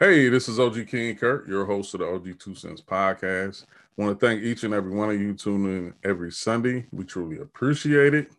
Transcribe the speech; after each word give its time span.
Hey, 0.00 0.28
this 0.28 0.48
is 0.48 0.58
OG 0.58 0.88
King 0.88 1.14
Kurt, 1.14 1.46
your 1.46 1.64
host 1.64 1.94
of 1.94 2.00
the 2.00 2.06
OG 2.08 2.40
Two 2.40 2.56
Cents 2.56 2.82
podcast. 2.82 3.64
I 3.96 4.02
want 4.02 4.18
to 4.18 4.26
thank 4.26 4.42
each 4.42 4.64
and 4.64 4.74
every 4.74 4.90
one 4.90 5.08
of 5.08 5.20
you 5.20 5.34
tuning 5.34 5.86
in 5.86 5.94
every 6.02 6.32
Sunday. 6.32 6.84
We 6.90 7.04
truly 7.04 7.38
appreciate 7.38 8.12
it. 8.12 8.32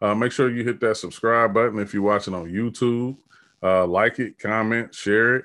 Uh, 0.00 0.14
make 0.14 0.32
sure 0.32 0.50
you 0.50 0.64
hit 0.64 0.80
that 0.80 0.96
subscribe 0.96 1.52
button 1.52 1.78
if 1.80 1.92
you're 1.92 2.02
watching 2.02 2.32
on 2.32 2.46
YouTube. 2.46 3.18
Uh, 3.62 3.86
like 3.86 4.20
it, 4.20 4.38
comment, 4.38 4.94
share 4.94 5.36
it. 5.36 5.44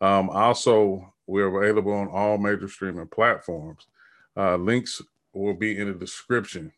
Um, 0.00 0.30
also, 0.30 1.12
we're 1.26 1.48
available 1.48 1.94
on 1.94 2.06
all 2.06 2.38
major 2.38 2.68
streaming 2.68 3.08
platforms. 3.08 3.88
Uh, 4.36 4.54
links 4.54 5.02
will 5.32 5.54
be 5.54 5.80
in 5.80 5.88
the 5.88 5.94
description. 5.94 6.72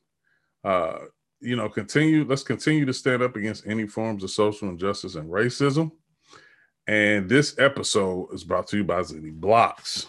Uh, 0.64 0.94
you 1.40 1.56
know, 1.56 1.68
continue. 1.68 2.24
Let's 2.24 2.42
continue 2.42 2.86
to 2.86 2.94
stand 2.94 3.20
up 3.20 3.36
against 3.36 3.66
any 3.66 3.86
forms 3.86 4.24
of 4.24 4.30
social 4.30 4.70
injustice 4.70 5.16
and 5.16 5.30
racism. 5.30 5.92
And 6.86 7.28
this 7.28 7.58
episode 7.58 8.28
is 8.32 8.44
brought 8.44 8.66
to 8.68 8.78
you 8.78 8.84
by 8.84 9.00
Zenni 9.00 9.32
Blokz. 9.32 10.06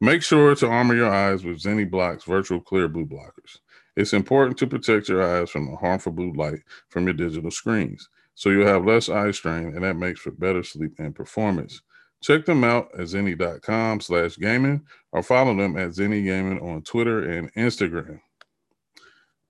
Make 0.00 0.22
sure 0.22 0.54
to 0.54 0.66
armor 0.66 0.94
your 0.94 1.12
eyes 1.12 1.44
with 1.44 1.62
Zenni 1.62 1.88
Blokz 1.88 2.24
virtual 2.24 2.60
clear 2.60 2.88
blue 2.88 3.06
blockers. 3.06 3.58
It's 3.96 4.12
important 4.12 4.58
to 4.58 4.66
protect 4.66 5.08
your 5.08 5.22
eyes 5.22 5.50
from 5.50 5.70
the 5.70 5.76
harmful 5.76 6.12
blue 6.12 6.32
light 6.32 6.60
from 6.88 7.04
your 7.04 7.14
digital 7.14 7.50
screens, 7.50 8.08
so 8.34 8.48
you'll 8.48 8.66
have 8.66 8.86
less 8.86 9.08
eye 9.08 9.30
strain, 9.32 9.74
and 9.74 9.84
that 9.84 9.96
makes 9.96 10.20
for 10.20 10.30
better 10.30 10.62
sleep 10.62 10.92
and 10.98 11.14
performance. 11.14 11.82
Check 12.22 12.46
them 12.46 12.64
out 12.64 12.88
at 12.94 13.06
zenni.com 13.06 14.00
slash 14.00 14.36
gaming 14.38 14.82
or 15.10 15.22
follow 15.22 15.54
them 15.56 15.76
at 15.76 15.90
Zenni 15.90 16.24
Gaming 16.24 16.60
on 16.60 16.82
Twitter 16.82 17.28
and 17.28 17.52
Instagram. 17.54 18.20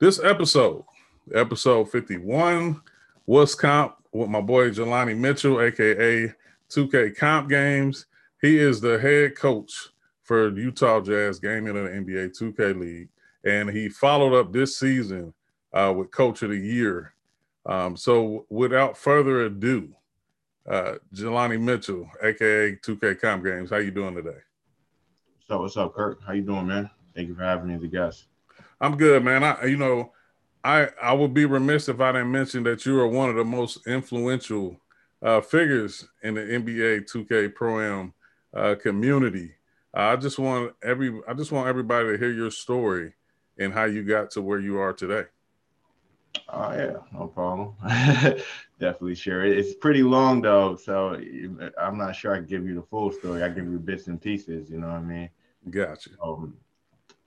This 0.01 0.19
episode, 0.19 0.85
episode 1.35 1.91
51, 1.91 2.81
was 3.27 3.55
comp 3.55 3.97
with 4.13 4.29
my 4.29 4.41
boy 4.41 4.71
Jelani 4.71 5.17
Mitchell, 5.17 5.61
aka 5.61 6.33
2K 6.71 7.17
Comp 7.17 7.49
Games. 7.49 8.07
He 8.41 8.59
is 8.59 8.81
the 8.81 8.99
head 8.99 9.37
coach 9.37 9.73
for 10.23 10.49
Utah 10.49 11.01
Jazz 11.01 11.39
Gaming 11.39 11.77
in 11.77 11.85
the 11.85 11.91
NBA 11.91 12.39
2K 12.39 12.79
League, 12.79 13.09
and 13.45 13.71
he 13.71 13.89
followed 13.89 14.39
up 14.39 14.53
this 14.53 14.79
season 14.79 15.33
uh, 15.73 15.93
with 15.97 16.11
Coach 16.11 16.43
of 16.43 16.51
the 16.51 16.59
Year. 16.59 17.15
Um, 17.65 17.97
so, 17.97 18.47
without 18.51 18.97
further 18.97 19.43
ado, 19.43 19.95
uh, 20.69 20.95
Jelani 21.15 21.61
Mitchell, 21.61 22.09
aka 22.23 22.77
2K 22.77 23.21
Comp 23.21 23.45
Games, 23.45 23.71
how 23.71 23.77
you 23.77 23.91
doing 23.93 24.15
today? 24.15 24.39
So, 25.47 25.61
what's 25.61 25.77
up, 25.77 25.95
Kurt? 25.95 26.19
How 26.27 26.33
you 26.33 26.43
doing, 26.43 26.67
man? 26.67 26.91
Thank 27.15 27.29
you 27.29 27.35
for 27.35 27.43
having 27.43 27.69
me 27.69 27.75
as 27.75 27.83
a 27.83 27.89
guest. 27.89 28.25
I'm 28.81 28.97
good, 28.97 29.23
man. 29.23 29.45
I, 29.45 29.67
you 29.67 29.77
know, 29.77 30.13
I 30.65 30.89
I 31.01 31.13
would 31.13 31.35
be 31.35 31.45
remiss 31.45 31.89
if 31.89 32.01
I 32.01 32.13
didn't 32.13 32.31
mention 32.31 32.63
that 32.65 32.87
you 32.87 32.99
are 33.01 33.09
one 33.09 33.31
of 33.31 33.37
the 33.37 33.45
most 33.45 33.87
influential 33.87 34.81
uh, 35.21 35.41
figures 35.41 36.07
in 36.23 36.35
the 36.35 36.41
NBA 36.41 37.11
2K 37.11 37.55
Pro 37.55 37.81
Am 37.81 38.15
uh, 38.55 38.75
community. 38.81 39.53
Uh, 39.95 40.01
I 40.01 40.17
just 40.17 40.39
want 40.39 40.75
every 40.83 41.21
I 41.29 41.35
just 41.35 41.53
want 41.53 41.69
everybody 41.69 42.09
to 42.09 42.19
hear 42.19 42.33
your 42.33 42.51
story 42.51 43.13
and 43.59 43.73
how 43.73 43.85
you 43.85 44.03
got 44.03 44.31
to 44.33 44.43
where 44.43 44.61
you 44.61 44.79
are 44.79 44.93
today. 44.93 45.25
Oh 46.49 46.73
yeah, 46.73 46.97
no 47.13 47.27
problem. 47.27 47.75
Definitely 48.79 49.15
sure. 49.15 49.45
It's 49.45 49.75
pretty 49.75 50.03
long 50.03 50.41
though, 50.43 50.77
so 50.77 51.21
I'm 51.79 51.99
not 51.99 52.17
sure 52.17 52.35
I 52.35 52.39
can 52.39 52.47
give 52.47 52.67
you 52.67 52.75
the 52.75 52.83
full 52.83 53.13
story. 53.13 53.43
I 53.43 53.49
give 53.49 53.67
you 53.67 53.79
bits 53.79 54.07
and 54.07 54.21
pieces. 54.21 54.71
You 54.71 54.79
know 54.79 54.89
what 54.89 54.97
I 54.97 55.03
mean? 55.03 55.31
Gotcha. 55.71 56.11
Um, 56.23 56.57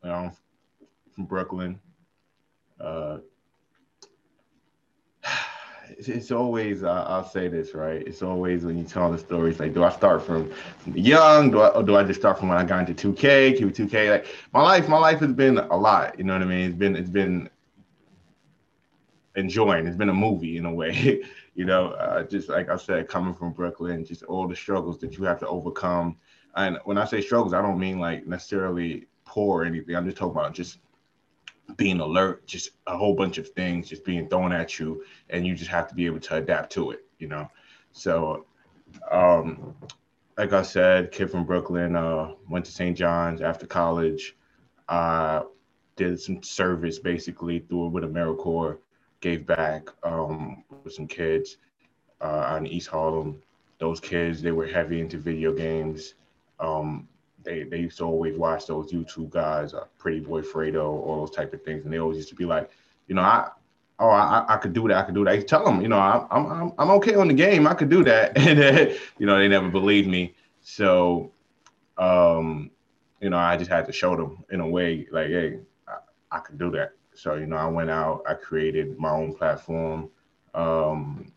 you 0.03 0.11
I'm 0.11 0.31
from 1.13 1.25
Brooklyn. 1.25 1.80
Uh, 2.79 3.17
it's 5.89 6.31
always 6.31 6.83
uh, 6.83 7.05
I'll 7.07 7.27
say 7.27 7.47
this 7.47 7.73
right. 7.73 8.05
It's 8.05 8.21
always 8.21 8.65
when 8.65 8.77
you 8.77 8.83
tell 8.83 9.11
the 9.11 9.17
stories 9.17 9.59
like, 9.59 9.73
do 9.73 9.83
I 9.83 9.91
start 9.91 10.25
from 10.25 10.51
young? 10.93 11.51
Do 11.51 11.61
I 11.61 11.69
or 11.69 11.83
do 11.83 11.95
I 11.95 12.03
just 12.03 12.19
start 12.19 12.39
from 12.39 12.49
when 12.49 12.57
I 12.57 12.63
got 12.63 12.87
into 12.87 13.13
2K, 13.13 13.59
Q2K? 13.59 14.11
Like 14.11 14.27
my 14.53 14.61
life, 14.61 14.88
my 14.88 14.97
life 14.97 15.19
has 15.19 15.33
been 15.33 15.57
a 15.57 15.77
lot. 15.77 16.17
You 16.17 16.25
know 16.25 16.33
what 16.33 16.41
I 16.41 16.45
mean? 16.45 16.69
It's 16.69 16.75
been 16.75 16.95
it's 16.95 17.09
been 17.09 17.50
enjoying. 19.35 19.88
It's 19.88 19.97
been 19.97 20.09
a 20.09 20.13
movie 20.13 20.57
in 20.57 20.66
a 20.66 20.73
way. 20.73 21.23
you 21.55 21.66
know, 21.66 21.91
uh, 21.91 22.23
just 22.23 22.50
like 22.50 22.69
I 22.69 22.77
said, 22.77 23.07
coming 23.07 23.33
from 23.33 23.53
Brooklyn, 23.53 24.05
just 24.05 24.23
all 24.23 24.47
the 24.47 24.55
struggles 24.55 25.00
that 25.00 25.17
you 25.17 25.23
have 25.23 25.39
to 25.39 25.47
overcome. 25.47 26.17
And 26.55 26.79
when 26.85 26.97
I 26.97 27.05
say 27.05 27.21
struggles, 27.21 27.53
I 27.53 27.61
don't 27.61 27.79
mean 27.79 28.00
like 28.00 28.27
necessarily 28.27 29.07
poor 29.25 29.61
or 29.61 29.66
anything. 29.66 29.95
I'm 29.95 30.05
just 30.05 30.17
talking 30.17 30.38
about 30.38 30.53
just 30.53 30.79
being 31.77 31.99
alert, 31.99 32.45
just 32.45 32.71
a 32.87 32.97
whole 32.97 33.15
bunch 33.15 33.37
of 33.37 33.49
things 33.49 33.89
just 33.89 34.05
being 34.05 34.27
thrown 34.27 34.51
at 34.51 34.79
you, 34.79 35.03
and 35.29 35.45
you 35.45 35.55
just 35.55 35.69
have 35.69 35.87
to 35.89 35.95
be 35.95 36.05
able 36.05 36.19
to 36.19 36.35
adapt 36.35 36.71
to 36.73 36.91
it, 36.91 37.05
you 37.19 37.27
know. 37.27 37.49
So, 37.91 38.45
um, 39.11 39.75
like 40.37 40.53
I 40.53 40.61
said, 40.61 41.11
kid 41.11 41.31
from 41.31 41.45
Brooklyn, 41.45 41.95
uh, 41.95 42.33
went 42.49 42.65
to 42.65 42.71
St. 42.71 42.97
John's 42.97 43.41
after 43.41 43.65
college, 43.65 44.35
uh, 44.89 45.43
did 45.95 46.19
some 46.19 46.43
service 46.43 46.99
basically 46.99 47.59
through 47.59 47.87
with 47.87 48.03
AmeriCorps, 48.03 48.79
gave 49.21 49.45
back 49.45 49.89
um, 50.03 50.63
with 50.83 50.93
some 50.93 51.07
kids 51.07 51.57
uh, 52.21 52.45
on 52.49 52.67
East 52.67 52.87
Harlem. 52.87 53.41
Those 53.79 53.99
kids, 53.99 54.41
they 54.41 54.51
were 54.51 54.67
heavy 54.67 54.99
into 54.99 55.17
video 55.17 55.53
games. 55.53 56.15
Um, 56.59 57.07
they 57.45 57.63
they 57.63 57.79
used 57.79 57.97
to 58.00 58.06
always 58.06 58.38
watch 58.38 58.67
those 58.67 58.91
YouTube 58.91 59.29
guys, 59.29 59.73
uh, 59.73 59.85
Pretty 59.97 60.19
Boy 60.19 60.41
Fredo, 60.41 60.83
all 60.83 61.19
those 61.19 61.35
type 61.35 61.53
of 61.53 61.63
things, 61.63 61.85
and 61.85 61.94
they 61.94 62.00
always 62.00 62.17
used 62.17 62.29
to 62.29 62.35
be 62.35 62.45
like, 62.45 62.69
you 63.07 63.16
know, 63.16 63.22
I 63.22 63.50
oh 64.00 64.09
I, 64.09 64.45
I 64.50 64.57
could 64.57 64.73
do 64.73 64.88
that, 64.88 64.97
I 64.97 65.03
could 65.03 65.16
do 65.16 65.23
that. 65.25 65.33
I 65.33 65.41
tell 65.41 65.63
them, 65.63 65.81
you 65.81 65.88
know, 65.88 66.00
I'm 66.00 66.28
I'm 66.31 66.73
I'm 66.78 66.89
okay 66.91 67.16
on 67.16 67.28
the 67.28 67.33
game, 67.33 67.67
I 67.67 67.73
could 67.73 67.89
do 67.89 68.03
that, 68.03 68.38
and 68.38 68.59
then, 68.59 68.95
you 69.17 69.25
know 69.25 69.38
they 69.38 69.47
never 69.47 69.69
believed 69.69 70.07
me. 70.07 70.35
So, 70.61 71.31
um, 71.97 72.72
you 73.22 73.29
know, 73.29 73.38
I 73.38 73.56
just 73.56 73.69
had 73.69 73.85
to 73.85 73.94
show 73.94 74.16
them 74.16 74.44
in 74.50 74.59
a 74.59 74.67
way 74.67 75.07
like, 75.12 75.27
hey, 75.27 75.59
I, 75.88 75.97
I 76.31 76.39
could 76.39 76.57
do 76.57 76.72
that. 76.72 76.94
So 77.13 77.35
you 77.35 77.45
know, 77.45 77.57
I 77.57 77.67
went 77.67 77.89
out, 77.89 78.23
I 78.27 78.33
created 78.33 78.97
my 78.97 79.12
own 79.12 79.33
platform. 79.33 80.09
Um, 80.53 81.31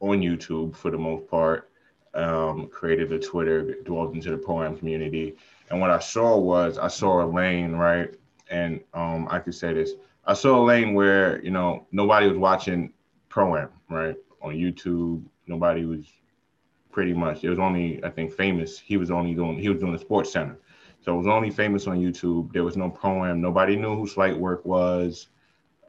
on 0.00 0.20
YouTube 0.20 0.76
for 0.76 0.90
the 0.90 0.98
most 0.98 1.26
part 1.28 1.70
um, 2.14 2.68
created 2.68 3.12
a 3.12 3.18
Twitter, 3.18 3.74
dwelled 3.82 4.14
into 4.14 4.30
the 4.30 4.38
pro 4.38 4.72
community. 4.74 5.36
And 5.70 5.80
what 5.80 5.90
I 5.90 5.98
saw 5.98 6.36
was 6.36 6.78
I 6.78 6.88
saw 6.88 7.24
a 7.24 7.26
lane, 7.26 7.72
right? 7.72 8.14
And 8.50 8.80
um, 8.92 9.26
I 9.30 9.38
could 9.38 9.54
say 9.54 9.72
this 9.72 9.92
I 10.26 10.34
saw 10.34 10.62
a 10.62 10.64
lane 10.64 10.94
where, 10.94 11.42
you 11.44 11.50
know, 11.50 11.86
nobody 11.92 12.28
was 12.28 12.38
watching 12.38 12.92
pro 13.28 13.56
am, 13.56 13.68
right? 13.90 14.16
On 14.42 14.54
YouTube, 14.54 15.22
nobody 15.46 15.84
was 15.84 16.06
pretty 16.90 17.12
much, 17.12 17.44
it 17.44 17.50
was 17.50 17.58
only, 17.58 18.02
I 18.04 18.10
think, 18.10 18.32
famous. 18.32 18.78
He 18.78 18.96
was 18.96 19.10
only 19.10 19.34
doing, 19.34 19.58
he 19.58 19.68
was 19.68 19.80
doing 19.80 19.92
the 19.92 19.98
sports 19.98 20.32
center. 20.32 20.58
So 21.02 21.14
it 21.14 21.18
was 21.18 21.26
only 21.26 21.50
famous 21.50 21.86
on 21.86 21.98
YouTube. 21.98 22.52
There 22.52 22.64
was 22.64 22.76
no 22.76 22.88
pro 22.88 23.24
am. 23.24 23.42
Nobody 23.42 23.76
knew 23.76 23.94
who 23.94 24.06
Slight 24.06 24.38
Work 24.38 24.64
was. 24.64 25.28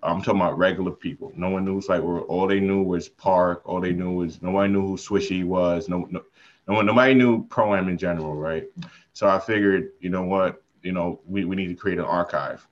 I'm 0.04 0.22
talking 0.22 0.42
about 0.42 0.58
regular 0.58 0.92
people. 0.92 1.32
No 1.36 1.50
one 1.50 1.66
knew 1.66 1.82
like 1.88 2.04
all 2.04 2.48
they 2.48 2.60
knew 2.60 2.84
was 2.84 3.10
Park. 3.10 3.64
All 3.66 3.82
they 3.82 3.94
knew 3.94 4.12
was 4.12 4.42
nobody 4.42 4.72
knew 4.72 4.88
who 4.88 4.98
Swishy 4.98 5.44
was. 5.44 5.90
No, 5.90 6.08
no, 6.10 6.22
no 6.68 6.74
one, 6.76 6.86
nobody 6.86 7.14
knew 7.14 7.46
pro 7.48 7.76
am 7.76 7.90
in 7.90 7.98
general, 7.98 8.36
right? 8.36 8.66
So 9.14 9.28
I 9.28 9.40
figured, 9.40 9.92
you 10.00 10.10
know 10.10 10.24
what, 10.24 10.62
you 10.82 10.92
know, 10.92 11.22
we, 11.26 11.46
we 11.46 11.56
need 11.56 11.68
to 11.68 11.76
create 11.76 11.98
an 11.98 12.06
archive. 12.06 12.68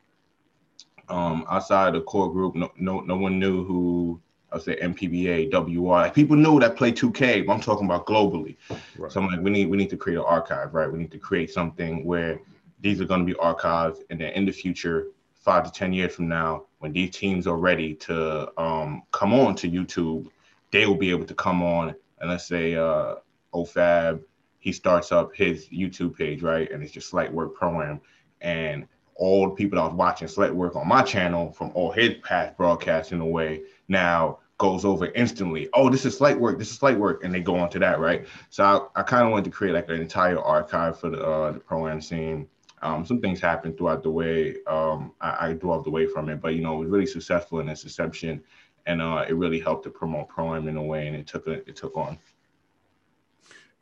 Um, 1.09 1.45
outside 1.50 1.94
the 1.94 2.01
core 2.01 2.31
group, 2.31 2.56
no, 2.56 2.72
no, 2.78 3.01
no 3.01 3.17
one 3.17 3.39
knew 3.39 3.66
who 3.66 4.22
I 4.53 4.57
would 4.57 4.63
say 4.63 4.75
NPBA, 4.75 5.51
WR. 5.51 5.89
Like 5.89 6.13
people 6.13 6.35
knew 6.35 6.59
that 6.59 6.75
play 6.75 6.91
2K, 6.91 7.45
but 7.45 7.53
I'm 7.53 7.59
talking 7.59 7.85
about 7.85 8.06
globally. 8.06 8.56
Right. 8.97 9.12
So 9.12 9.19
I'm 9.19 9.28
like, 9.28 9.39
we 9.39 9.50
need 9.50 9.66
we 9.67 9.78
need 9.78 9.89
to 9.89 9.97
create 9.97 10.17
an 10.17 10.25
archive, 10.25 10.75
right? 10.75 10.91
We 10.91 11.00
need 11.00 11.12
to 11.12 11.17
create 11.17 11.50
something 11.50 12.06
where 12.06 12.39
these 12.79 13.01
are 13.01 13.06
going 13.06 13.25
to 13.25 13.25
be 13.25 13.39
archived, 13.39 14.01
and 14.12 14.22
then 14.22 14.31
in 14.33 14.45
the 14.45 14.51
future, 14.51 15.07
five 15.33 15.63
to 15.66 15.72
ten 15.72 15.91
years 15.91 16.13
from 16.13 16.28
now, 16.28 16.66
when 16.83 16.91
these 16.91 17.11
teams 17.11 17.47
are 17.47 17.55
ready 17.55 17.95
to 17.95 18.51
um, 18.61 19.03
come 19.11 19.33
on 19.33 19.55
to 19.55 19.71
YouTube, 19.71 20.27
they 20.69 20.85
will 20.85 20.97
be 20.97 21.12
able 21.12 21.24
to 21.24 21.33
come 21.33 21.63
on 21.63 21.95
and 22.19 22.30
let's 22.30 22.45
say 22.45 22.75
uh, 22.75 23.15
OFAB, 23.53 24.21
he 24.59 24.74
starts 24.74 25.13
up 25.13 25.33
his 25.33 25.69
YouTube 25.69 26.18
page, 26.18 26.41
right? 26.41 26.69
And 26.69 26.83
it's 26.83 26.91
just 26.91 27.09
Slight 27.09 27.31
Work 27.31 27.56
Pro-Am. 27.56 28.01
And 28.41 28.85
all 29.15 29.50
the 29.50 29.56
people 29.56 29.77
that 29.77 29.85
was 29.85 29.94
watching 29.94 30.27
Slight 30.27 30.53
Work 30.53 30.75
on 30.75 30.85
my 30.85 31.03
channel 31.03 31.53
from 31.53 31.71
all 31.74 31.89
his 31.89 32.15
past 32.21 32.57
broadcasts 32.57 33.13
in 33.13 33.21
a 33.21 33.25
way 33.25 33.62
now 33.88 34.39
goes 34.57 34.83
over 34.83 35.06
instantly. 35.07 35.69
Oh, 35.74 35.89
this 35.89 36.03
is 36.03 36.18
Slight 36.18 36.38
Work. 36.38 36.59
This 36.59 36.69
is 36.69 36.77
Slight 36.77 37.00
Work. 37.00 37.24
And 37.24 37.33
they 37.33 37.39
go 37.39 37.56
on 37.56 37.69
to 37.69 37.80
that, 37.80 38.01
right? 38.01 38.25
So 38.50 38.91
I, 38.95 39.00
I 39.00 39.03
kind 39.03 39.25
of 39.25 39.31
wanted 39.31 39.45
to 39.45 39.51
create 39.51 39.74
like 39.74 39.88
an 39.88 40.01
entire 40.01 40.39
archive 40.39 41.00
for 41.00 41.09
the, 41.09 41.25
uh, 41.25 41.51
the 41.53 41.59
Pro-Am 41.59 42.01
scene 42.01 42.47
um, 42.83 43.06
some 43.06 43.21
things 43.21 43.39
happened 43.39 43.77
throughout 43.77 44.03
the 44.03 44.12
way. 44.12 44.57
Um, 44.68 45.13
I, 45.21 45.47
I 45.47 45.53
dwelled 45.53 45.88
away 45.88 46.06
from 46.06 46.30
it, 46.30 46.41
but 46.41 46.53
you 46.53 46.62
know, 46.62 46.75
it 46.75 46.80
was 46.80 46.89
really 46.89 47.06
successful 47.06 47.59
in 47.59 47.69
its 47.69 47.83
inception, 47.83 48.44
and 48.85 49.01
uh, 49.01 49.25
it 49.27 49.33
really 49.33 49.59
helped 49.59 49.85
to 49.85 49.89
promote 49.89 50.27
pro-am 50.27 50.68
in 50.68 50.77
a 50.77 50.83
way, 50.83 51.07
and 51.07 51.15
it 51.15 51.25
took 51.25 51.47
a, 51.47 51.53
it 51.68 51.75
took 51.75 51.95
on. 51.95 52.19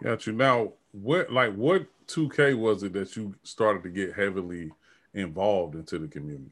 Got 0.04 0.28
you. 0.28 0.34
Now, 0.34 0.74
what 0.92 1.32
like 1.32 1.54
what 1.56 1.88
2K 2.08 2.58
was 2.58 2.84
it 2.84 2.94
that 2.94 3.16
you 3.16 3.36
started 3.44 3.84
to 3.84 3.90
get 3.90 4.14
heavily 4.14 4.72
involved 5.14 5.76
into 5.76 5.98
the 5.98 6.08
community? 6.08 6.52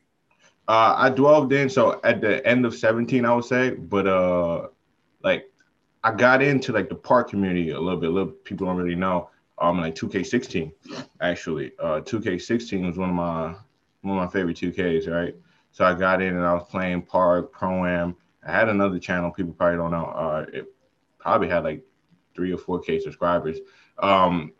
Uh, 0.68 0.94
I 0.98 1.10
dwelled 1.10 1.52
in 1.54 1.70
so 1.70 2.00
at 2.04 2.22
the 2.22 2.46
end 2.46 2.66
of 2.66 2.76
17, 2.76 3.26
I 3.26 3.34
would 3.34 3.46
say, 3.46 3.72
but 3.72 4.06
uh, 4.06 4.68
like 5.24 5.52
I 6.04 6.14
got 6.14 6.42
into 6.42 6.72
like 6.72 6.90
the 6.90 6.96
park 6.96 7.30
community 7.30 7.72
a 7.72 7.80
little 7.80 8.00
bit. 8.00 8.10
A 8.10 8.14
little 8.14 8.32
people 8.32 8.68
don't 8.68 8.78
really 8.78 8.96
know. 8.96 9.30
Um, 9.62 9.80
like 9.80 9.96
2K16, 9.96 10.72
actually. 11.22 11.74
Uh, 11.80 12.02
2K16 12.02 12.86
was 12.86 12.98
one 12.98 13.10
of 13.10 13.16
my 13.16 13.56
one 14.02 14.18
of 14.18 14.24
my 14.24 14.28
favorite 14.28 14.58
2Ks, 14.58 15.12
right? 15.12 15.36
So 15.72 15.86
I 15.86 15.94
got 15.94 16.22
in 16.22 16.36
and 16.36 16.46
I 16.46 16.54
was 16.54 16.68
playing 16.70 17.04
Park 17.04 17.52
Pro 17.52 17.86
Am. 17.86 18.16
I 18.46 18.52
had 18.52 18.70
another 18.70 19.00
channel. 19.00 19.32
People 19.32 19.54
probably 19.54 19.78
don't 19.78 19.92
know. 19.92 20.06
Uh, 20.06 20.46
it 20.54 20.74
probably 21.20 21.50
had 21.50 21.64
like 21.64 21.84
three 22.36 22.54
or 22.54 22.58
four 22.58 22.80
K 22.80 23.00
subscribers. 23.00 23.60
Um, 23.98 24.54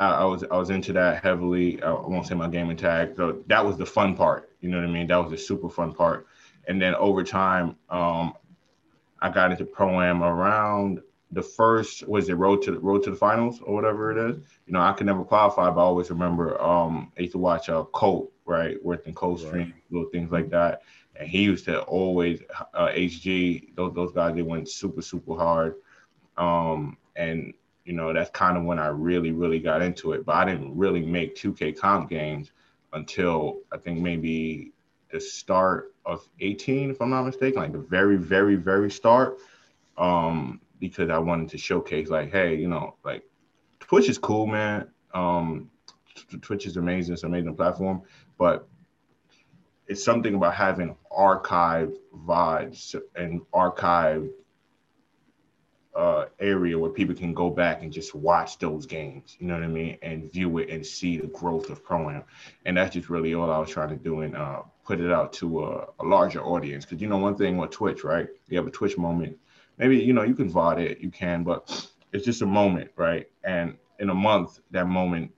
I, 0.00 0.10
I, 0.10 0.24
was 0.24 0.44
I 0.44 0.56
was 0.56 0.70
into 0.70 0.92
that 0.94 1.22
heavily. 1.22 1.82
I 1.82 1.92
won't 1.92 2.26
say 2.26 2.34
my 2.34 2.48
gaming 2.48 2.76
tag. 2.76 3.14
So 3.16 3.42
that 3.46 3.64
was 3.64 3.76
the 3.76 3.86
fun 3.86 4.16
part. 4.16 4.50
You 4.60 4.70
know 4.70 4.78
what 4.78 4.88
I 4.88 4.90
mean? 4.90 5.06
That 5.06 5.16
was 5.16 5.30
the 5.30 5.38
super 5.38 5.70
fun 5.70 5.92
part. 5.92 6.26
And 6.66 6.80
then 6.80 6.94
over 6.96 7.22
time, 7.22 7.76
um, 7.90 8.34
I 9.20 9.30
got 9.30 9.52
into 9.52 9.64
pro 9.64 10.00
am 10.00 10.22
around 10.22 11.00
the 11.32 11.42
first 11.42 12.06
was 12.06 12.28
it 12.28 12.34
road 12.34 12.62
to 12.62 12.72
the 12.72 12.78
road 12.78 13.02
to 13.02 13.10
the 13.10 13.16
finals 13.16 13.60
or 13.62 13.74
whatever 13.74 14.12
it 14.12 14.30
is. 14.30 14.36
You 14.66 14.74
know, 14.74 14.80
I 14.80 14.92
could 14.92 15.06
never 15.06 15.24
qualify, 15.24 15.70
but 15.70 15.80
I 15.80 15.84
always 15.84 16.10
remember 16.10 16.60
um 16.62 17.10
I 17.18 17.22
used 17.22 17.32
to 17.32 17.38
watch 17.38 17.68
uh 17.68 17.84
Colt, 17.84 18.30
right, 18.44 18.82
working 18.84 19.14
right. 19.20 19.38
stream, 19.38 19.74
little 19.90 20.10
things 20.10 20.30
like 20.30 20.50
that. 20.50 20.82
And 21.16 21.28
he 21.28 21.42
used 21.42 21.64
to 21.66 21.80
always 21.82 22.42
uh, 22.74 22.88
HG, 22.88 23.74
those 23.74 23.94
those 23.94 24.12
guys 24.12 24.34
they 24.34 24.42
went 24.42 24.68
super, 24.68 25.00
super 25.02 25.34
hard. 25.34 25.76
Um 26.36 26.98
and 27.16 27.54
you 27.84 27.94
know, 27.94 28.12
that's 28.12 28.30
kind 28.30 28.56
of 28.56 28.64
when 28.64 28.78
I 28.78 28.86
really, 28.88 29.32
really 29.32 29.58
got 29.58 29.82
into 29.82 30.12
it. 30.12 30.24
But 30.24 30.36
I 30.36 30.44
didn't 30.44 30.76
really 30.76 31.04
make 31.04 31.34
2K 31.34 31.76
comp 31.78 32.10
games 32.10 32.52
until 32.92 33.60
I 33.72 33.78
think 33.78 34.00
maybe 34.00 34.72
the 35.10 35.20
start 35.20 35.94
of 36.04 36.28
18, 36.40 36.90
if 36.90 37.00
I'm 37.00 37.10
not 37.10 37.24
mistaken, 37.24 37.60
like 37.60 37.72
the 37.72 37.78
very, 37.78 38.16
very, 38.16 38.54
very 38.54 38.90
start. 38.90 39.38
Um, 39.96 40.60
because 40.82 41.10
I 41.10 41.18
wanted 41.18 41.48
to 41.50 41.58
showcase, 41.58 42.08
like, 42.08 42.32
hey, 42.32 42.56
you 42.56 42.68
know, 42.68 42.96
like 43.04 43.22
Twitch 43.78 44.08
is 44.08 44.18
cool, 44.18 44.48
man. 44.48 44.88
Um, 45.14 45.70
Twitch 46.40 46.66
is 46.66 46.76
amazing, 46.76 47.14
it's 47.14 47.22
an 47.22 47.28
amazing 47.28 47.54
platform, 47.54 48.02
but 48.36 48.68
it's 49.86 50.02
something 50.04 50.34
about 50.34 50.54
having 50.54 50.96
archive 51.08 51.92
VODs 52.26 52.96
and 53.14 53.42
archive 53.52 54.28
uh, 55.94 56.24
area 56.40 56.76
where 56.76 56.90
people 56.90 57.14
can 57.14 57.32
go 57.32 57.48
back 57.48 57.82
and 57.82 57.92
just 57.92 58.12
watch 58.12 58.58
those 58.58 58.84
games, 58.84 59.36
you 59.38 59.46
know 59.46 59.54
what 59.54 59.62
I 59.62 59.68
mean, 59.68 59.98
and 60.02 60.32
view 60.32 60.58
it 60.58 60.68
and 60.68 60.84
see 60.84 61.16
the 61.16 61.28
growth 61.28 61.70
of 61.70 61.84
pro. 61.84 62.22
And 62.64 62.76
that's 62.76 62.94
just 62.94 63.08
really 63.08 63.34
all 63.34 63.52
I 63.52 63.58
was 63.58 63.70
trying 63.70 63.90
to 63.90 63.96
do 63.96 64.22
and 64.22 64.36
uh, 64.36 64.62
put 64.84 65.00
it 65.00 65.12
out 65.12 65.32
to 65.34 65.64
a, 65.64 65.86
a 66.00 66.04
larger 66.04 66.42
audience. 66.42 66.84
Because 66.84 67.00
you 67.00 67.08
know, 67.08 67.18
one 67.18 67.36
thing 67.36 67.56
with 67.56 67.70
Twitch, 67.70 68.02
right? 68.02 68.26
You 68.48 68.56
have 68.56 68.66
a 68.66 68.70
Twitch 68.72 68.98
moment. 68.98 69.38
Maybe 69.78 69.98
you 69.98 70.12
know 70.12 70.22
you 70.22 70.34
can 70.34 70.50
VOD 70.50 70.78
it, 70.78 71.00
you 71.00 71.10
can, 71.10 71.44
but 71.44 71.88
it's 72.12 72.24
just 72.24 72.42
a 72.42 72.46
moment, 72.46 72.90
right? 72.96 73.28
And 73.44 73.76
in 73.98 74.10
a 74.10 74.14
month, 74.14 74.60
that 74.70 74.86
moment, 74.86 75.32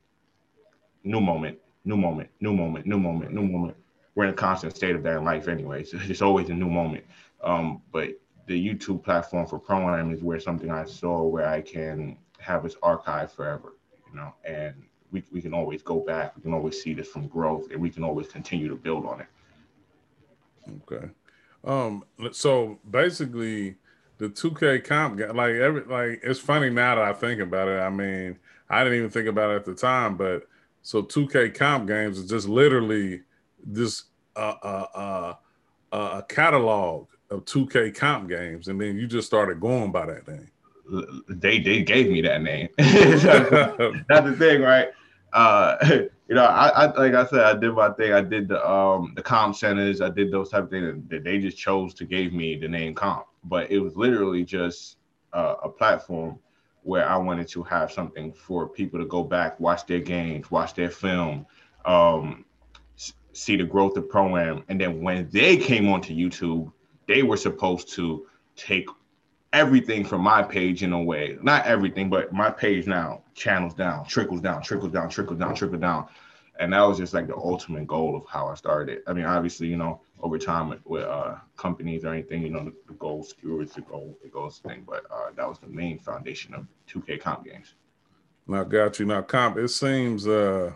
new 1.05 1.21
moment, 1.21 1.59
new 1.85 1.97
moment, 1.97 2.31
new 2.41 2.53
moment, 2.53 2.87
new 2.87 2.99
moment, 2.99 3.33
new 3.33 3.47
moment. 3.47 3.77
We're 4.15 4.25
in 4.25 4.31
a 4.31 4.35
constant 4.35 4.75
state 4.77 4.95
of 4.95 5.03
that 5.05 5.19
in 5.19 5.25
life 5.25 5.49
anyway. 5.49 5.85
So 5.85 5.99
it's 6.01 6.23
always 6.23 6.49
a 6.49 6.55
new 6.55 6.69
moment. 6.69 7.05
Um, 7.43 7.83
but 7.93 8.11
the 8.47 8.69
YouTube 8.69 9.03
platform 9.03 9.47
for 9.47 9.59
pro 9.59 10.11
is 10.11 10.23
where 10.23 10.41
something 10.41 10.71
I 10.71 10.85
saw 10.85 11.23
where 11.23 11.49
I 11.49 11.61
can 11.61 12.19
have 12.39 12.65
its 12.65 12.77
archive 12.83 13.33
forever, 13.33 13.75
you 14.11 14.17
know, 14.17 14.35
and 14.45 14.75
we, 15.11 15.23
we 15.33 15.41
can 15.41 15.55
always 15.55 15.83
go 15.83 16.01
back. 16.01 16.37
We 16.37 16.43
can 16.43 16.53
always 16.53 16.83
see 16.83 16.95
this 16.95 17.09
from 17.09 17.29
growth 17.29 17.71
and 17.71 17.81
we 17.81 17.91
can 17.91 18.05
always 18.05 18.29
continue 18.29 18.69
to 18.69 18.77
build 18.77 19.07
on 19.07 19.21
it. 19.21 19.27
Okay. 20.91 21.07
Um, 21.65 22.05
so 22.33 22.79
basically 22.91 23.77
the 24.19 24.29
2K 24.29 24.85
comp 24.85 25.19
like 25.35 25.55
every 25.55 25.85
like 25.85 26.21
it's 26.23 26.41
funny 26.41 26.71
now 26.71 26.95
that 26.97 27.05
I 27.05 27.13
think 27.13 27.41
about 27.41 27.69
it. 27.69 27.81
I 27.81 27.91
mean, 27.91 28.39
I 28.71 28.85
didn't 28.85 28.99
even 28.99 29.11
think 29.11 29.29
about 29.29 29.51
it 29.51 29.57
at 29.57 29.65
the 29.65 29.75
time, 29.75 30.17
but 30.17 30.47
so 30.83 31.03
2K 31.03 31.55
comp 31.55 31.89
games 31.89 32.19
is 32.19 32.29
just 32.29 32.49
literally 32.49 33.23
this 33.65 34.05
uh 34.37 34.55
uh 34.63 34.87
uh, 34.95 35.35
uh 35.93 36.21
a 36.21 36.23
catalog 36.29 37.09
of 37.31 37.45
2K 37.45 37.97
comp 37.97 38.29
games, 38.29 38.69
and 38.69 38.81
then 38.81 38.97
you 38.97 39.07
just 39.07 39.27
started 39.27 39.61
going 39.61 39.93
by 39.93 40.07
that 40.07 40.29
name. 40.29 40.51
They 41.29 41.61
they 41.61 41.83
gave 41.83 42.11
me 42.11 42.21
that 42.23 42.43
name. 42.43 42.69
that's, 42.77 43.23
the 43.23 44.37
thing, 44.39 44.61
right? 44.61 44.89
Uh, 45.33 45.77
you 46.29 46.35
know, 46.35 46.45
I, 46.45 46.69
I, 46.69 46.85
like 46.95 47.15
I 47.15 47.27
said, 47.27 47.41
I 47.41 47.59
did 47.59 47.73
my 47.73 47.91
thing. 47.91 48.13
I 48.13 48.21
did 48.21 48.49
the 48.49 48.67
um 48.69 49.13
the 49.17 49.23
comp 49.23 49.57
centers. 49.57 50.01
I 50.01 50.11
did 50.11 50.31
those 50.31 50.51
type 50.51 50.65
of 50.65 50.71
things. 50.71 51.03
That 51.09 51.25
they 51.25 51.39
just 51.39 51.57
chose 51.57 51.95
to 51.95 52.05
give 52.05 52.33
me 52.33 52.57
the 52.57 52.69
name 52.69 52.95
comp, 52.95 53.27
but 53.45 53.71
it 53.71 53.79
was 53.79 53.97
literally 53.97 54.45
just 54.45 54.97
uh, 55.33 55.57
a 55.63 55.69
platform 55.69 56.39
where 56.83 57.09
I 57.09 57.17
wanted 57.17 57.49
to 57.49 57.63
have 57.65 57.91
something 57.91 58.33
for 58.33 58.69
people 58.69 58.99
to 59.01 59.07
go 59.07 59.25
back, 59.25 59.59
watch 59.59 59.87
their 59.87 60.01
games, 60.01 60.51
watch 60.51 60.75
their 60.75 60.91
film, 60.91 61.47
um, 61.85 62.45
see 63.33 63.57
the 63.57 63.65
growth 63.65 63.97
of 63.97 64.09
pro 64.09 64.37
am, 64.37 64.65
and 64.69 64.81
then 64.81 65.03
when 65.03 65.29
they 65.31 65.57
came 65.57 65.89
onto 65.89 66.15
YouTube, 66.15 66.73
they 67.09 67.23
were 67.23 67.37
supposed 67.37 67.89
to 67.95 68.27
take 68.57 68.89
everything 69.53 70.05
from 70.05 70.21
my 70.21 70.43
page 70.43 70.83
in 70.83 70.93
a 70.93 71.03
way, 71.03 71.39
not 71.43 71.65
everything, 71.65 72.11
but 72.11 72.33
my 72.33 72.51
page 72.51 72.87
now 72.87 73.23
channels 73.35 73.75
down, 73.75 74.05
trickles 74.07 74.41
down, 74.41 74.63
trickles 74.63 74.93
down, 74.93 75.09
trickles 75.09 75.39
down, 75.39 75.55
trickles 75.55 75.81
down. 75.81 76.07
And 76.61 76.73
that 76.73 76.83
was 76.83 76.99
just 76.99 77.15
like 77.15 77.27
the 77.27 77.37
ultimate 77.37 77.87
goal 77.87 78.17
of 78.17 78.25
how 78.29 78.49
I 78.49 78.55
started. 78.55 79.03
I 79.07 79.13
mean, 79.13 79.25
obviously, 79.25 79.69
you 79.69 79.77
know, 79.77 80.01
over 80.25 80.39
time 80.39 80.71
with, 80.71 80.81
with 80.87 81.05
uh, 81.05 81.35
companies 81.57 82.03
or 82.07 82.15
anything, 82.15 82.43
you 82.43 82.49
know, 82.49 82.65
the, 82.65 82.73
the 82.89 82.95
goal 82.95 83.23
skewers 83.23 83.73
the 83.73 83.83
goal, 83.83 84.19
the 84.23 84.29
goals 84.31 84.59
thing. 84.59 84.83
But 84.87 85.05
uh, 85.11 85.31
that 85.37 85.47
was 85.47 85.59
the 85.59 85.67
main 85.67 85.99
foundation 85.99 86.55
of 86.55 86.67
2K 86.89 87.21
comp 87.21 87.45
games. 87.45 87.75
Now, 88.47 88.65
got 88.65 88.99
you. 88.99 89.05
Now, 89.05 89.21
comp. 89.21 89.59
It 89.59 89.69
seems, 89.69 90.27
uh, 90.27 90.73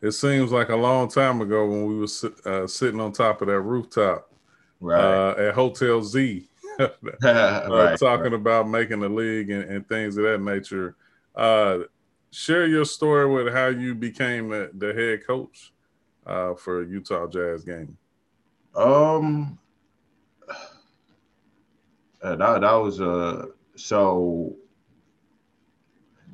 it 0.00 0.12
seems 0.12 0.50
like 0.50 0.70
a 0.70 0.76
long 0.76 1.08
time 1.10 1.42
ago 1.42 1.66
when 1.66 1.86
we 1.86 1.98
were 1.98 2.06
uh, 2.46 2.66
sitting 2.66 3.00
on 3.00 3.12
top 3.12 3.42
of 3.42 3.48
that 3.48 3.60
rooftop 3.60 4.32
right. 4.80 4.98
uh, 4.98 5.34
at 5.38 5.54
Hotel 5.54 6.02
Z, 6.02 6.48
uh, 6.80 6.88
right, 7.22 7.98
talking 7.98 8.24
right. 8.24 8.32
about 8.32 8.66
making 8.66 9.00
the 9.00 9.10
league 9.10 9.50
and, 9.50 9.64
and, 9.64 9.86
things 9.86 10.16
of 10.16 10.24
that 10.24 10.40
nature. 10.40 10.96
Uh, 11.34 11.80
share 12.30 12.66
your 12.66 12.86
story 12.86 13.30
with 13.30 13.52
how 13.52 13.66
you 13.66 13.94
became 13.94 14.48
the, 14.48 14.70
the 14.72 14.94
head 14.94 15.26
coach 15.26 15.74
uh, 16.24 16.54
for 16.54 16.82
Utah 16.82 17.26
Jazz 17.26 17.62
game. 17.62 17.98
Um, 18.74 19.58
uh, 22.22 22.36
that 22.36 22.60
that 22.60 22.72
was 22.74 23.00
uh 23.00 23.46
so. 23.76 24.56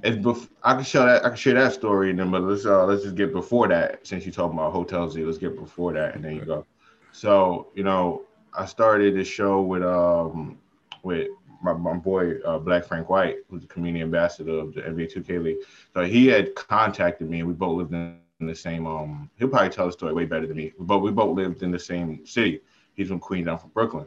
It's 0.03 0.17
bef- 0.17 0.51
I 0.63 0.75
can 0.75 0.85
show 0.85 1.07
that 1.07 1.25
I 1.25 1.29
can 1.29 1.37
share 1.37 1.55
that 1.55 1.73
story 1.73 2.11
and 2.11 2.19
then, 2.19 2.31
but 2.31 2.43
let's 2.43 2.67
uh 2.67 2.85
let's 2.87 3.03
just 3.03 3.17
get 3.17 3.33
before 3.33 3.69
that 3.69 4.07
since 4.07 4.25
you're 4.25 4.33
talking 4.33 4.59
about 4.59 4.73
hotels 4.73 5.15
Z. 5.15 5.25
Let's 5.25 5.39
get 5.39 5.57
before 5.57 5.93
that 5.95 6.15
and 6.15 6.25
then 6.25 6.35
you 6.37 6.45
go. 6.45 6.67
So 7.13 7.69
you 7.75 7.83
know 7.85 8.23
I 8.57 8.67
started 8.67 9.17
this 9.17 9.29
show 9.29 9.63
with 9.63 9.83
um 9.83 10.59
with 11.03 11.29
my, 11.63 11.73
my 11.73 11.95
boy 11.95 12.39
uh, 12.47 12.59
Black 12.59 12.85
Frank 12.85 13.09
White, 13.09 13.37
who's 13.49 13.63
the 13.63 13.69
community 13.69 14.03
ambassador 14.03 14.53
of 14.59 14.75
the 14.75 14.87
NBA 14.87 15.07
2K 15.07 15.39
League. 15.39 15.59
So 15.95 16.05
he 16.05 16.27
had 16.27 16.55
contacted 16.55 17.29
me, 17.29 17.39
and 17.41 17.49
we 17.49 17.55
both 17.55 17.79
lived 17.79 17.93
in 17.93 18.17
the 18.45 18.55
same. 18.55 18.87
Um, 18.87 19.31
he'll 19.39 19.49
probably 19.49 19.71
tell 19.71 19.87
the 19.87 19.93
story 19.93 20.13
way 20.13 20.27
better 20.27 20.47
than 20.47 20.57
me, 20.57 20.73
but 20.79 20.99
we 20.99 21.11
both 21.11 21.37
lived 21.37 21.63
in 21.63 21.71
the 21.71 21.79
same 21.79 22.27
city. 22.27 22.61
He's 22.95 23.09
from 23.09 23.19
Queens, 23.19 23.49
I'm 23.49 23.59
from 23.59 23.71
Brooklyn. 23.71 24.07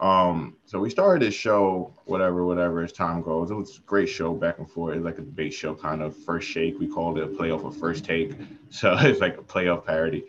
Um, 0.00 0.56
so 0.66 0.80
we 0.80 0.90
started 0.90 1.24
this 1.24 1.34
show, 1.34 1.92
whatever, 2.06 2.44
whatever 2.44 2.82
as 2.82 2.92
time 2.92 3.22
goes. 3.22 3.52
It 3.52 3.54
was 3.54 3.78
a 3.78 3.80
great 3.82 4.08
show 4.08 4.34
back 4.34 4.58
and 4.58 4.68
forth. 4.68 4.94
It 4.94 4.98
was 4.98 5.04
like 5.04 5.18
a 5.18 5.22
debate 5.22 5.54
show, 5.54 5.76
kind 5.76 6.02
of 6.02 6.16
first 6.16 6.48
shake. 6.48 6.80
We 6.80 6.88
called 6.88 7.18
it 7.18 7.24
a 7.24 7.28
playoff 7.28 7.64
of 7.64 7.76
first 7.76 8.04
take. 8.04 8.32
So 8.70 8.96
it's 8.98 9.20
like 9.20 9.36
a 9.36 9.42
playoff 9.42 9.84
parody. 9.84 10.24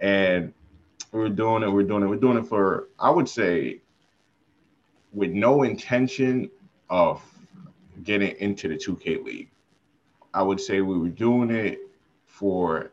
And 0.00 0.54
we're 1.12 1.28
doing 1.28 1.62
it. 1.62 1.68
We're 1.70 1.82
doing 1.82 2.02
it. 2.02 2.06
We're 2.06 2.16
doing 2.16 2.38
it 2.38 2.46
for, 2.46 2.88
I 2.98 3.10
would 3.10 3.28
say, 3.28 3.82
with 5.12 5.30
no 5.30 5.64
intention 5.64 6.50
of 6.88 7.22
getting 8.02 8.34
into 8.38 8.68
the 8.68 8.74
2K 8.74 9.22
league. 9.22 9.50
I 10.32 10.42
would 10.42 10.60
say 10.60 10.80
we 10.80 10.98
were 10.98 11.10
doing 11.10 11.50
it 11.50 11.78
for, 12.34 12.90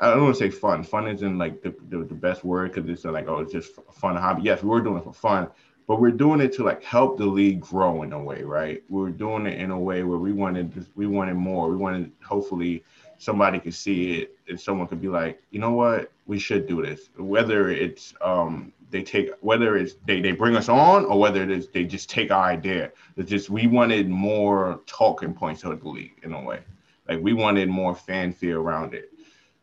I 0.00 0.10
don't 0.10 0.24
want 0.24 0.36
to 0.36 0.38
say 0.38 0.50
fun. 0.50 0.84
Fun 0.84 1.08
isn't 1.08 1.38
like 1.38 1.62
the, 1.62 1.74
the, 1.88 1.98
the 2.04 2.14
best 2.14 2.44
word 2.44 2.72
because 2.72 2.88
it's 2.90 3.04
like, 3.04 3.28
oh, 3.28 3.40
it's 3.40 3.52
just 3.52 3.72
a 3.88 3.92
fun 3.92 4.16
hobby. 4.16 4.42
Yes, 4.42 4.62
we 4.62 4.68
were 4.68 4.82
doing 4.82 4.98
it 4.98 5.04
for 5.04 5.12
fun, 5.12 5.48
but 5.86 6.00
we're 6.00 6.10
doing 6.10 6.40
it 6.40 6.52
to 6.54 6.64
like 6.64 6.82
help 6.82 7.16
the 7.16 7.24
league 7.24 7.60
grow 7.60 8.02
in 8.02 8.12
a 8.12 8.22
way, 8.22 8.42
right? 8.42 8.82
We 8.88 9.08
are 9.08 9.10
doing 9.10 9.46
it 9.46 9.58
in 9.58 9.70
a 9.70 9.78
way 9.78 10.02
where 10.02 10.18
we 10.18 10.32
wanted, 10.32 10.86
we 10.94 11.06
wanted 11.06 11.34
more. 11.34 11.70
We 11.70 11.76
wanted, 11.76 12.12
hopefully, 12.22 12.84
somebody 13.18 13.58
could 13.58 13.74
see 13.74 14.20
it 14.20 14.36
and 14.48 14.60
someone 14.60 14.86
could 14.86 15.00
be 15.00 15.08
like, 15.08 15.42
you 15.50 15.58
know 15.58 15.72
what, 15.72 16.12
we 16.26 16.38
should 16.38 16.66
do 16.66 16.82
this. 16.82 17.08
Whether 17.16 17.70
it's 17.70 18.14
um 18.20 18.72
they 18.90 19.02
take 19.02 19.30
whether 19.40 19.76
it's 19.76 19.94
they, 20.06 20.20
they 20.20 20.32
bring 20.32 20.56
us 20.56 20.68
on 20.68 21.04
or 21.06 21.18
whether 21.18 21.42
it 21.42 21.50
is 21.50 21.68
they 21.68 21.84
just 21.84 22.10
take 22.10 22.30
our 22.30 22.44
idea. 22.44 22.92
It's 23.16 23.30
just 23.30 23.50
we 23.50 23.66
wanted 23.66 24.08
more 24.08 24.80
talking 24.86 25.34
points 25.34 25.64
of 25.64 25.80
the 25.80 25.88
league 25.88 26.18
in 26.22 26.32
a 26.32 26.42
way. 26.42 26.60
Like 27.08 27.20
we 27.20 27.32
wanted 27.32 27.68
more 27.68 27.94
fanfare 27.94 28.58
around 28.58 28.94
it. 28.94 29.12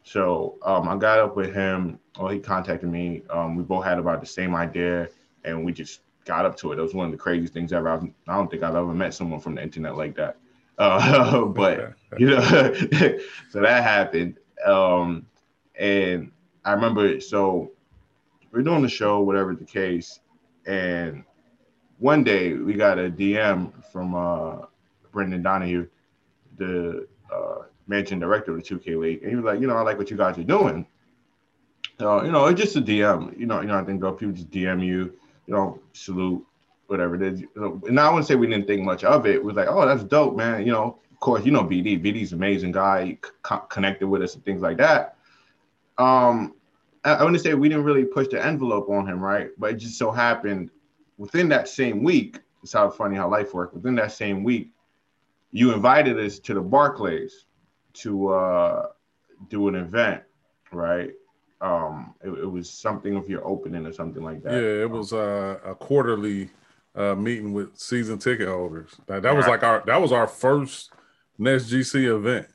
So 0.03 0.57
um, 0.63 0.87
I 0.87 0.97
got 0.97 1.19
up 1.19 1.35
with 1.35 1.53
him. 1.53 1.99
Well, 2.19 2.29
he 2.29 2.39
contacted 2.39 2.89
me. 2.89 3.23
Um, 3.29 3.55
we 3.55 3.63
both 3.63 3.85
had 3.85 3.99
about 3.99 4.19
the 4.21 4.27
same 4.27 4.53
idea, 4.55 5.09
and 5.43 5.63
we 5.65 5.71
just 5.71 6.01
got 6.25 6.45
up 6.45 6.55
to 6.57 6.71
it. 6.71 6.79
It 6.79 6.81
was 6.81 6.93
one 6.93 7.05
of 7.05 7.11
the 7.11 7.17
craziest 7.17 7.53
things 7.53 7.73
ever. 7.73 7.89
I've, 7.89 8.03
I 8.27 8.35
don't 8.35 8.49
think 8.49 8.63
I've 8.63 8.75
ever 8.75 8.93
met 8.93 9.13
someone 9.13 9.39
from 9.39 9.55
the 9.55 9.63
internet 9.63 9.97
like 9.97 10.15
that. 10.15 10.37
Uh, 10.79 11.45
but 11.45 11.93
you 12.17 12.25
know, 12.25 12.41
so 13.51 13.61
that 13.61 13.83
happened. 13.83 14.39
Um, 14.65 15.27
and 15.75 16.31
I 16.65 16.71
remember, 16.71 17.21
so 17.21 17.73
we're 18.51 18.63
doing 18.63 18.81
the 18.81 18.89
show, 18.89 19.19
whatever 19.21 19.53
the 19.53 19.65
case, 19.65 20.19
and 20.65 21.23
one 21.99 22.23
day 22.23 22.53
we 22.53 22.73
got 22.73 22.97
a 22.97 23.07
DM 23.11 23.71
from 23.91 24.15
uh, 24.15 24.65
Brendan 25.11 25.43
Donohue, 25.43 25.87
the 26.57 27.07
uh, 27.33 27.63
managing 27.87 28.19
director 28.19 28.55
of 28.55 28.63
the 28.63 28.63
2K 28.63 28.99
League, 28.99 29.21
and 29.21 29.29
he 29.29 29.35
was 29.35 29.45
like, 29.45 29.59
you 29.59 29.67
know, 29.67 29.75
I 29.75 29.81
like 29.81 29.97
what 29.97 30.09
you 30.09 30.17
guys 30.17 30.37
are 30.37 30.43
doing. 30.43 30.85
Uh, 31.99 32.23
you 32.23 32.31
know, 32.31 32.45
it's 32.47 32.59
just 32.59 32.75
a 32.75 32.81
DM. 32.81 33.37
You 33.37 33.45
know, 33.45 33.61
you 33.61 33.67
know, 33.67 33.77
I 33.77 33.83
think 33.83 34.01
though 34.01 34.13
people 34.13 34.33
just 34.33 34.49
DM 34.49 34.85
you, 34.85 35.13
you 35.47 35.53
know, 35.53 35.79
salute, 35.93 36.45
whatever 36.87 37.15
it 37.15 37.21
is. 37.21 37.43
And 37.55 37.99
I 37.99 38.09
wouldn't 38.09 38.27
say 38.27 38.35
we 38.35 38.47
didn't 38.47 38.67
think 38.67 38.83
much 38.83 39.03
of 39.03 39.25
it. 39.25 39.43
Was 39.43 39.55
like, 39.55 39.67
oh, 39.69 39.85
that's 39.85 40.03
dope, 40.03 40.35
man. 40.35 40.65
You 40.65 40.71
know, 40.71 40.99
of 41.11 41.19
course, 41.19 41.45
you 41.45 41.51
know 41.51 41.63
BD. 41.63 42.03
BD's 42.03 42.33
amazing 42.33 42.71
guy, 42.71 43.17
co- 43.41 43.59
connected 43.59 44.07
with 44.07 44.21
us 44.21 44.35
and 44.35 44.43
things 44.43 44.61
like 44.61 44.77
that. 44.77 45.17
Um, 45.97 46.55
I, 47.03 47.13
I 47.13 47.23
wouldn't 47.23 47.41
say 47.41 47.53
we 47.53 47.69
didn't 47.69 47.83
really 47.83 48.05
push 48.05 48.27
the 48.27 48.43
envelope 48.43 48.89
on 48.89 49.07
him, 49.07 49.19
right? 49.19 49.49
But 49.57 49.71
it 49.71 49.75
just 49.77 49.97
so 49.97 50.11
happened 50.11 50.71
within 51.17 51.49
that 51.49 51.67
same 51.67 52.03
week. 52.03 52.39
It's 52.63 52.73
how 52.73 52.89
funny 52.89 53.15
how 53.15 53.29
life 53.29 53.53
works. 53.53 53.73
Within 53.73 53.95
that 53.95 54.11
same 54.11 54.43
week, 54.43 54.71
you 55.53 55.71
invited 55.71 56.19
us 56.19 56.39
to 56.39 56.55
the 56.55 56.61
Barclays 56.61 57.45
to 57.93 58.29
uh, 58.29 58.87
do 59.49 59.67
an 59.67 59.75
event, 59.75 60.23
right? 60.71 61.11
Um, 61.61 62.15
it, 62.21 62.29
it, 62.29 62.51
was 62.51 62.69
something 62.69 63.15
of 63.15 63.29
your 63.29 63.45
opening 63.47 63.85
or 63.85 63.93
something 63.93 64.23
like 64.23 64.43
that. 64.43 64.51
Yeah, 64.51 64.81
it 64.81 64.89
was 64.89 65.13
uh, 65.13 65.59
a 65.63 65.75
quarterly 65.75 66.49
uh, 66.95 67.15
meeting 67.15 67.53
with 67.53 67.77
season 67.77 68.17
ticket 68.17 68.49
holders. 68.49 68.95
That, 69.05 69.21
that 69.21 69.33
was 69.33 69.47
like 69.47 69.63
our 69.63 69.81
that 69.85 70.01
was 70.01 70.11
our 70.11 70.27
first 70.27 70.91
Nets 71.37 71.71
GC 71.71 72.13
event. 72.13 72.47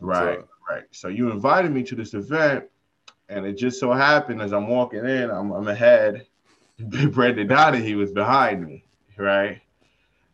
Right, 0.00 0.40
so, 0.40 0.48
right. 0.68 0.84
So 0.90 1.08
you 1.08 1.30
invited 1.30 1.70
me 1.70 1.84
to 1.84 1.94
this 1.94 2.14
event, 2.14 2.64
and 3.28 3.46
it 3.46 3.52
just 3.52 3.78
so 3.78 3.92
happened 3.92 4.42
as 4.42 4.52
I'm 4.52 4.66
walking 4.66 5.04
in, 5.04 5.30
I'm, 5.30 5.52
I'm 5.52 5.68
ahead. 5.68 6.26
Big 6.88 7.12
Brendan 7.12 7.46
Donohue 7.46 7.98
was 7.98 8.10
behind 8.10 8.66
me, 8.66 8.84
right? 9.16 9.60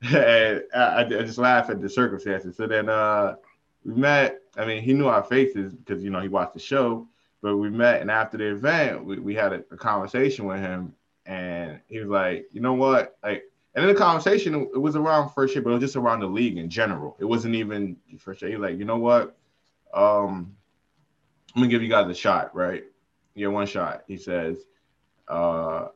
And 0.05 0.65
I, 0.75 1.01
I 1.05 1.05
just 1.05 1.39
laugh 1.39 1.71
at 1.71 1.81
the 1.81 1.89
circumstances. 1.89 2.57
So 2.57 2.67
then 2.67 2.89
uh, 2.89 3.37
we 3.85 3.95
met. 3.95 4.41
I 4.57 4.65
mean, 4.65 4.83
he 4.83 4.93
knew 4.93 5.07
our 5.07 5.23
faces 5.23 5.73
because 5.73 6.03
you 6.03 6.11
know 6.11 6.21
he 6.21 6.29
watched 6.29 6.55
the 6.55 6.61
show. 6.61 7.07
But 7.41 7.57
we 7.57 7.71
met, 7.71 8.01
and 8.01 8.11
after 8.11 8.37
the 8.37 8.53
event, 8.53 9.05
we, 9.05 9.19
we 9.19 9.35
had 9.35 9.53
a, 9.53 9.65
a 9.73 9.77
conversation 9.77 10.45
with 10.45 10.61
him, 10.61 10.95
and 11.27 11.81
he 11.89 11.99
was 11.99 12.09
like, 12.09 12.47
"You 12.53 12.61
know 12.61 12.75
what? 12.75 13.17
Like, 13.23 13.45
and 13.75 13.85
in 13.85 13.93
the 13.95 13.99
conversation, 13.99 14.55
it 14.55 14.81
was 14.81 14.97
around 14.97 15.31
first 15.31 15.55
year, 15.55 15.63
but 15.63 15.71
it 15.71 15.75
was 15.75 15.83
just 15.83 15.97
around 15.97 16.21
the 16.21 16.27
league 16.27 16.59
in 16.59 16.69
general. 16.69 17.17
It 17.19 17.25
wasn't 17.25 17.55
even 17.55 17.97
first 18.19 18.43
year. 18.43 18.51
He 18.51 18.57
was 18.57 18.71
like, 18.71 18.79
you 18.79 18.85
know 18.85 18.99
what? 18.99 19.37
Um, 19.95 20.55
I'm 21.55 21.63
gonna 21.63 21.69
give 21.69 21.83
you 21.83 21.89
guys 21.89 22.09
a 22.09 22.15
shot, 22.15 22.55
right? 22.55 22.85
Yeah, 23.35 23.49
one 23.49 23.67
shot. 23.67 24.03
He 24.07 24.19
says, 24.19 24.59
uh, 25.27 25.89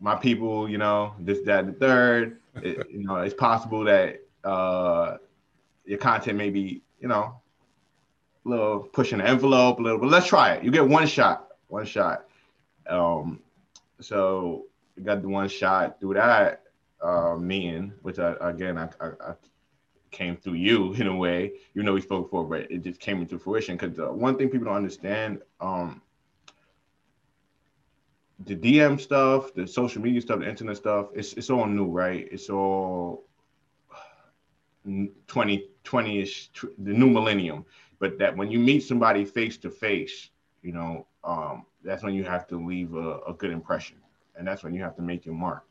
my 0.00 0.14
people, 0.14 0.68
you 0.68 0.78
know, 0.78 1.14
this, 1.18 1.40
that, 1.42 1.64
and 1.64 1.74
the 1.74 1.78
third. 1.78 2.38
It, 2.62 2.90
you 2.90 3.04
know, 3.04 3.16
it's 3.16 3.34
possible 3.34 3.84
that 3.84 4.20
uh, 4.44 5.16
your 5.84 5.98
content 5.98 6.36
may 6.36 6.50
be, 6.50 6.82
you 7.00 7.08
know, 7.08 7.40
a 8.44 8.48
little 8.48 8.80
pushing 8.80 9.18
the 9.18 9.26
envelope 9.26 9.78
a 9.78 9.82
little, 9.82 9.98
but 9.98 10.08
let's 10.08 10.26
try 10.26 10.52
it. 10.54 10.64
You 10.64 10.70
get 10.70 10.86
one 10.86 11.06
shot, 11.06 11.48
one 11.68 11.86
shot. 11.86 12.26
Um, 12.88 13.40
so 14.00 14.66
we 14.96 15.02
got 15.02 15.22
the 15.22 15.28
one 15.28 15.48
shot 15.48 16.00
through 16.00 16.14
that 16.14 16.62
uh, 17.00 17.36
meeting, 17.36 17.92
which 18.02 18.18
I, 18.18 18.34
again 18.40 18.78
I, 18.78 18.88
I, 19.00 19.06
I, 19.06 19.34
came 20.10 20.36
through 20.36 20.54
you 20.54 20.94
in 20.98 21.06
a 21.06 21.14
way. 21.14 21.52
You 21.74 21.82
know 21.82 21.92
we 21.92 22.00
spoke 22.00 22.26
before, 22.26 22.44
but 22.44 22.70
it 22.70 22.82
just 22.82 23.00
came 23.00 23.20
into 23.20 23.38
fruition. 23.38 23.76
Because 23.76 23.98
uh, 23.98 24.12
one 24.12 24.36
thing 24.36 24.48
people 24.48 24.66
don't 24.66 24.76
understand, 24.76 25.42
um, 25.60 26.02
the 28.44 28.54
DM 28.54 29.00
stuff, 29.00 29.52
the 29.54 29.66
social 29.66 30.00
media 30.00 30.20
stuff, 30.20 30.40
the 30.40 30.48
internet 30.48 30.76
stuff, 30.76 31.08
it's 31.14 31.32
it's 31.34 31.50
all 31.50 31.66
new, 31.66 31.86
right? 31.86 32.28
It's 32.30 32.50
all 32.50 33.24
20 35.26 35.68
20ish 35.84 36.48
the 36.78 36.92
new 36.92 37.10
millennium. 37.10 37.64
But 37.98 38.18
that 38.18 38.36
when 38.36 38.50
you 38.50 38.58
meet 38.58 38.80
somebody 38.80 39.24
face 39.24 39.56
to 39.58 39.70
face 39.70 40.30
you 40.62 40.72
know 40.72 41.06
um, 41.24 41.66
that's 41.84 42.02
when 42.02 42.14
you 42.14 42.24
have 42.24 42.46
to 42.48 42.56
leave 42.56 42.94
a, 42.94 43.18
a, 43.20 43.34
good 43.34 43.50
impression. 43.50 43.96
And 44.36 44.46
that's 44.46 44.62
when 44.62 44.72
you 44.72 44.82
have 44.82 44.96
to 44.96 45.02
make 45.02 45.26
your 45.26 45.34
mark. 45.34 45.64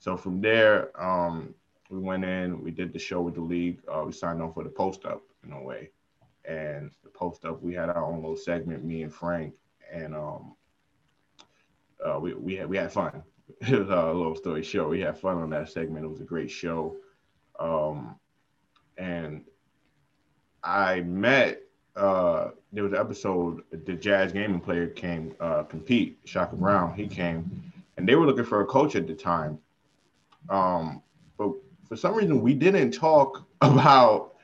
So 0.00 0.16
from 0.16 0.40
there 0.40 0.90
um, 1.00 1.54
we 1.88 1.98
went 1.98 2.24
in 2.24 2.62
we 2.62 2.72
did 2.72 2.92
the 2.92 2.98
show 2.98 3.20
with 3.20 3.34
the 3.34 3.40
league. 3.40 3.80
Uh, 3.88 4.02
we 4.04 4.12
signed 4.12 4.42
on 4.42 4.52
for 4.52 4.64
the 4.64 4.70
post 4.70 5.04
up 5.06 5.22
in 5.44 5.52
a 5.52 5.62
way. 5.62 5.90
And 6.44 6.90
the 7.04 7.10
post 7.10 7.44
up 7.44 7.62
we 7.62 7.74
had 7.74 7.88
our 7.88 8.04
own 8.04 8.16
little 8.16 8.36
segment 8.36 8.84
me 8.84 9.02
and 9.02 9.14
frank. 9.14 9.54
And 9.90 10.14
um, 10.14 10.56
uh, 12.18 12.20
we, 12.20 12.34
we, 12.34 12.56
had, 12.56 12.68
we 12.68 12.76
had 12.76 12.92
fun 12.92 13.22
it 13.60 13.78
was 13.78 13.88
a 13.88 14.12
little 14.12 14.36
story 14.36 14.62
show 14.62 14.88
we 14.88 15.00
had 15.00 15.18
fun 15.18 15.38
on 15.38 15.50
that 15.50 15.68
segment 15.68 16.04
it 16.04 16.08
was 16.08 16.20
a 16.20 16.24
great 16.24 16.50
show 16.50 16.96
um, 17.58 18.16
and 18.96 19.44
I 20.62 21.00
met 21.00 21.62
uh, 21.96 22.50
there 22.72 22.84
was 22.84 22.92
an 22.92 22.98
episode 22.98 23.62
the 23.84 23.94
Jazz 23.94 24.32
gaming 24.32 24.60
player 24.60 24.86
came 24.86 25.34
uh, 25.40 25.64
compete, 25.64 26.18
Shaka 26.24 26.54
Brown. 26.56 26.94
He 26.94 27.08
came, 27.08 27.72
and 27.96 28.08
they 28.08 28.14
were 28.14 28.26
looking 28.26 28.44
for 28.44 28.60
a 28.60 28.66
coach 28.66 28.94
at 28.94 29.06
the 29.06 29.14
time. 29.14 29.58
Um, 30.48 31.02
but 31.36 31.52
for 31.88 31.96
some 31.96 32.14
reason, 32.14 32.40
we 32.40 32.54
didn't 32.54 32.92
talk 32.92 33.46
about 33.60 34.34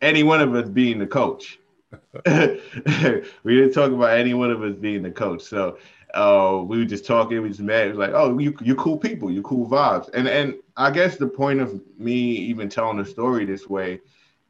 any 0.00 0.22
one 0.22 0.40
of 0.40 0.54
us 0.54 0.68
being 0.68 0.98
the 0.98 1.06
coach. 1.06 1.58
we 2.26 3.56
didn't 3.56 3.72
talk 3.72 3.90
about 3.90 4.18
any 4.18 4.34
one 4.34 4.50
of 4.50 4.62
us 4.62 4.74
being 4.76 5.02
the 5.02 5.10
coach. 5.10 5.42
So 5.42 5.78
uh, 6.14 6.62
we 6.64 6.78
were 6.78 6.84
just 6.84 7.04
talking. 7.04 7.42
We 7.42 7.48
just 7.48 7.60
met. 7.60 7.86
It 7.86 7.90
was 7.90 7.98
like, 7.98 8.12
oh, 8.14 8.38
you 8.38 8.56
you 8.62 8.76
cool 8.76 8.96
people, 8.96 9.30
you 9.30 9.42
cool 9.42 9.68
vibes. 9.68 10.08
And 10.14 10.28
and 10.28 10.54
I 10.76 10.90
guess 10.90 11.16
the 11.16 11.26
point 11.26 11.60
of 11.60 11.80
me 11.98 12.14
even 12.14 12.68
telling 12.68 12.98
the 12.98 13.04
story 13.04 13.44
this 13.44 13.68
way 13.68 14.00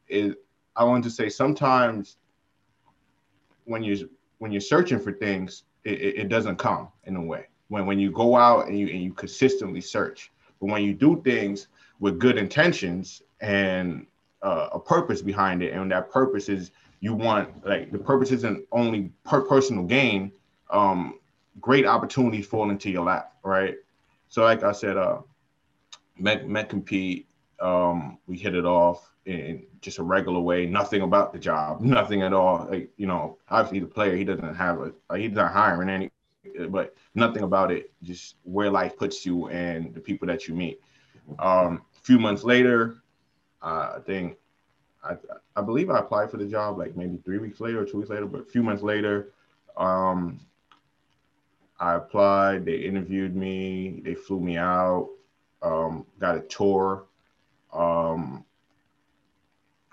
is 0.07 0.35
I 0.75 0.83
want 0.83 1.03
to 1.05 1.09
say 1.09 1.27
sometimes 1.27 2.17
when 3.65 3.83
you 3.83 4.09
when 4.37 4.51
you're 4.51 4.61
searching 4.61 4.99
for 4.99 5.11
things, 5.11 5.63
it, 5.83 6.01
it, 6.01 6.29
doesn't 6.29 6.57
come 6.57 6.89
in 7.05 7.15
a 7.15 7.21
way. 7.21 7.47
When 7.69 7.87
when 7.87 7.97
you 7.97 8.11
go 8.11 8.35
out 8.35 8.67
and 8.67 8.77
you 8.77 8.87
and 8.89 9.01
you 9.01 9.13
consistently 9.13 9.81
search, 9.81 10.31
but 10.59 10.67
when 10.67 10.83
you 10.83 10.93
do 10.93 11.19
things 11.23 11.67
with 11.99 12.19
good 12.19 12.37
intentions 12.37 13.23
and 13.41 14.05
uh, 14.43 14.69
a 14.73 14.79
purpose 14.79 15.23
behind 15.23 15.63
it, 15.63 15.73
and 15.73 15.91
that 15.91 16.11
purpose 16.11 16.47
is 16.47 16.69
you 16.99 17.15
want 17.15 17.65
like 17.65 17.91
the 17.91 17.97
purpose 17.97 18.31
isn't 18.31 18.65
only 18.71 19.11
per 19.23 19.41
personal 19.41 19.83
gain. 19.83 20.31
Um, 20.69 21.19
great 21.59 21.85
opportunities 21.85 22.45
fall 22.45 22.69
into 22.69 22.89
your 22.89 23.05
lap, 23.05 23.33
right? 23.43 23.75
So 24.29 24.43
like 24.43 24.63
I 24.63 24.71
said, 24.71 24.97
uh, 24.97 25.19
met 26.17 26.47
met 26.47 26.69
compete. 26.69 27.27
Um, 27.59 28.17
we 28.27 28.37
hit 28.37 28.55
it 28.55 28.65
off 28.65 29.15
in 29.25 29.65
just 29.81 29.97
a 29.97 30.03
regular 30.03 30.39
way, 30.39 30.65
nothing 30.65 31.01
about 31.01 31.33
the 31.33 31.39
job, 31.39 31.81
nothing 31.97 32.21
at 32.21 32.33
all. 32.33 32.67
Like, 32.69 32.89
you 32.97 33.07
know, 33.07 33.37
obviously 33.49 33.79
the 33.79 33.87
player, 33.87 34.15
he 34.15 34.23
doesn't 34.23 34.55
have 34.55 34.79
a, 34.81 35.17
he's 35.17 35.31
not 35.31 35.51
hiring 35.51 35.89
any, 35.89 36.11
but 36.69 36.95
nothing 37.15 37.43
about 37.43 37.71
it, 37.71 37.91
just 38.03 38.35
where 38.43 38.69
life 38.69 38.97
puts 38.97 39.25
you 39.25 39.47
and 39.49 39.93
the 39.93 39.99
people 39.99 40.27
that 40.27 40.47
you 40.47 40.53
meet. 40.53 40.79
Um, 41.39 41.81
a 41.97 42.01
few 42.01 42.19
months 42.19 42.43
later, 42.43 42.97
uh, 43.61 43.93
I 43.97 43.99
think, 44.05 44.37
I, 45.03 45.15
I 45.55 45.61
believe 45.61 45.89
I 45.89 45.99
applied 45.99 46.31
for 46.31 46.37
the 46.37 46.45
job 46.45 46.77
like 46.77 46.95
maybe 46.95 47.17
three 47.17 47.37
weeks 47.37 47.59
later 47.59 47.81
or 47.81 47.85
two 47.85 47.97
weeks 47.97 48.09
later, 48.09 48.25
but 48.25 48.41
a 48.41 48.45
few 48.45 48.63
months 48.63 48.83
later, 48.83 49.31
um, 49.77 50.39
I 51.79 51.95
applied, 51.95 52.65
they 52.65 52.77
interviewed 52.77 53.35
me, 53.35 54.01
they 54.03 54.15
flew 54.15 54.39
me 54.39 54.57
out, 54.57 55.09
um, 55.61 56.05
got 56.19 56.37
a 56.37 56.41
tour. 56.41 57.05
Um, 57.73 58.45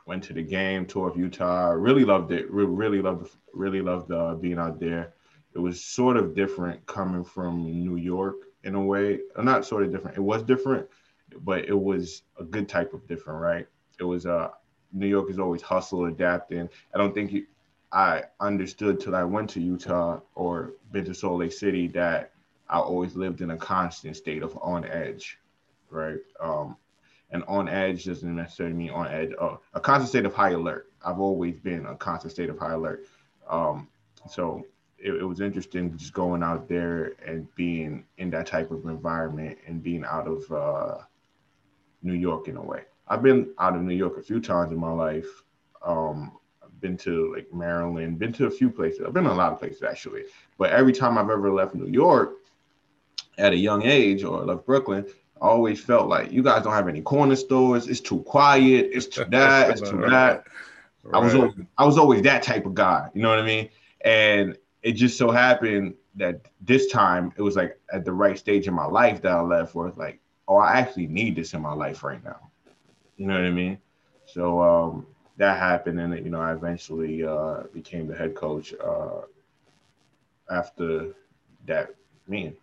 went 0.07 0.23
to 0.25 0.33
the 0.33 0.43
game, 0.43 0.87
tour 0.87 1.09
of 1.09 1.17
Utah. 1.17 1.71
Really 1.71 2.05
loved 2.05 2.33
it. 2.33 2.51
Re- 2.51 2.65
really 2.65 3.01
loved, 3.01 3.31
really 3.53 3.81
loved 3.81 4.11
uh, 4.11 4.35
being 4.35 4.59
out 4.59 4.81
there. 4.81 5.15
It 5.55 5.59
was 5.59 5.85
sort 5.85 6.17
of 6.17 6.35
different 6.35 6.85
coming 6.87 7.25
from 7.25 7.65
New 7.65 7.97
York 7.97 8.37
in 8.65 8.75
a 8.75 8.83
way. 8.83 9.21
Uh, 9.37 9.43
not 9.43 9.65
sort 9.65 9.83
of 9.83 9.93
different. 9.93 10.17
It 10.17 10.21
was 10.21 10.43
different, 10.43 10.87
but 11.41 11.65
it 11.67 11.79
was 11.79 12.23
a 12.39 12.45
good 12.45 12.69
type 12.69 12.95
of 12.95 13.07
different, 13.07 13.41
right? 13.41 13.67
It 13.99 14.05
was 14.05 14.27
uh, 14.27 14.49
New 14.93 15.07
York 15.07 15.31
is 15.31 15.39
always 15.39 15.63
hustle, 15.63 16.07
adapting. 16.07 16.69
I 16.95 16.99
don't 16.99 17.15
think 17.15 17.33
you, 17.33 17.47
I 17.93 18.25
understood 18.41 19.01
till 19.01 19.15
I 19.15 19.25
went 19.25 19.51
to 19.51 19.61
Utah 19.61 20.21
or 20.35 20.73
been 20.93 21.05
to 21.05 21.15
Salt 21.15 21.41
Lake 21.41 21.53
City 21.53 21.89
that 21.89 22.33
I 22.69 22.79
always 22.79 23.17
lived 23.17 23.43
in 23.43 23.51
a 23.51 23.57
constant 23.57 24.17
state 24.17 24.43
of 24.43 24.59
on 24.63 24.87
edge, 24.87 25.39
right? 25.91 26.21
Um, 26.41 26.77
and 27.31 27.45
on 27.49 27.69
edge 27.69 28.05
doesn't 28.05 28.35
necessarily 28.35 28.75
mean 28.75 28.91
on 28.91 29.09
edge. 29.09 29.33
Oh, 29.39 29.61
a 29.75 29.81
constant 29.81 30.09
state 30.09 30.25
of 30.25 30.35
high 30.35 30.51
alert. 30.51 30.91
I've 31.05 31.21
always 31.21 31.59
been 31.61 31.87
a 31.87 31.95
constant 31.95 32.33
state 32.33 32.49
of 32.49 32.59
high 32.59 32.73
alert. 32.73 33.07
Um, 33.49 33.89
so 34.29 34.65
it, 34.99 35.15
it 35.15 35.25
was 35.25 35.41
interesting 35.41 35.97
just 35.97 36.15
going 36.15 36.43
out 36.43 36.69
there 36.69 37.13
and 37.27 37.53
being 37.55 38.05
in 38.17 38.31
that 38.31 38.47
type 38.47 38.71
of 38.71 38.85
environment 38.87 39.59
and 39.67 39.83
being 39.83 40.05
out 40.05 40.27
of 40.27 40.51
uh, 40.51 41.03
New 42.03 42.15
York 42.15 42.49
in 42.49 42.57
a 42.57 42.63
way. 42.63 42.85
I've 43.09 43.23
been 43.23 43.53
out 43.59 43.77
of 43.77 43.83
New 43.83 43.95
York 43.95 44.17
a 44.17 44.23
few 44.23 44.41
times 44.41 44.73
in 44.73 44.79
my 44.79 44.93
life. 44.93 45.43
Um, 45.85 46.39
been 46.83 46.99
to 46.99 47.33
like 47.35 47.53
Maryland, 47.55 48.19
been 48.19 48.33
to 48.35 48.47
a 48.47 48.51
few 48.51 48.69
places. 48.69 49.03
I've 49.07 49.15
been 49.15 49.27
a 49.27 49.35
lot 49.35 49.53
of 49.53 49.59
places 49.59 49.83
actually. 49.83 50.25
But 50.59 50.73
every 50.73 50.93
time 50.93 51.17
I've 51.17 51.31
ever 51.31 51.51
left 51.51 51.75
New 51.75 51.87
York 51.87 52.35
at 53.39 53.53
a 53.53 53.57
young 53.57 53.83
age 53.85 54.25
or 54.25 54.45
left 54.45 54.67
Brooklyn, 54.67 55.07
I 55.41 55.47
always 55.47 55.81
felt 55.81 56.09
like 56.09 56.31
you 56.31 56.43
guys 56.43 56.65
don't 56.65 56.75
have 56.75 56.89
any 56.89 57.01
corner 57.01 57.37
stores. 57.37 57.89
It's 57.89 58.01
too 58.01 58.21
quiet. 58.25 58.91
It's 58.93 59.07
too 59.07 59.25
that. 59.31 59.71
It's 59.71 59.81
too 59.81 60.05
that. 60.09 60.47
Right. 61.05 61.15
I 61.15 61.19
was 61.19 61.35
always, 61.35 61.53
I 61.79 61.85
was 61.87 61.99
always 61.99 62.23
that 62.23 62.43
type 62.43 62.67
of 62.67 62.75
guy. 62.75 63.09
You 63.15 63.23
know 63.23 63.31
what 63.31 63.39
I 63.39 63.47
mean? 63.47 63.71
And 64.05 64.59
it 64.83 64.93
just 64.93 65.17
so 65.17 65.31
happened 65.31 65.95
that 66.17 66.43
this 66.61 66.89
time 66.89 67.33
it 67.37 67.43
was 67.43 67.57
like 67.57 67.79
at 67.93 68.05
the 68.05 68.13
right 68.13 68.39
stage 68.39 68.69
in 68.69 68.75
my 68.75 68.85
life 68.85 69.23
that 69.23 69.33
I 69.33 69.41
left 69.41 69.75
where 69.75 69.89
it's 69.89 69.97
like, 69.97 70.21
oh, 70.47 70.57
I 70.57 70.79
actually 70.79 71.07
need 71.07 71.37
this 71.37 71.55
in 71.55 71.63
my 71.63 71.73
life 71.73 72.05
right 72.05 72.23
now. 72.23 72.51
You 73.17 73.27
know 73.27 73.35
what 73.35 73.45
I 73.45 73.51
mean? 73.51 73.79
So 74.27 74.61
um, 74.63 75.07
that 75.37 75.59
happened, 75.59 76.01
and 76.01 76.15
you 76.25 76.31
know, 76.31 76.41
I 76.41 76.53
eventually 76.53 77.25
uh, 77.25 77.63
became 77.73 78.07
the 78.07 78.15
head 78.15 78.35
coach 78.35 78.75
uh, 78.75 79.23
after 80.51 81.15
that 81.67 81.95
meeting. 82.29 82.57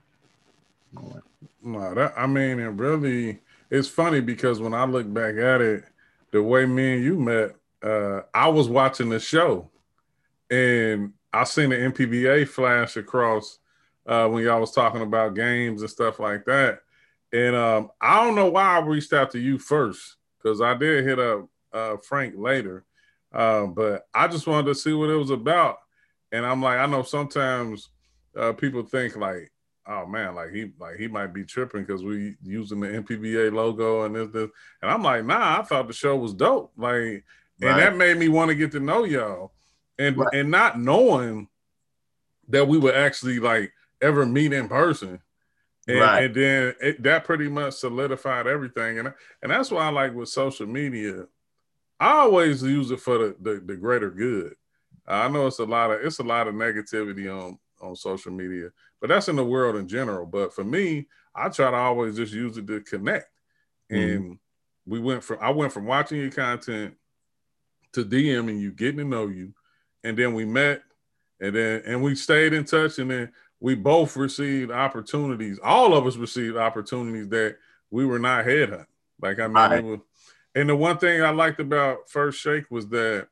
No, 1.64 1.94
that 1.94 2.14
I 2.18 2.28
mean, 2.28 2.60
it 2.60 2.68
really 2.68 3.40
it's 3.70 3.88
funny 3.88 4.22
because 4.22 4.60
when 4.60 4.74
I 4.74 4.86
look 4.86 5.12
back 5.12 5.36
at 5.36 5.62
it, 5.62 5.84
the 6.32 6.42
way 6.42 6.66
me 6.66 6.96
and 6.96 7.04
you 7.04 7.20
met, 7.20 7.56
uh, 7.84 8.22
I 8.34 8.48
was 8.50 8.68
watching 8.68 9.10
the 9.10 9.20
show, 9.20 9.70
and 10.50 11.14
I 11.34 11.44
seen 11.44 11.70
the 11.70 11.76
NPBA 11.76 12.48
flash 12.48 12.98
across 12.98 13.60
uh, 14.06 14.28
when 14.28 14.44
y'all 14.44 14.60
was 14.60 14.72
talking 14.72 15.02
about 15.02 15.36
games 15.36 15.82
and 15.82 15.90
stuff 15.90 16.20
like 16.20 16.46
that. 16.46 16.80
And 17.32 17.56
um, 17.56 17.92
I 18.02 18.24
don't 18.24 18.36
know 18.36 18.50
why 18.50 18.78
I 18.78 18.80
reached 18.80 19.14
out 19.14 19.32
to 19.32 19.40
you 19.40 19.60
first 19.60 20.16
because 20.42 20.62
I 20.62 20.74
did 20.74 21.06
hit 21.06 21.20
up 21.20 21.48
uh, 21.74 21.98
Frank 21.98 22.36
later, 22.38 22.86
uh, 23.34 23.66
but 23.68 24.08
I 24.14 24.28
just 24.28 24.48
wanted 24.48 24.68
to 24.68 24.76
see 24.76 24.94
what 24.94 25.10
it 25.10 25.16
was 25.16 25.30
about. 25.30 25.78
And 26.32 26.46
I'm 26.46 26.62
like, 26.62 26.80
I 26.80 26.86
know 26.86 27.04
sometimes 27.04 27.90
uh, 28.38 28.54
people 28.54 28.84
think 28.84 29.16
like, 29.16 29.52
oh 29.88 30.06
man, 30.06 30.36
like 30.36 30.52
he 30.52 30.72
like 30.80 30.98
he 30.98 31.08
might 31.08 31.34
be 31.34 31.44
tripping 31.44 31.82
because 31.82 32.04
we 32.04 32.36
using 32.44 32.80
the 32.80 32.88
NPBA 32.88 33.52
logo 33.52 34.04
and 34.04 34.16
this, 34.16 34.30
this. 34.30 34.50
And 34.82 34.92
I'm 34.92 35.02
like, 35.02 35.26
nah, 35.26 35.60
I 35.60 35.64
thought 35.64 35.88
the 35.88 35.94
show 35.94 36.16
was 36.16 36.34
dope. 36.34 36.72
Like, 36.78 36.92
right. 36.92 37.24
and 37.62 37.80
that 37.80 37.96
made 37.96 38.18
me 38.18 38.30
want 38.30 38.50
to 38.50 38.56
get 38.56 38.72
to 38.74 38.80
know 38.80 39.04
y'all 39.04 39.52
and 39.98 40.18
right. 40.18 40.34
and 40.34 40.52
not 40.52 40.80
knowing 40.80 41.48
that 42.48 42.68
we 42.68 42.78
would 42.78 42.96
actually 42.96 43.40
like 43.40 43.72
ever 44.02 44.26
meet 44.26 44.54
in 44.54 44.68
person. 44.68 45.20
And, 45.88 46.00
right. 46.00 46.24
and 46.26 46.36
then 46.36 46.76
it, 46.82 47.04
that 47.04 47.24
pretty 47.24 47.48
much 47.50 47.74
solidified 47.74 48.48
everything. 48.48 49.00
And 49.00 49.14
and 49.42 49.52
that's 49.52 49.72
why 49.72 49.88
I 49.88 49.90
like 49.90 50.14
with 50.14 50.30
social 50.30 50.68
media, 50.68 51.26
I 52.00 52.12
always 52.20 52.64
use 52.64 52.92
it 52.92 53.00
for 53.00 53.18
the, 53.18 53.36
the, 53.42 53.60
the 53.66 53.76
greater 53.76 54.10
good. 54.10 54.56
I 55.08 55.28
know 55.28 55.48
it's 55.48 55.60
a 55.60 55.66
lot 55.66 55.92
of 55.92 56.02
it's 56.02 56.20
a 56.20 56.24
lot 56.24 56.48
of 56.48 56.54
negativity 56.54 57.34
on 57.34 57.58
on 57.82 57.96
social 57.96 58.32
media, 58.32 58.70
but 59.02 59.08
that's 59.08 59.28
in 59.28 59.36
the 59.36 59.44
world 59.44 59.76
in 59.76 59.88
general. 59.88 60.26
But 60.26 60.54
for 60.54 60.64
me, 60.64 61.08
I 61.34 61.50
try 61.50 61.72
to 61.72 61.78
always 61.78 62.16
just 62.16 62.34
use 62.34 62.58
it 62.58 62.68
to 62.68 62.82
connect. 62.82 63.28
Mm-hmm. 63.92 64.12
And 64.12 64.40
we 64.86 65.00
went 65.00 65.24
from 65.24 65.40
I 65.42 65.50
went 65.50 65.74
from 65.74 65.86
watching 65.86 66.20
your 66.20 66.32
content 66.32 66.96
to 67.94 68.06
DMing 68.06 68.60
you, 68.60 68.72
getting 68.72 68.98
to 68.98 69.04
know 69.04 69.28
you, 69.28 69.54
and 70.04 70.18
then 70.18 70.34
we 70.34 70.46
met, 70.46 70.84
and 71.40 71.56
then 71.56 71.82
and 71.86 72.04
we 72.04 72.16
stayed 72.16 72.54
in 72.54 72.66
touch, 72.66 73.00
and 73.00 73.10
then 73.10 73.32
we 73.60 73.76
both 73.76 74.16
received 74.16 74.72
opportunities. 74.72 75.60
All 75.64 75.94
of 75.96 76.06
us 76.06 76.18
received 76.18 76.56
opportunities 76.56 77.30
that 77.30 77.58
we 77.90 78.06
were 78.06 78.20
not 78.20 78.46
headhunting. 78.46 78.86
Like 79.22 79.40
I 79.40 79.48
mean, 79.48 79.56
right. 79.56 79.84
was, 79.84 80.00
and 80.56 80.70
the 80.70 80.76
one 80.76 80.98
thing 80.98 81.22
I 81.22 81.30
liked 81.30 81.60
about 81.60 82.10
First 82.10 82.40
Shake 82.40 82.70
was 82.70 82.88
that, 82.90 83.28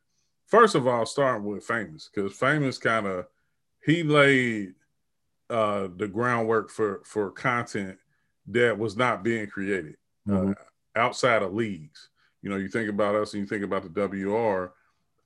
first 0.46 0.76
of 0.76 0.88
all, 0.88 1.06
starting 1.06 1.46
with 1.46 1.64
Famous, 1.64 2.10
because 2.14 2.34
Famous 2.34 2.78
kind 2.78 3.08
of 3.08 3.26
he 3.86 4.04
laid 4.04 4.74
uh, 5.50 5.88
the 5.96 6.08
groundwork 6.08 6.70
for 6.70 7.02
for 7.06 7.32
content 7.32 7.98
that 8.48 8.78
was 8.78 8.96
not 8.96 9.24
being 9.24 9.48
created 9.48 9.96
mm-hmm. 10.28 10.52
uh, 10.52 11.00
outside 11.00 11.42
of 11.42 11.54
leagues. 11.54 12.10
You 12.42 12.50
know, 12.50 12.58
you 12.58 12.68
think 12.68 12.90
about 12.90 13.16
us 13.16 13.34
and 13.34 13.42
you 13.42 13.48
think 13.48 13.64
about 13.64 13.84
the 13.84 14.08
WR 14.08 14.74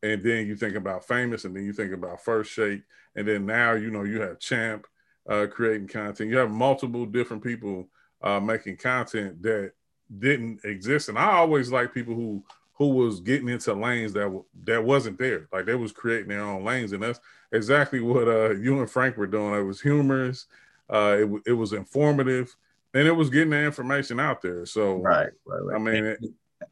and 0.04 0.24
then 0.24 0.48
you 0.48 0.56
think 0.56 0.76
about 0.76 1.08
famous 1.08 1.46
and 1.46 1.56
then 1.56 1.64
you 1.64 1.74
think 1.74 1.94
about 1.94 2.24
first 2.24 2.52
shake 2.52 2.82
and 3.16 3.28
then 3.28 3.46
now 3.46 3.74
you 3.74 3.92
know 3.92 4.04
you 4.04 4.22
have 4.22 4.40
champ 4.40 4.88
uh, 5.30 5.46
creating 5.50 5.88
content 5.88 6.30
you 6.30 6.38
have 6.38 6.52
multiple 6.52 7.06
different 7.06 7.44
people 7.44 7.88
uh, 8.22 8.40
making 8.40 8.78
content 8.78 9.42
that 9.42 9.74
didn't 10.20 10.64
exist. 10.64 11.10
And 11.10 11.18
i 11.18 11.32
always 11.32 11.72
like 11.72 11.94
people 11.94 12.16
who 12.16 12.44
who 12.74 12.88
was 12.88 13.20
getting 13.20 13.50
into 13.50 13.74
lanes 13.74 14.14
that 14.14 14.44
that 14.64 14.84
wasn't 14.84 15.20
there. 15.20 15.48
Like 15.54 15.66
they 15.66 15.76
was 15.76 15.92
creating 15.92 16.30
their 16.30 16.42
own 16.42 16.64
lanes. 16.64 16.94
And 16.94 17.04
that's 17.04 17.20
exactly 17.52 18.00
what 18.00 18.28
uh, 18.28 18.52
you 18.52 18.80
and 18.80 18.90
frank 18.90 19.18
were 19.18 19.28
doing. 19.28 19.54
It 19.54 19.64
was 19.64 19.82
humorous. 19.82 20.48
Uh, 20.90 21.18
it, 21.20 21.42
it 21.52 21.54
was 21.54 21.74
informative. 21.74 22.56
And 22.94 23.08
it 23.08 23.12
was 23.12 23.30
getting 23.30 23.52
the 23.52 23.64
information 23.64 24.20
out 24.20 24.42
there. 24.42 24.66
So 24.66 24.96
right, 24.96 25.30
right, 25.46 25.64
right. 25.64 25.76
i 25.76 25.80
mean 25.80 26.06
it, 26.06 26.20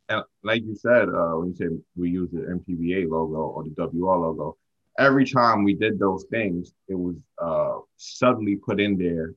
and 0.09 0.23
like 0.43 0.63
you 0.63 0.75
said, 0.75 1.09
uh, 1.09 1.33
when 1.33 1.49
you 1.49 1.55
said 1.55 1.79
we 1.95 2.09
used 2.09 2.33
the 2.33 2.41
NPBA 2.41 3.09
logo 3.09 3.37
or 3.37 3.63
the 3.63 3.69
WR 3.69 4.17
logo, 4.17 4.57
every 4.97 5.25
time 5.25 5.63
we 5.63 5.73
did 5.73 5.99
those 5.99 6.25
things, 6.29 6.73
it 6.87 6.95
was 6.95 7.15
uh, 7.41 7.79
suddenly 7.97 8.55
put 8.55 8.79
in 8.79 8.97
there 8.97 9.33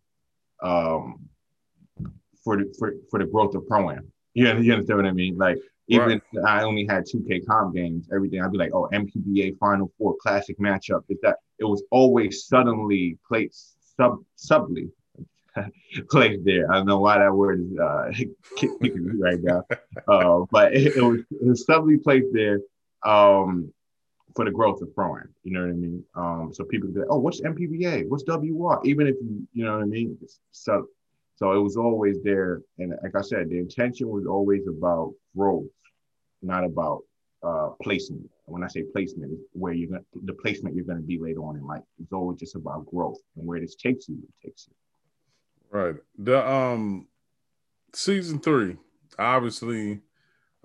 um, 0.63 1.29
for 2.45 2.57
the 2.57 2.75
for, 2.79 2.95
for 3.11 3.19
the 3.19 3.27
growth 3.27 3.55
of 3.55 3.67
pro 3.67 3.91
am. 3.91 4.13
You, 4.35 4.47
you 4.59 4.73
understand 4.73 4.99
what 4.99 5.07
I 5.07 5.13
mean? 5.13 5.37
Like 5.37 5.59
even 5.89 6.21
right. 6.35 6.45
I 6.47 6.63
only 6.63 6.87
had 6.89 7.05
2K 7.05 7.47
comp 7.47 7.75
games, 7.75 8.09
everything 8.15 8.43
I'd 8.43 8.53
be 8.53 8.59
like, 8.59 8.73
oh, 8.73 8.89
NPBA 8.93 9.59
Final 9.59 9.93
Four 9.99 10.17
classic 10.21 10.59
matchup. 10.59 11.03
Is 11.09 11.19
that 11.23 11.37
it 11.59 11.65
was 11.65 11.83
always 11.91 12.47
suddenly 12.47 13.19
placed 13.27 13.77
sub 13.97 14.19
subly 14.37 14.89
placed 16.11 16.45
there. 16.45 16.71
I 16.71 16.77
don't 16.77 16.87
know 16.87 16.99
why 16.99 17.19
that 17.19 17.35
word 17.35 17.61
is 17.61 17.79
uh, 17.79 18.11
kicking 18.57 19.07
me 19.07 19.13
right 19.19 19.43
now, 19.43 19.65
uh, 20.09 20.45
but 20.51 20.75
it, 20.75 20.97
it, 20.97 21.03
was, 21.03 21.21
it 21.31 21.47
was 21.47 21.65
subtly 21.67 21.99
placed 21.99 22.29
there 22.33 22.61
um, 23.05 23.73
for 24.35 24.45
the 24.45 24.51
growth 24.51 24.81
of 24.83 24.95
throwing. 24.95 25.29
You 25.43 25.53
know 25.53 25.61
what 25.61 25.71
I 25.71 25.75
mean? 25.75 26.05
Um, 26.15 26.51
so 26.53 26.65
people 26.65 26.91
say, 26.95 27.03
"Oh, 27.09 27.19
what's 27.19 27.41
NPBA? 27.41 28.09
What's 28.09 28.25
WR?" 28.25 28.81
Even 28.85 29.07
if 29.07 29.17
you, 29.21 29.47
you 29.53 29.65
know 29.65 29.75
what 29.75 29.83
I 29.83 29.87
mean. 29.87 30.17
So, 30.53 30.87
so 31.37 31.53
it 31.53 31.59
was 31.59 31.77
always 31.77 32.23
there, 32.23 32.61
and 32.79 32.95
like 33.03 33.17
I 33.17 33.23
said, 33.23 33.49
the 33.49 33.59
intention 33.59 34.09
was 34.09 34.27
always 34.27 34.67
about 34.67 35.15
growth, 35.37 35.65
not 36.43 36.65
about 36.65 37.03
uh, 37.43 37.71
placement. 37.83 38.29
When 38.47 38.63
I 38.63 38.69
say 38.69 38.83
placement, 38.93 39.39
where 39.53 39.73
you're 39.73 39.89
going 39.89 40.05
the 40.25 40.35
placement 40.35 40.75
you're 40.75 40.85
going 40.85 41.01
to 41.01 41.07
be 41.07 41.19
later 41.19 41.41
on 41.41 41.57
in 41.57 41.67
life. 41.67 41.83
It's 42.01 42.13
always 42.13 42.39
just 42.39 42.55
about 42.55 42.87
growth 42.87 43.19
and 43.37 43.47
where 43.47 43.61
this 43.61 43.77
takes 43.77 44.09
you. 44.09 44.17
It 44.17 44.47
takes 44.47 44.69
you. 44.69 44.75
Right. 45.71 45.97
The 46.19 46.47
um 46.47 47.07
season 47.95 48.41
three 48.41 48.77
obviously 49.19 50.01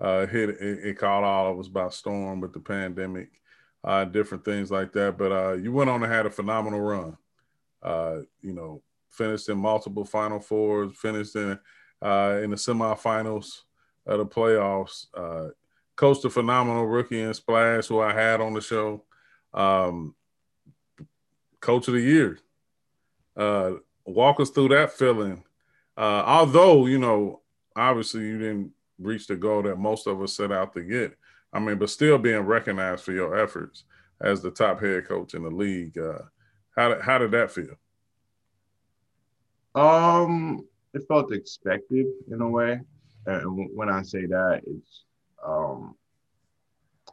uh 0.00 0.26
hit 0.26 0.50
it, 0.50 0.60
it 0.60 0.98
caught 0.98 1.24
all 1.24 1.52
of 1.52 1.58
us 1.58 1.68
by 1.68 1.88
storm 1.88 2.40
with 2.40 2.52
the 2.52 2.60
pandemic, 2.60 3.30
uh 3.84 4.04
different 4.04 4.44
things 4.44 4.70
like 4.70 4.92
that. 4.92 5.16
But 5.16 5.32
uh 5.32 5.52
you 5.54 5.72
went 5.72 5.88
on 5.88 6.02
and 6.02 6.12
had 6.12 6.26
a 6.26 6.30
phenomenal 6.30 6.80
run. 6.80 7.16
Uh, 7.82 8.18
you 8.40 8.52
know, 8.52 8.82
finished 9.18 9.48
in 9.48 9.58
multiple 9.58 10.04
final 10.04 10.40
fours, 10.40 10.96
finished 10.96 11.36
in 11.36 11.58
uh 12.00 12.40
in 12.42 12.50
the 12.50 12.56
semifinals 12.56 13.62
of 14.06 14.18
the 14.18 14.26
playoffs. 14.26 15.06
Uh 15.14 15.50
coached 15.96 16.24
a 16.24 16.30
phenomenal 16.30 16.86
rookie 16.86 17.20
in 17.20 17.34
Splash, 17.34 17.86
who 17.88 18.00
I 18.00 18.14
had 18.14 18.40
on 18.40 18.54
the 18.54 18.60
show. 18.60 19.04
Um 19.52 20.14
coach 21.60 21.88
of 21.88 21.94
the 21.94 22.00
year. 22.00 22.38
Uh 23.36 23.72
walk 24.06 24.40
us 24.40 24.50
through 24.50 24.68
that 24.68 24.92
feeling. 24.92 25.42
Uh, 25.96 26.22
although 26.24 26.86
you 26.86 26.98
know, 26.98 27.42
obviously 27.76 28.22
you 28.22 28.38
didn't 28.38 28.72
reach 28.98 29.26
the 29.26 29.36
goal 29.36 29.62
that 29.62 29.76
most 29.76 30.06
of 30.06 30.22
us 30.22 30.32
set 30.32 30.52
out 30.52 30.72
to 30.72 30.82
get. 30.82 31.16
I 31.52 31.58
mean, 31.58 31.78
but 31.78 31.90
still 31.90 32.18
being 32.18 32.40
recognized 32.40 33.04
for 33.04 33.12
your 33.12 33.38
efforts 33.38 33.84
as 34.20 34.42
the 34.42 34.50
top 34.50 34.80
head 34.80 35.06
coach 35.06 35.34
in 35.34 35.42
the 35.42 35.50
league. 35.50 35.96
Uh, 35.98 36.22
how 36.76 36.88
did 36.90 37.00
how 37.00 37.18
did 37.18 37.30
that 37.32 37.50
feel? 37.50 37.74
Um, 39.78 40.66
it 40.92 41.06
felt 41.06 41.32
expected 41.32 42.06
in 42.30 42.40
a 42.40 42.48
way. 42.48 42.80
And 43.26 43.68
when 43.74 43.88
I 43.88 44.02
say 44.02 44.26
that, 44.26 44.62
it's 44.66 45.04
um, 45.46 45.94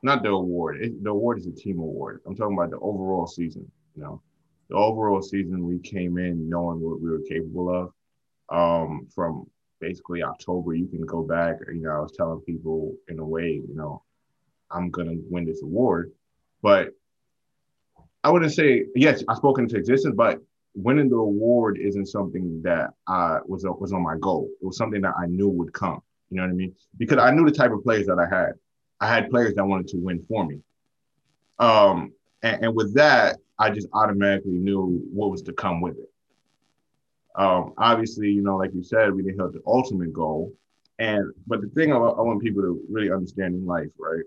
not 0.01 0.23
the 0.23 0.29
award. 0.29 0.81
It, 0.81 1.03
the 1.03 1.11
award 1.11 1.39
is 1.39 1.47
a 1.47 1.51
team 1.51 1.79
award. 1.79 2.21
I'm 2.25 2.35
talking 2.35 2.57
about 2.57 2.71
the 2.71 2.79
overall 2.79 3.27
season. 3.27 3.69
You 3.95 4.03
know, 4.03 4.21
the 4.69 4.75
overall 4.75 5.21
season, 5.21 5.65
we 5.65 5.77
came 5.79 6.17
in 6.17 6.49
knowing 6.49 6.79
what 6.79 7.01
we 7.01 7.09
were 7.09 7.21
capable 7.29 7.69
of. 7.69 7.91
Um, 8.49 9.07
from 9.13 9.45
basically 9.79 10.23
October, 10.23 10.73
you 10.73 10.87
can 10.87 11.01
go 11.01 11.21
back. 11.21 11.57
You 11.67 11.81
know, 11.81 11.91
I 11.91 11.99
was 11.99 12.13
telling 12.13 12.39
people 12.41 12.95
in 13.09 13.19
a 13.19 13.25
way, 13.25 13.61
you 13.67 13.75
know, 13.75 14.03
I'm 14.71 14.89
gonna 14.89 15.15
win 15.29 15.45
this 15.45 15.61
award, 15.61 16.11
but 16.61 16.89
I 18.23 18.31
wouldn't 18.31 18.53
say 18.53 18.85
yes. 18.95 19.23
I 19.27 19.35
spoke 19.35 19.59
into 19.59 19.77
existence, 19.77 20.15
but 20.15 20.41
winning 20.75 21.09
the 21.09 21.15
award 21.15 21.77
isn't 21.79 22.07
something 22.07 22.61
that 22.63 22.91
I 23.07 23.39
was 23.45 23.65
was 23.79 23.93
on 23.93 24.03
my 24.03 24.17
goal. 24.19 24.49
It 24.61 24.65
was 24.65 24.77
something 24.77 25.01
that 25.01 25.13
I 25.17 25.25
knew 25.25 25.49
would 25.49 25.73
come. 25.73 26.01
You 26.29 26.37
know 26.37 26.43
what 26.43 26.51
I 26.51 26.55
mean? 26.55 26.75
Because 26.97 27.17
I 27.17 27.31
knew 27.31 27.45
the 27.45 27.51
type 27.51 27.71
of 27.71 27.83
players 27.83 28.07
that 28.07 28.19
I 28.19 28.27
had. 28.27 28.53
I 28.99 29.07
had 29.07 29.29
players 29.29 29.55
that 29.55 29.65
wanted 29.65 29.87
to 29.89 29.97
win 29.97 30.21
for 30.23 30.45
me. 30.45 30.61
Um, 31.59 32.13
and, 32.43 32.65
and 32.65 32.75
with 32.75 32.93
that, 32.95 33.37
I 33.57 33.69
just 33.69 33.87
automatically 33.93 34.53
knew 34.53 35.01
what 35.11 35.31
was 35.31 35.41
to 35.43 35.53
come 35.53 35.81
with 35.81 35.97
it. 35.97 36.11
Um, 37.35 37.73
obviously, 37.77 38.29
you 38.29 38.41
know, 38.41 38.57
like 38.57 38.73
you 38.73 38.83
said, 38.83 39.13
we 39.13 39.23
didn't 39.23 39.39
hit 39.39 39.53
the 39.53 39.61
ultimate 39.65 40.13
goal. 40.13 40.53
And 40.99 41.33
but 41.47 41.61
the 41.61 41.67
thing 41.67 41.91
I, 41.91 41.97
I 41.97 42.21
want 42.21 42.41
people 42.41 42.61
to 42.61 42.81
really 42.89 43.11
understand 43.11 43.55
in 43.55 43.65
life, 43.65 43.89
right? 43.97 44.23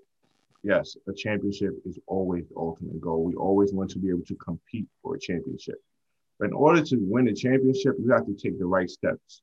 Yes, 0.63 0.97
a 1.07 1.13
championship 1.13 1.75
is 1.87 1.99
always 2.07 2.47
the 2.49 2.57
ultimate 2.57 3.01
goal. 3.01 3.25
We 3.25 3.35
always 3.35 3.73
want 3.73 3.91
to 3.91 3.99
be 3.99 4.11
able 4.11 4.25
to 4.27 4.35
compete 4.35 4.87
for 5.03 5.15
a 5.15 5.19
championship. 5.19 5.83
In 6.41 6.53
order 6.53 6.83
to 6.83 6.97
win 7.01 7.29
a 7.29 7.35
championship, 7.35 7.97
you 7.99 8.11
have 8.13 8.27
to 8.27 8.35
take 8.35 8.59
the 8.59 8.67
right 8.67 8.89
steps, 8.89 9.43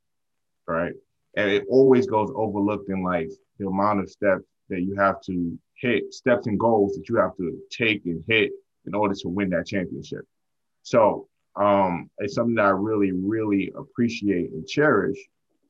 right? 0.68 0.94
And 1.36 1.50
it 1.50 1.66
always 1.70 2.08
goes 2.08 2.32
overlooked 2.34 2.90
in 2.90 3.04
life 3.04 3.32
the 3.60 3.68
amount 3.68 4.00
of 4.00 4.10
steps 4.10 4.44
that 4.70 4.82
you 4.82 4.96
have 4.96 5.22
to 5.22 5.58
hit, 5.76 6.14
steps 6.14 6.48
and 6.48 6.60
goals 6.60 6.96
that 6.96 7.10
you 7.10 7.18
have 7.18 7.36
to 7.38 7.58
take 7.70 8.06
and 8.06 8.24
hit 8.28 8.52
in 8.86 8.96
order 8.96 9.14
to 9.16 9.30
win 9.30 9.50
that 9.50 9.68
championship. 9.68 10.26
So 10.84 11.28
um, 11.56 12.10
it's 12.20 12.36
something 12.36 12.56
that 12.56 12.66
I 12.66 12.70
really, 12.70 13.12
really 13.12 13.72
appreciate 13.78 14.52
and 14.52 14.68
cherish 14.68 15.18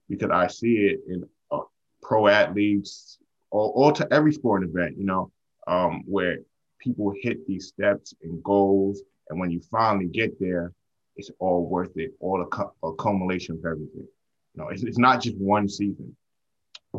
because 0.10 0.30
I 0.32 0.48
see 0.48 0.78
it 0.78 1.00
in 1.08 1.24
uh, 1.52 1.62
pro 2.02 2.28
athletes 2.28 3.18
all, 3.52 3.72
or 3.76 3.92
to 3.94 4.08
every 4.14 4.34
sporting 4.34 4.70
event, 4.70 4.98
you 4.98 5.06
know, 5.06 5.32
um, 5.68 6.04
where 6.06 6.40
people 6.80 7.14
hit 7.22 7.46
these 7.48 7.68
steps 7.68 8.14
and 8.22 8.44
goals. 8.44 9.02
And 9.30 9.40
when 9.40 9.50
you 9.50 9.62
finally 9.72 10.08
get 10.08 10.40
there, 10.40 10.72
it's 11.16 11.32
all 11.40 11.68
worth 11.68 11.96
it, 11.96 12.12
all 12.20 12.42
a, 12.42 12.88
accumulation 12.88 13.56
of 13.56 13.66
everything. 13.66 14.08
You 14.54 14.58
know, 14.62 14.70
it's, 14.70 14.84
it's 14.84 14.98
not 14.98 15.22
just 15.22 15.38
one 15.38 15.68
season. 15.68 16.16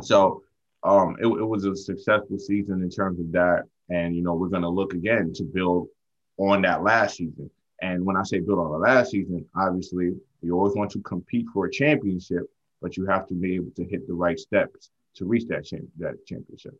So 0.02 0.42
um, 0.82 1.16
it, 1.20 1.26
it 1.26 1.44
was 1.44 1.64
a 1.64 1.74
successful 1.74 2.38
season 2.38 2.82
in 2.82 2.90
terms 2.90 3.18
of 3.20 3.32
that. 3.32 3.64
And, 3.88 4.14
you 4.16 4.22
know, 4.22 4.34
we're 4.34 4.48
going 4.48 4.62
to 4.62 4.68
look 4.68 4.94
again 4.94 5.32
to 5.34 5.44
build 5.44 5.88
on 6.38 6.62
that 6.62 6.82
last 6.82 7.16
season. 7.16 7.50
And 7.82 8.04
when 8.04 8.16
I 8.16 8.22
say 8.22 8.40
build 8.40 8.58
on 8.58 8.72
the 8.72 8.78
last 8.78 9.10
season, 9.10 9.44
obviously 9.54 10.12
you 10.42 10.54
always 10.54 10.74
want 10.74 10.90
to 10.92 11.00
compete 11.00 11.46
for 11.52 11.66
a 11.66 11.70
championship, 11.70 12.42
but 12.80 12.96
you 12.96 13.06
have 13.06 13.26
to 13.28 13.34
be 13.34 13.54
able 13.54 13.70
to 13.76 13.84
hit 13.84 14.06
the 14.06 14.14
right 14.14 14.38
steps 14.38 14.90
to 15.16 15.24
reach 15.24 15.46
that, 15.48 15.64
that 15.98 16.26
championship. 16.26 16.74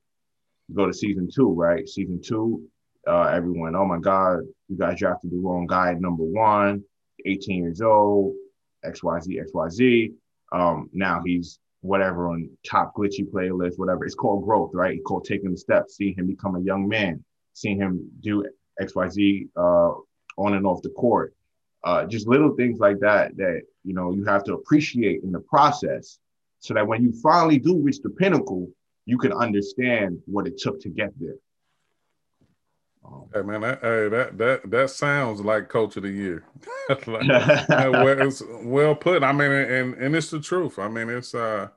You 0.69 0.75
go 0.75 0.87
to 0.87 0.93
season 0.93 1.29
two, 1.33 1.53
right? 1.53 1.89
Season 1.89 2.21
two, 2.21 2.67
uh, 3.07 3.29
everyone, 3.33 3.77
oh 3.77 3.87
my 3.87 3.99
God, 3.99 4.41
you 4.69 4.77
guys 4.77 4.99
drafted 4.99 5.31
the 5.31 5.39
wrong 5.39 5.67
guy 5.67 5.93
at 5.93 6.01
number 6.01 6.25
one, 6.25 6.83
18 7.25 7.63
years 7.63 7.81
old, 7.81 8.35
XYZ, 8.85 9.43
XYZ. 9.53 10.13
Um, 10.53 10.89
now 10.93 11.23
he's 11.25 11.59
whatever 11.81 12.29
on 12.29 12.51
top 12.69 12.95
glitchy 12.97 13.29
playlist, 13.31 13.79
whatever. 13.79 14.05
It's 14.05 14.15
called 14.15 14.45
growth, 14.45 14.71
right? 14.75 14.95
It's 14.95 15.05
called 15.05 15.25
taking 15.25 15.51
the 15.51 15.57
steps, 15.57 15.97
seeing 15.97 16.15
him 16.15 16.27
become 16.27 16.57
a 16.57 16.61
young 16.61 16.89
man, 16.89 17.25
seeing 17.53 17.79
him 17.79 18.11
do 18.21 18.45
XYZ 18.81 19.49
uh, 19.57 19.93
on 20.37 20.55
and 20.55 20.67
off 20.67 20.83
the 20.83 20.91
court. 20.91 21.35
Uh, 21.85 22.05
just 22.05 22.27
little 22.27 22.55
things 22.57 22.81
like 22.81 22.99
that 22.99 23.37
that 23.37 23.63
you 23.85 23.95
know 23.95 24.13
you 24.13 24.25
have 24.25 24.43
to 24.45 24.55
appreciate 24.55 25.23
in 25.23 25.31
the 25.31 25.41
process, 25.41 26.19
so 26.59 26.75
that 26.75 26.87
when 26.87 27.03
you 27.03 27.13
finally 27.23 27.59
do 27.59 27.81
reach 27.81 28.01
the 28.03 28.11
pinnacle, 28.11 28.69
you 29.05 29.17
can 29.19 29.33
understand 29.33 30.19
what 30.27 30.47
it 30.47 30.59
took 30.59 30.81
to 30.81 30.89
get 30.89 31.13
there. 31.21 31.37
Um, 33.07 33.29
hey 33.33 33.43
man, 33.43 33.61
that, 33.61 33.81
hey, 33.83 34.09
that 34.09 34.39
that 34.39 34.71
that 34.71 34.91
sounds 34.91 35.41
like 35.41 35.69
coach 35.69 35.97
of 35.97 36.03
the 36.03 36.11
year. 36.11 36.45
like, 36.89 37.07
well, 37.69 38.27
it's 38.27 38.43
well 38.63 38.95
put. 38.95 39.23
I 39.23 39.33
mean, 39.33 39.53
and 39.53 39.95
and 39.95 40.17
it's 40.17 40.31
the 40.31 40.41
truth. 40.41 40.79
I 40.79 40.89
mean, 40.89 41.09
it's 41.09 41.35
uh, 41.35 41.69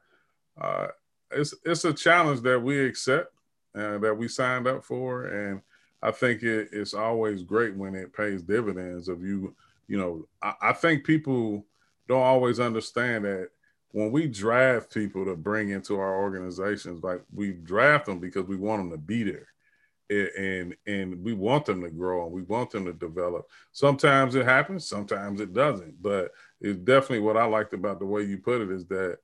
uh, 0.60 0.88
it's 1.32 1.54
it's 1.66 1.86
a 1.86 1.94
challenge 1.94 2.42
that 2.42 2.60
we 2.60 2.86
accept, 2.86 3.34
uh, 3.76 3.98
that 4.00 4.18
we 4.18 4.28
signed 4.28 4.68
up 4.68 4.84
for, 4.84 5.26
and 5.26 5.62
I 6.02 6.12
think 6.12 6.44
it, 6.44 6.70
it's 6.72 6.94
always 6.94 7.44
great 7.44 7.76
when 7.76 7.96
it 7.96 8.14
pays 8.14 8.42
dividends. 8.42 9.08
Of 9.08 9.24
you, 9.24 9.56
you 9.88 9.98
know, 9.98 10.28
I, 10.42 10.54
I 10.62 10.74
think 10.74 11.04
people 11.04 11.66
don't 12.08 12.24
always 12.24 12.60
understand 12.60 13.26
that 13.26 13.50
when 13.92 14.12
we 14.12 14.28
draft 14.28 14.94
people 14.94 15.26
to 15.26 15.36
bring 15.36 15.70
into 15.70 16.00
our 16.00 16.20
organizations, 16.20 17.04
like 17.04 17.22
we 17.34 17.52
draft 17.52 18.06
them 18.06 18.20
because 18.20 18.46
we 18.46 18.56
want 18.56 18.82
them 18.82 18.92
to 18.92 18.98
be 18.98 19.24
there 19.24 19.48
and 20.10 20.76
and 20.88 21.24
we 21.24 21.34
want 21.34 21.66
them 21.66 21.82
to 21.82 21.90
grow 21.90 22.26
and 22.26 22.34
we 22.34 22.42
want 22.44 22.72
them 22.72 22.86
to 22.86 22.94
develop. 22.94 23.48
Sometimes 23.72 24.36
it 24.36 24.46
happens, 24.46 24.88
sometimes 24.88 25.40
it 25.40 25.54
doesn't. 25.54 26.02
But 26.02 26.32
it's 26.62 26.80
definitely 26.80 27.20
what 27.20 27.38
I 27.38 27.46
liked 27.46 27.74
about 27.74 28.00
the 28.00 28.06
way 28.06 28.24
you 28.24 28.38
put 28.38 28.62
it 28.62 28.72
is 28.72 28.86
that 28.88 29.20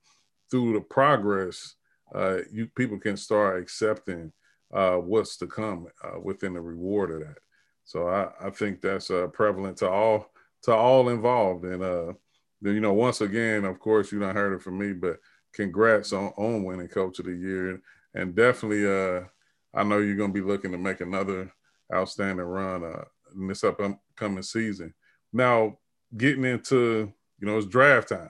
through 0.52 0.74
the 0.74 0.82
progress, 0.82 1.76
uh, 2.14 2.40
you 2.52 2.68
people 2.68 3.00
can 3.00 3.18
start 3.18 3.62
accepting 3.62 4.32
uh, 4.74 4.98
what's 4.98 5.38
to 5.38 5.48
come 5.48 5.88
uh, 6.04 6.20
within 6.20 6.54
the 6.54 6.62
reward 6.62 7.12
of 7.12 7.20
that. 7.22 7.38
So 7.84 8.08
I, 8.08 8.30
I 8.40 8.50
think 8.50 8.82
that's 8.82 9.10
uh, 9.12 9.28
prevalent 9.28 9.78
to 9.78 9.90
all 9.90 10.32
to 10.64 10.74
all 10.74 11.10
involved. 11.10 11.66
And 11.66 11.84
uh, 11.84 12.14
you 12.62 12.80
know, 12.80 12.94
once 12.94 13.22
again, 13.22 13.66
of 13.66 13.80
course, 13.80 14.12
you 14.12 14.20
don't 14.20 14.36
heard 14.36 14.54
it 14.54 14.62
from 14.62 14.78
me, 14.78 14.94
but 14.94 15.20
congrats 15.54 16.14
on, 16.14 16.34
on 16.38 16.64
winning 16.64 16.88
Coach 16.88 17.20
of 17.20 17.26
the 17.26 17.36
Year, 17.36 17.82
and 18.14 18.36
definitely, 18.36 18.86
uh, 18.86 19.26
I 19.76 19.84
know 19.84 20.00
you're 20.00 20.16
going 20.16 20.34
to 20.34 20.42
be 20.42 20.46
looking 20.46 20.72
to 20.72 20.78
make 20.78 21.02
another 21.02 21.52
outstanding 21.94 22.46
run 22.46 22.84
uh, 22.84 23.04
in 23.36 23.48
this 23.48 23.64
upcoming 23.64 24.44
season. 24.44 24.94
Now, 25.34 25.78
getting 26.16 26.46
into 26.46 27.14
you 27.40 27.48
know, 27.48 27.58
it's 27.58 27.68
draft 27.68 28.10
time. 28.10 28.30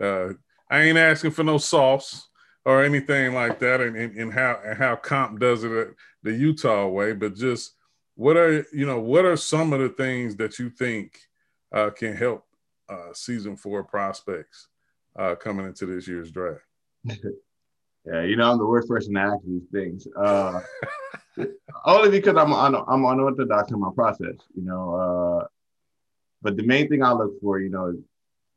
Uh, 0.00 0.34
I 0.70 0.82
ain't 0.82 0.98
asking 0.98 1.30
for 1.32 1.44
no 1.44 1.58
sauce 1.58 2.28
or 2.64 2.84
anything 2.84 3.34
like 3.34 3.58
that, 3.60 3.80
and, 3.80 3.96
and, 3.96 4.16
and 4.16 4.32
how 4.32 4.60
and 4.64 4.76
how 4.76 4.96
comp 4.96 5.40
does 5.40 5.64
it 5.64 5.94
the 6.22 6.32
Utah 6.32 6.86
way, 6.88 7.12
but 7.12 7.34
just 7.34 7.72
what 8.14 8.36
are 8.36 8.66
you 8.72 8.86
know 8.86 9.00
what 9.00 9.24
are 9.24 9.36
some 9.36 9.72
of 9.72 9.80
the 9.80 9.88
things 9.88 10.36
that 10.36 10.58
you 10.58 10.70
think 10.70 11.18
uh, 11.72 11.90
can 11.90 12.16
help 12.16 12.44
uh, 12.88 13.12
season 13.12 13.56
four 13.56 13.84
prospects 13.84 14.68
uh, 15.18 15.34
coming 15.34 15.66
into 15.66 15.86
this 15.86 16.06
year's 16.06 16.30
draft? 16.30 16.60
yeah, 18.10 18.22
you 18.22 18.36
know 18.36 18.50
I'm 18.50 18.58
the 18.58 18.66
worst 18.66 18.88
person 18.88 19.14
to 19.14 19.20
ask 19.20 19.44
these 19.46 19.66
things. 19.70 20.06
Uh, 20.16 20.60
only 21.84 22.10
because 22.10 22.36
I'm 22.36 22.52
on 22.52 22.74
I'm 22.74 23.04
unorthodox 23.04 23.70
in 23.70 23.80
my 23.80 23.90
process, 23.94 24.36
you 24.54 24.62
know. 24.62 24.94
Uh, 25.42 25.46
but 26.42 26.56
the 26.56 26.62
main 26.62 26.88
thing 26.88 27.02
I 27.02 27.12
look 27.12 27.40
for, 27.40 27.58
you 27.60 27.68
know, 27.68 27.94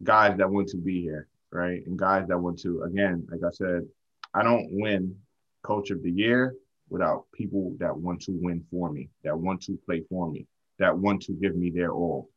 guys 0.04 0.38
that 0.38 0.50
want 0.50 0.70
to 0.70 0.78
be 0.78 1.02
here, 1.02 1.28
right, 1.52 1.86
and 1.86 1.98
guys 1.98 2.28
that 2.28 2.38
want 2.38 2.60
to, 2.60 2.84
again, 2.84 3.28
like 3.32 3.42
I 3.46 3.52
said, 3.52 3.88
I 4.34 4.44
don't 4.44 4.70
win 4.72 5.16
coach 5.64 5.90
of 5.92 6.04
the 6.04 6.12
year 6.12 6.56
without 6.90 7.26
people 7.34 7.76
that 7.80 7.96
want 7.96 8.22
to 8.22 8.32
win 8.32 8.64
for 8.70 8.92
me, 8.92 9.10
that 9.24 9.38
want 9.38 9.62
to 9.64 9.80
play 9.86 10.04
for 10.10 10.30
me, 10.30 10.46
that 10.80 10.98
want 10.98 11.22
to 11.24 11.34
give 11.34 11.56
me 11.56 11.70
their 11.70 11.92
all. 11.92 12.30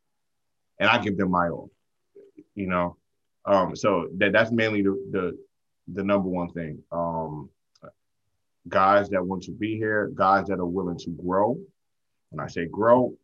And 0.79 0.89
I 0.89 0.99
give 0.99 1.17
them 1.17 1.31
my 1.31 1.49
all. 1.49 1.71
You 2.55 2.67
know? 2.67 2.97
Um, 3.45 3.77
so 3.77 4.09
that 4.17 4.33
that's 4.33 4.51
mainly 4.51 4.83
the 4.83 4.93
the, 5.11 5.39
the 5.89 6.03
number 6.03 6.29
one 6.29 6.51
thing. 6.51 6.83
Um, 6.93 7.51
guys 8.69 9.09
that 9.11 9.25
want 9.25 9.43
to 9.45 9.53
be 9.53 9.77
here, 9.77 10.11
guys 10.15 10.47
that 10.47 10.59
are 10.59 10.67
willing 10.67 10.99
to 10.99 11.11
grow. 11.11 11.59
When 12.31 12.45
I 12.45 12.49
say 12.49 12.67
grow, 12.67 13.15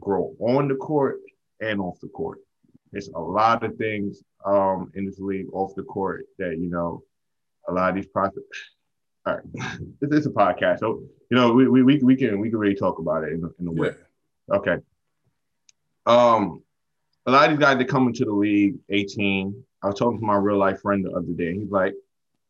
grow 0.00 0.34
on 0.40 0.68
the 0.68 0.74
court 0.74 1.20
and 1.60 1.80
off 1.80 2.00
the 2.00 2.08
court. 2.08 2.38
It's 2.92 3.08
a 3.08 3.20
lot 3.20 3.62
of 3.62 3.76
things 3.76 4.22
um, 4.44 4.90
in 4.94 5.06
this 5.06 5.18
league 5.18 5.46
off 5.52 5.74
the 5.76 5.82
court 5.82 6.26
that 6.38 6.58
you 6.58 6.68
know 6.68 7.02
a 7.68 7.72
lot 7.72 7.90
of 7.90 7.94
these 7.94 8.06
prospects. 8.06 8.58
All 9.26 9.34
right, 9.34 9.44
it's, 10.00 10.12
is 10.12 10.26
a 10.26 10.30
podcast, 10.30 10.80
so 10.80 11.00
you 11.30 11.36
know 11.36 11.52
we, 11.52 11.68
we, 11.68 11.98
we 11.98 12.16
can 12.16 12.40
we 12.40 12.50
can 12.50 12.58
really 12.58 12.74
talk 12.74 12.98
about 12.98 13.22
it 13.22 13.32
in, 13.32 13.48
in 13.60 13.68
a 13.68 13.72
way. 13.72 13.90
Yeah. 14.48 14.56
Okay. 14.56 14.76
Um, 16.06 16.62
a 17.26 17.30
lot 17.30 17.44
of 17.44 17.50
these 17.56 17.64
guys 17.64 17.78
that 17.78 17.88
come 17.88 18.08
into 18.08 18.24
the 18.24 18.32
league, 18.32 18.74
18. 18.88 19.64
I 19.82 19.88
was 19.88 19.98
talking 19.98 20.20
to 20.20 20.24
my 20.24 20.36
real 20.36 20.58
life 20.58 20.80
friend 20.80 21.04
the 21.04 21.12
other 21.12 21.32
day. 21.32 21.54
He's 21.54 21.70
like, 21.70 21.94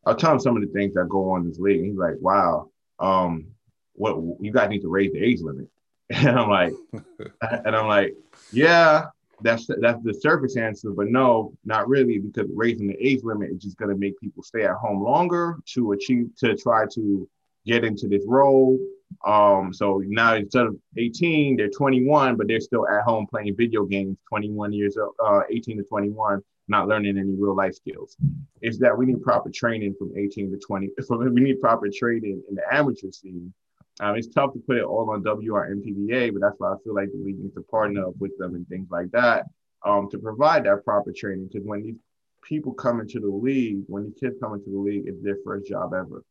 I'll 0.05 0.15
tell 0.15 0.33
him 0.33 0.39
some 0.39 0.55
of 0.55 0.61
the 0.61 0.73
things 0.73 0.93
that 0.93 1.09
go 1.09 1.31
on 1.31 1.41
in 1.41 1.49
this 1.49 1.59
league. 1.59 1.83
He's 1.83 1.97
like, 1.97 2.15
wow, 2.19 2.69
um, 2.99 3.47
what 3.93 4.17
you 4.39 4.51
guys 4.51 4.69
need 4.69 4.81
to 4.81 4.89
raise 4.89 5.11
the 5.11 5.23
age 5.23 5.41
limit. 5.41 5.67
And 6.09 6.37
I'm 6.37 6.49
like, 6.49 6.73
and 7.65 7.75
I'm 7.75 7.87
like, 7.87 8.13
yeah, 8.51 9.05
that's 9.41 9.67
that's 9.79 10.03
the 10.03 10.13
surface 10.13 10.57
answer, 10.57 10.91
but 10.91 11.07
no, 11.07 11.53
not 11.65 11.87
really, 11.87 12.19
because 12.19 12.47
raising 12.53 12.87
the 12.87 12.97
age 12.99 13.23
limit 13.23 13.51
is 13.51 13.63
just 13.63 13.77
going 13.77 13.89
to 13.89 13.97
make 13.97 14.19
people 14.19 14.43
stay 14.43 14.63
at 14.63 14.75
home 14.75 15.01
longer 15.03 15.57
to 15.73 15.93
achieve 15.93 16.29
to 16.39 16.55
try 16.55 16.85
to 16.93 17.27
get 17.65 17.83
into 17.83 18.07
this 18.07 18.23
role. 18.27 18.77
Um, 19.25 19.73
so 19.73 20.01
now 20.05 20.35
instead 20.35 20.65
of 20.65 20.77
18, 20.97 21.57
they're 21.57 21.69
21, 21.69 22.35
but 22.35 22.47
they're 22.47 22.59
still 22.59 22.87
at 22.87 23.03
home 23.03 23.25
playing 23.27 23.55
video 23.55 23.85
games. 23.85 24.17
21 24.29 24.73
years 24.73 24.97
old, 24.97 25.13
uh, 25.23 25.41
18 25.49 25.77
to 25.77 25.83
21, 25.83 26.43
not 26.67 26.87
learning 26.87 27.17
any 27.17 27.31
real 27.31 27.55
life 27.55 27.75
skills. 27.75 28.15
Is 28.61 28.79
that 28.79 28.97
we 28.97 29.05
need 29.05 29.21
proper 29.21 29.49
training 29.53 29.95
from 29.99 30.13
18 30.17 30.51
to 30.51 30.57
20. 30.57 30.89
So 31.03 31.17
we 31.17 31.41
need 31.41 31.61
proper 31.61 31.87
training 31.93 32.41
in 32.49 32.55
the 32.55 32.63
amateur 32.71 33.11
scene 33.11 33.53
Um, 33.99 34.15
it's 34.15 34.27
tough 34.27 34.53
to 34.53 34.59
put 34.59 34.77
it 34.77 34.83
all 34.83 35.09
on 35.11 35.23
WR 35.23 35.69
NPBA, 35.75 36.33
but 36.33 36.41
that's 36.41 36.59
why 36.59 36.73
I 36.73 36.75
feel 36.83 36.95
like 36.95 37.11
the 37.11 37.19
league 37.23 37.39
needs 37.39 37.55
to 37.55 37.61
partner 37.63 38.07
up 38.07 38.15
with 38.19 38.37
them 38.37 38.55
and 38.55 38.67
things 38.67 38.87
like 38.91 39.11
that 39.11 39.45
um, 39.85 40.09
to 40.11 40.17
provide 40.17 40.65
that 40.65 40.83
proper 40.83 41.11
training. 41.11 41.49
Because 41.51 41.65
when 41.65 41.83
these 41.83 41.97
people 42.43 42.73
come 42.73 42.99
into 43.01 43.19
the 43.19 43.27
league, 43.27 43.83
when 43.87 44.05
the 44.05 44.11
kids 44.19 44.37
come 44.41 44.53
into 44.53 44.69
the 44.71 44.77
league, 44.77 45.03
it's 45.07 45.23
their 45.23 45.37
first 45.45 45.67
job 45.67 45.93
ever, 45.93 46.23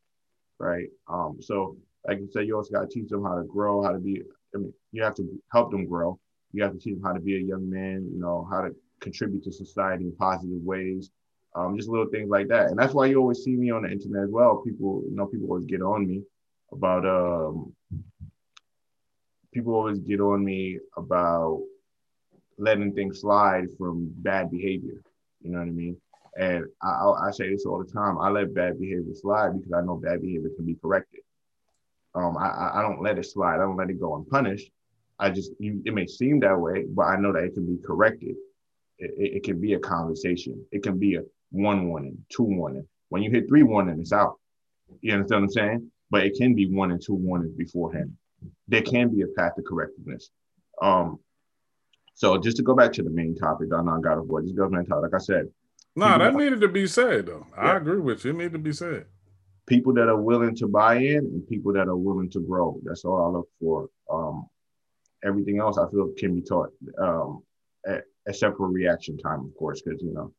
right? 0.58 0.88
Um, 1.08 1.38
so, 1.40 1.76
like 2.06 2.18
you 2.18 2.28
said, 2.32 2.46
you 2.46 2.56
also 2.56 2.72
got 2.72 2.82
to 2.82 2.88
teach 2.88 3.08
them 3.08 3.24
how 3.24 3.36
to 3.36 3.44
grow, 3.44 3.82
how 3.82 3.92
to 3.92 3.98
be. 3.98 4.22
I 4.54 4.58
mean, 4.58 4.74
you 4.92 5.02
have 5.02 5.14
to 5.16 5.28
help 5.52 5.70
them 5.70 5.86
grow. 5.86 6.18
You 6.52 6.62
have 6.64 6.72
to 6.72 6.78
teach 6.78 6.94
them 6.94 7.02
how 7.04 7.12
to 7.12 7.20
be 7.20 7.36
a 7.36 7.40
young 7.40 7.70
man. 7.70 8.08
You 8.12 8.20
know 8.20 8.46
how 8.50 8.62
to 8.62 8.74
contribute 9.02 9.44
to 9.44 9.52
society 9.52 10.04
in 10.04 10.16
positive 10.16 10.62
ways. 10.62 11.10
Um, 11.54 11.76
just 11.76 11.90
little 11.90 12.06
things 12.06 12.30
like 12.30 12.48
that, 12.48 12.68
and 12.68 12.78
that's 12.78 12.94
why 12.94 13.06
you 13.06 13.18
always 13.18 13.44
see 13.44 13.56
me 13.56 13.70
on 13.70 13.82
the 13.82 13.90
internet 13.90 14.24
as 14.24 14.30
well. 14.30 14.62
People, 14.64 15.02
you 15.06 15.14
know, 15.14 15.26
people 15.26 15.48
always 15.48 15.66
get 15.66 15.82
on 15.82 16.06
me 16.06 16.22
about 16.72 17.04
um, 17.04 17.74
people 19.52 19.74
always 19.74 19.98
get 19.98 20.20
on 20.20 20.42
me 20.42 20.78
about 20.96 21.60
letting 22.58 22.94
things 22.94 23.20
slide 23.20 23.66
from 23.76 24.10
bad 24.16 24.50
behavior. 24.50 25.02
You 25.42 25.50
know 25.50 25.58
what 25.58 25.68
I 25.68 25.72
mean? 25.72 25.96
And 26.38 26.64
I, 26.82 27.28
I 27.28 27.30
say 27.32 27.50
this 27.50 27.66
all 27.66 27.84
the 27.84 27.92
time. 27.92 28.18
I 28.18 28.30
let 28.30 28.54
bad 28.54 28.80
behavior 28.80 29.12
slide 29.14 29.52
because 29.52 29.72
I 29.72 29.82
know 29.82 29.96
bad 29.96 30.22
behavior 30.22 30.50
can 30.56 30.64
be 30.64 30.76
corrected. 30.76 31.20
Um, 32.14 32.36
I, 32.38 32.78
I 32.78 32.82
don't 32.82 33.02
let 33.02 33.18
it 33.18 33.26
slide. 33.26 33.56
I 33.56 33.58
don't 33.58 33.76
let 33.76 33.90
it 33.90 34.00
go 34.00 34.16
unpunished. 34.16 34.70
I 35.18 35.30
just, 35.30 35.52
you, 35.58 35.82
it 35.84 35.94
may 35.94 36.06
seem 36.06 36.40
that 36.40 36.58
way, 36.58 36.84
but 36.88 37.02
I 37.02 37.16
know 37.16 37.32
that 37.32 37.44
it 37.44 37.54
can 37.54 37.66
be 37.66 37.82
corrected. 37.82 38.36
It, 39.02 39.36
it, 39.36 39.42
can 39.42 39.60
be 39.60 39.74
a 39.74 39.78
conversation. 39.78 40.64
It 40.70 40.82
can 40.82 40.98
be 40.98 41.16
a 41.16 41.22
one 41.50 41.88
warning, 41.88 42.18
two 42.28 42.44
warning. 42.44 42.86
When 43.08 43.22
you 43.22 43.30
hit 43.30 43.48
three 43.48 43.64
warning, 43.64 43.98
it's 44.00 44.12
out. 44.12 44.38
You 45.00 45.12
understand 45.12 45.42
what 45.42 45.46
I'm 45.46 45.50
saying? 45.50 45.90
But 46.10 46.24
it 46.24 46.36
can 46.36 46.54
be 46.54 46.66
one 46.70 46.92
and 46.92 47.02
two 47.02 47.14
warnings 47.14 47.54
beforehand. 47.56 48.12
There 48.68 48.82
can 48.82 49.14
be 49.14 49.22
a 49.22 49.26
path 49.26 49.56
to 49.56 49.62
correctiveness. 49.62 50.24
Um, 50.80 51.18
so 52.14 52.38
just 52.38 52.56
to 52.58 52.62
go 52.62 52.74
back 52.74 52.92
to 52.92 53.02
the 53.02 53.10
main 53.10 53.34
topic, 53.34 53.68
I 53.74 53.82
know 53.82 53.96
I 53.96 54.00
got 54.00 54.18
avoid 54.18 54.44
this 54.44 54.52
government 54.52 54.88
topic. 54.88 55.12
Like 55.12 55.20
I 55.20 55.24
said, 55.24 55.48
no, 55.94 56.06
nah, 56.06 56.18
that 56.18 56.34
needed 56.34 56.60
to 56.60 56.68
be 56.68 56.86
said 56.86 57.26
though. 57.26 57.46
Yeah. 57.56 57.72
I 57.72 57.76
agree 57.76 58.00
with 58.00 58.24
you. 58.24 58.30
It 58.30 58.36
needed 58.36 58.52
to 58.52 58.58
be 58.58 58.72
said. 58.72 59.06
People 59.66 59.92
that 59.94 60.08
are 60.08 60.20
willing 60.20 60.54
to 60.56 60.68
buy 60.68 60.96
in 60.96 61.18
and 61.18 61.48
people 61.48 61.72
that 61.74 61.88
are 61.88 61.96
willing 61.96 62.30
to 62.30 62.40
grow. 62.40 62.80
That's 62.84 63.04
all 63.04 63.24
I 63.24 63.28
look 63.28 63.48
for. 63.60 63.88
Um, 64.12 64.46
everything 65.24 65.60
else 65.60 65.78
I 65.78 65.88
feel 65.90 66.10
can 66.16 66.34
be 66.34 66.42
taught, 66.42 66.70
um, 66.98 67.42
except 68.26 68.56
for 68.56 68.68
reaction 68.68 69.18
time, 69.18 69.40
of 69.40 69.54
course, 69.56 69.82
because 69.82 70.02
you 70.02 70.12
know, 70.12 70.32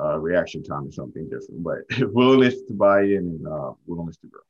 uh, 0.00 0.18
reaction 0.18 0.62
time 0.62 0.86
is 0.88 0.96
something 0.96 1.28
different. 1.28 1.62
But 1.62 2.12
willingness 2.12 2.62
to 2.68 2.74
buy 2.74 3.02
in 3.02 3.18
and 3.18 3.46
uh, 3.46 3.72
willingness 3.86 4.18
to 4.18 4.28
grow. 4.28 4.40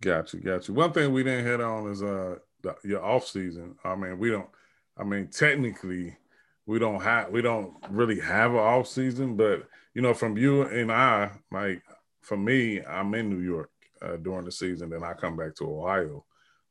Got 0.00 0.32
you, 0.32 0.40
got 0.40 0.68
you. 0.68 0.74
One 0.74 0.92
thing 0.92 1.12
we 1.12 1.24
didn't 1.24 1.46
hit 1.46 1.60
on 1.60 1.90
is 1.90 2.02
uh 2.02 2.36
the, 2.62 2.76
your 2.84 3.04
off 3.04 3.26
season. 3.26 3.76
I 3.84 3.94
mean, 3.94 4.18
we 4.18 4.30
don't. 4.30 4.48
I 4.96 5.04
mean, 5.04 5.28
technically, 5.28 6.16
we 6.66 6.78
don't 6.78 7.02
have 7.02 7.30
we 7.30 7.42
don't 7.42 7.74
really 7.90 8.20
have 8.20 8.52
an 8.52 8.58
off 8.58 8.88
season, 8.88 9.36
but 9.36 9.66
you 9.94 10.02
know, 10.02 10.14
from 10.14 10.36
you 10.36 10.62
and 10.62 10.92
I, 10.92 11.32
like 11.50 11.82
for 12.20 12.36
me, 12.36 12.82
I'm 12.82 13.14
in 13.14 13.30
New 13.30 13.40
York 13.40 13.70
uh, 14.02 14.16
during 14.16 14.44
the 14.44 14.52
season, 14.52 14.90
then 14.90 15.02
I 15.02 15.14
come 15.14 15.36
back 15.36 15.54
to 15.56 15.64
Ohio 15.64 16.24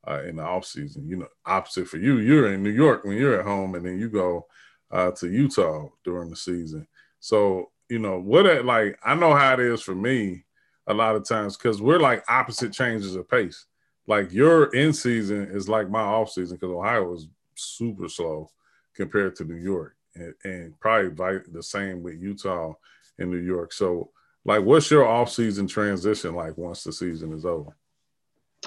uh, 0.08 0.22
in 0.22 0.36
the 0.36 0.42
off 0.42 0.64
season. 0.64 1.06
You 1.06 1.16
know, 1.16 1.28
opposite 1.44 1.88
for 1.88 1.98
you, 1.98 2.18
you're 2.18 2.52
in 2.52 2.62
New 2.62 2.70
York 2.70 3.04
when 3.04 3.16
you're 3.16 3.38
at 3.38 3.46
home, 3.46 3.74
and 3.74 3.84
then 3.84 3.98
you 3.98 4.08
go 4.08 4.46
uh, 4.90 5.10
to 5.12 5.28
Utah 5.28 5.88
during 6.04 6.30
the 6.30 6.36
season. 6.36 6.86
So 7.20 7.70
you 7.88 7.98
know 7.98 8.18
what? 8.18 8.46
It, 8.46 8.64
like 8.64 8.98
I 9.04 9.14
know 9.14 9.34
how 9.34 9.54
it 9.54 9.60
is 9.60 9.82
for 9.82 9.94
me 9.94 10.44
a 10.86 10.94
lot 10.94 11.16
of 11.16 11.28
times 11.28 11.56
because 11.56 11.82
we're 11.82 12.00
like 12.00 12.24
opposite 12.28 12.72
changes 12.72 13.14
of 13.14 13.28
pace. 13.28 13.66
Like 14.06 14.32
your 14.32 14.74
in 14.74 14.92
season 14.92 15.50
is 15.52 15.68
like 15.68 15.90
my 15.90 16.00
off 16.00 16.30
season 16.30 16.56
because 16.56 16.74
Ohio 16.74 17.12
is 17.14 17.28
super 17.54 18.08
slow 18.08 18.50
compared 18.94 19.36
to 19.36 19.44
New 19.44 19.56
York, 19.56 19.94
and, 20.14 20.34
and 20.44 20.80
probably 20.80 21.40
the 21.50 21.62
same 21.62 22.02
with 22.02 22.20
Utah 22.20 22.72
and 23.18 23.30
New 23.30 23.38
York. 23.38 23.72
So, 23.72 24.10
like, 24.44 24.64
what's 24.64 24.90
your 24.90 25.06
off 25.06 25.30
season 25.30 25.66
transition 25.66 26.34
like 26.34 26.56
once 26.56 26.84
the 26.84 26.92
season 26.92 27.32
is 27.32 27.44
over? 27.44 27.76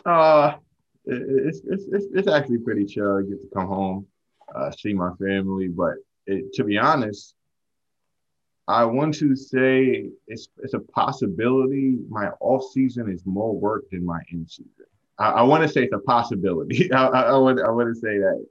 Uh, 0.06 0.54
it's 1.06 1.62
it's 1.66 1.86
it's, 1.92 2.06
it's 2.14 2.28
actually 2.28 2.60
pretty 2.60 2.86
chill. 2.86 3.18
I 3.18 3.22
get 3.22 3.42
to 3.42 3.50
come 3.54 3.68
home, 3.68 4.08
uh, 4.56 4.72
see 4.72 4.94
my 4.94 5.12
family, 5.16 5.68
but 5.68 5.96
it, 6.28 6.54
to 6.54 6.64
be 6.64 6.78
honest, 6.78 7.36
I 8.68 8.86
want 8.86 9.16
to 9.16 9.36
say 9.36 10.10
it's 10.28 10.48
it's 10.60 10.74
a 10.74 10.80
possibility. 10.80 11.98
My 12.10 12.30
off 12.40 12.72
season 12.72 13.12
is 13.12 13.26
more 13.26 13.56
work 13.56 13.86
than 13.92 14.06
my 14.06 14.20
in 14.32 14.48
season. 14.48 14.72
I, 15.18 15.30
I 15.30 15.42
want 15.44 15.64
to 15.64 15.70
say 15.70 15.84
it's 15.84 15.94
a 15.94 16.00
possibility. 16.00 16.92
I, 16.94 17.08
I, 17.08 17.22
I 17.22 17.38
want 17.38 17.62
I 17.62 17.70
want 17.70 17.94
to 17.94 18.00
say 18.00 18.20
that 18.20 18.46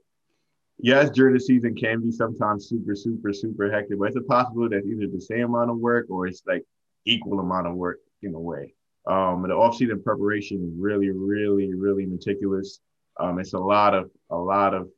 yes, 0.81 1.09
during 1.11 1.33
the 1.33 1.39
season 1.39 1.75
can 1.75 2.01
be 2.01 2.11
sometimes 2.11 2.67
super, 2.67 2.95
super, 2.95 3.31
super 3.31 3.71
hectic, 3.71 3.97
but 3.99 4.09
it's 4.09 4.17
a 4.17 4.21
possibility 4.21 4.75
that 4.75 4.85
either 4.85 5.07
the 5.11 5.21
same 5.21 5.45
amount 5.45 5.69
of 5.69 5.77
work 5.77 6.07
or 6.09 6.27
it's 6.27 6.41
like 6.45 6.65
equal 7.05 7.39
amount 7.39 7.67
of 7.67 7.75
work 7.75 7.99
in 8.21 8.33
a 8.33 8.39
way. 8.39 8.73
Um, 9.07 9.43
the 9.47 9.53
off-season 9.53 10.03
preparation 10.03 10.63
is 10.63 10.79
really, 10.79 11.09
really, 11.09 11.73
really 11.73 12.05
meticulous. 12.05 12.79
Um, 13.19 13.39
it's 13.39 13.53
a 13.53 13.59
lot 13.59 13.93
of 13.93 14.09
a 14.29 14.37
lot 14.37 14.73
of 14.73 14.89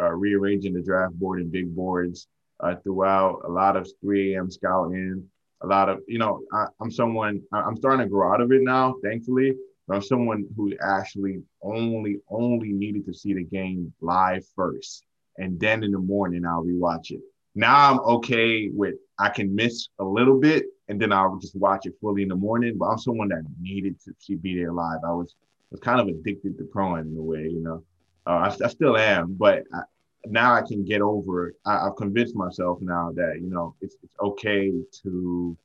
uh, 0.00 0.10
rearranging 0.10 0.74
the 0.74 0.82
draft 0.82 1.14
board 1.14 1.40
and 1.40 1.50
big 1.50 1.74
boards 1.74 2.28
uh, 2.60 2.74
throughout. 2.82 3.42
A 3.44 3.48
lot 3.48 3.76
of 3.76 3.88
3 4.00 4.34
a.m. 4.34 4.50
scouting. 4.50 5.24
A 5.62 5.66
lot 5.66 5.88
of 5.88 6.00
you 6.06 6.18
know, 6.18 6.42
I, 6.52 6.66
I'm 6.80 6.90
someone 6.90 7.42
I'm 7.52 7.76
starting 7.76 8.04
to 8.04 8.10
grow 8.10 8.32
out 8.32 8.40
of 8.40 8.52
it 8.52 8.62
now, 8.62 8.96
thankfully. 9.02 9.54
But 9.86 9.96
I'm 9.96 10.02
someone 10.02 10.46
who 10.56 10.74
actually 10.82 11.42
only 11.62 12.18
only 12.28 12.72
needed 12.72 13.06
to 13.06 13.14
see 13.14 13.34
the 13.34 13.44
game 13.44 13.92
live 14.00 14.44
first 14.54 15.04
and 15.38 15.58
then 15.58 15.82
in 15.82 15.92
the 15.92 15.98
morning 15.98 16.44
I'll 16.44 16.64
rewatch 16.64 17.10
it. 17.10 17.20
Now 17.54 17.90
I'm 17.90 18.00
okay 18.00 18.68
with 18.68 18.96
I 19.18 19.30
can 19.30 19.54
miss 19.54 19.88
a 19.98 20.04
little 20.04 20.38
bit 20.38 20.64
and 20.88 21.00
then 21.00 21.12
I'll 21.12 21.38
just 21.38 21.56
watch 21.56 21.86
it 21.86 21.94
fully 22.00 22.22
in 22.22 22.28
the 22.28 22.36
morning. 22.36 22.76
But 22.78 22.86
I'm 22.86 22.98
someone 22.98 23.28
that 23.28 23.42
needed 23.60 23.96
to 24.26 24.36
be 24.36 24.56
there 24.56 24.72
live. 24.72 25.00
I 25.04 25.12
was 25.12 25.34
was 25.70 25.80
kind 25.80 26.00
of 26.00 26.08
addicted 26.08 26.56
to 26.58 26.64
crowing 26.64 27.10
in 27.12 27.16
a 27.18 27.22
way, 27.22 27.42
you 27.42 27.60
know. 27.62 27.82
Uh, 28.26 28.50
I, 28.50 28.64
I, 28.64 28.68
still 28.68 28.96
am, 28.96 29.34
but 29.34 29.64
I, 29.72 29.80
now 30.26 30.54
I 30.54 30.62
can 30.62 30.84
get 30.84 31.00
over 31.00 31.48
it. 31.48 31.56
I, 31.66 31.84
have 31.84 31.96
convinced 31.96 32.34
myself 32.34 32.78
now 32.80 33.12
that 33.14 33.38
you 33.40 33.48
know 33.48 33.74
it's 33.80 33.96
it's 34.02 34.14
okay 34.20 34.72
to 35.02 35.56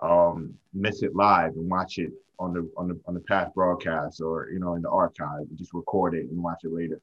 um, 0.00 0.54
miss 0.74 1.02
it 1.02 1.14
live 1.14 1.54
and 1.54 1.70
watch 1.70 1.98
it 1.98 2.12
on 2.38 2.52
the 2.52 2.68
on 2.76 2.88
the 2.88 3.00
on 3.06 3.14
the 3.14 3.20
past 3.20 3.54
broadcast 3.54 4.20
or 4.20 4.50
you 4.50 4.58
know 4.58 4.74
in 4.74 4.82
the 4.82 4.90
archive. 4.90 5.40
and 5.48 5.56
Just 5.56 5.74
record 5.74 6.14
it 6.14 6.26
and 6.30 6.42
watch 6.42 6.60
it 6.64 6.72
later 6.72 7.00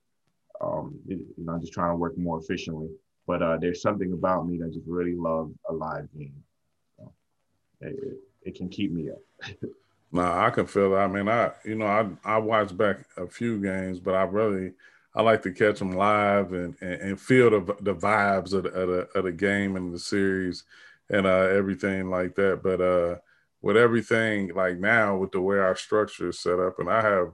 um, 0.62 1.00
you 1.06 1.26
know, 1.38 1.54
I'm 1.54 1.62
just 1.62 1.74
trying 1.74 1.92
to 1.92 1.96
work 1.96 2.18
more 2.18 2.40
efficiently. 2.40 2.90
But 3.28 3.42
uh, 3.42 3.58
there's 3.58 3.82
something 3.82 4.14
about 4.14 4.48
me 4.48 4.58
that 4.58 4.74
just 4.74 4.88
really 4.88 5.14
love 5.16 5.52
a 5.70 5.74
live 5.74 6.12
game. 6.18 6.34
It, 7.82 8.20
it, 8.44 8.56
can 8.56 8.70
keep 8.70 8.92
me 8.92 9.10
up. 9.10 9.22
nah, 10.12 10.46
I 10.46 10.50
can 10.50 10.66
feel 10.66 10.92
that. 10.92 11.00
I 11.00 11.08
mean, 11.08 11.28
I 11.30 11.52
you 11.64 11.76
know 11.76 11.86
I 11.86 12.08
I 12.24 12.38
watch 12.38 12.76
back 12.76 13.06
a 13.18 13.28
few 13.28 13.62
games, 13.62 14.00
but 14.00 14.16
I 14.16 14.24
really 14.24 14.74
I 15.16 15.22
like 15.22 15.42
to 15.44 15.52
catch 15.52 15.80
them 15.80 15.94
live 15.94 16.54
and 16.54 16.76
and, 16.82 17.02
and 17.02 17.22
feel 17.22 17.50
the 17.50 17.76
the 17.82 17.96
vibes 17.96 18.54
of 18.54 18.64
the, 18.64 18.70
of 18.70 18.88
the, 18.90 19.20
of 19.20 19.24
the 19.26 19.32
game 19.32 19.76
and 19.76 19.94
the 19.94 20.00
series 20.00 20.64
and 21.10 21.26
uh, 21.26 21.48
everything 21.52 22.10
like 22.10 22.36
that. 22.36 22.62
But 22.64 22.82
uh, 22.82 23.16
with 23.62 23.78
everything 23.78 24.54
like 24.56 24.78
now 24.78 25.18
with 25.18 25.32
the 25.32 25.42
way 25.42 25.58
our 25.58 25.76
structure 25.76 26.30
is 26.30 26.40
set 26.40 26.60
up, 26.60 26.80
and 26.80 26.90
I 26.90 27.02
have 27.02 27.32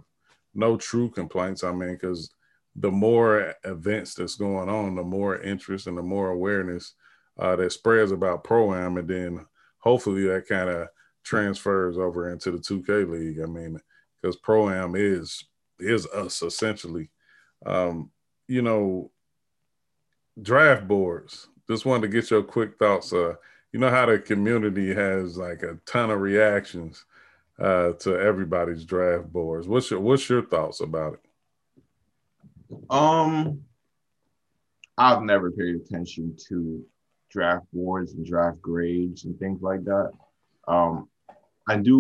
no 0.53 0.77
true 0.77 1.09
complaints. 1.09 1.63
I 1.63 1.71
mean, 1.71 1.93
because 1.93 2.31
the 2.75 2.91
more 2.91 3.53
events 3.63 4.15
that's 4.15 4.35
going 4.35 4.69
on, 4.69 4.95
the 4.95 5.03
more 5.03 5.41
interest 5.41 5.87
and 5.87 5.97
the 5.97 6.03
more 6.03 6.29
awareness 6.29 6.93
uh, 7.37 7.55
that 7.55 7.71
spreads 7.71 8.11
about 8.11 8.43
pro 8.43 8.73
am, 8.73 8.97
and 8.97 9.07
then 9.07 9.45
hopefully 9.85 10.27
that 10.27 10.47
kind 10.47 10.69
of 10.69 10.87
transfers 11.23 11.97
over 11.97 12.31
into 12.31 12.51
the 12.51 12.57
2K 12.57 13.09
league. 13.09 13.39
I 13.41 13.45
mean, 13.45 13.79
because 14.21 14.35
pro 14.35 14.69
am 14.69 14.95
is 14.95 15.45
is 15.79 16.05
us 16.07 16.41
essentially. 16.41 17.09
Um, 17.65 18.11
you 18.47 18.61
know, 18.61 19.11
draft 20.41 20.87
boards. 20.87 21.47
Just 21.67 21.85
wanted 21.85 22.03
to 22.03 22.07
get 22.13 22.29
your 22.29 22.43
quick 22.43 22.77
thoughts. 22.77 23.11
Uh, 23.13 23.35
you 23.71 23.79
know 23.79 23.89
how 23.89 24.05
the 24.05 24.19
community 24.19 24.93
has 24.93 25.37
like 25.37 25.63
a 25.63 25.77
ton 25.85 26.11
of 26.11 26.21
reactions 26.21 27.05
uh, 27.59 27.93
to 27.93 28.19
everybody's 28.19 28.85
draft 28.85 29.31
boards. 29.31 29.67
What's 29.67 29.91
your 29.91 29.99
What's 29.99 30.29
your 30.29 30.43
thoughts 30.43 30.81
about 30.81 31.13
it? 31.13 31.19
Um, 32.89 33.61
I've 34.97 35.23
never 35.23 35.51
paid 35.51 35.75
attention 35.75 36.35
to 36.47 36.83
draft 37.35 37.65
boards 37.73 38.13
and 38.13 38.25
draft 38.25 38.59
grades 38.61 39.25
and 39.25 39.37
things 39.37 39.61
like 39.69 39.83
that. 39.91 40.09
Um, 40.67 40.93
I 41.67 41.75
do 41.77 41.97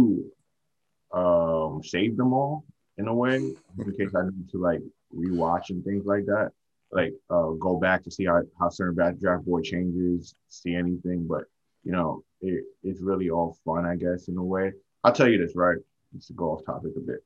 um, 1.21 1.81
save 1.83 2.17
them 2.17 2.31
all 2.33 2.63
in 2.97 3.07
a 3.07 3.13
way 3.13 3.35
in 3.35 3.91
case 3.97 4.13
I 4.15 4.23
need 4.23 4.49
to 4.53 4.57
like 4.69 4.81
rewatch 5.13 5.69
and 5.69 5.83
things 5.83 6.05
like 6.05 6.25
that. 6.33 6.51
Like 6.91 7.13
uh, 7.29 7.51
go 7.67 7.77
back 7.85 8.03
to 8.03 8.11
see 8.11 8.25
how, 8.31 8.41
how 8.59 8.69
certain 8.69 8.95
draft 9.21 9.45
board 9.45 9.63
changes, 9.63 10.35
see 10.47 10.73
anything. 10.83 11.27
But 11.27 11.43
you 11.83 11.91
know, 11.91 12.23
it, 12.41 12.63
it's 12.87 13.01
really 13.09 13.29
all 13.29 13.57
fun, 13.65 13.85
I 13.85 13.95
guess, 13.95 14.27
in 14.29 14.37
a 14.37 14.43
way. 14.43 14.71
I'll 15.03 15.17
tell 15.17 15.29
you 15.31 15.37
this, 15.37 15.55
right? 15.55 15.81
Just 16.13 16.27
to 16.27 16.33
go 16.33 16.51
off 16.51 16.65
topic 16.65 16.93
a 16.97 17.05
bit. 17.11 17.21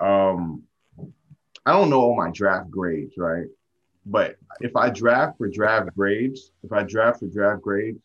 um, 0.00 0.62
I 1.66 1.72
don't 1.72 1.90
know 1.90 2.00
all 2.00 2.16
my 2.16 2.30
draft 2.30 2.70
grades, 2.70 3.14
right? 3.16 3.48
But 4.06 4.36
if 4.60 4.76
I 4.76 4.90
draft 4.90 5.38
for 5.38 5.48
draft 5.48 5.94
grades, 5.96 6.52
if 6.62 6.72
I 6.72 6.82
draft 6.82 7.20
for 7.20 7.26
draft 7.26 7.62
grades, 7.62 8.00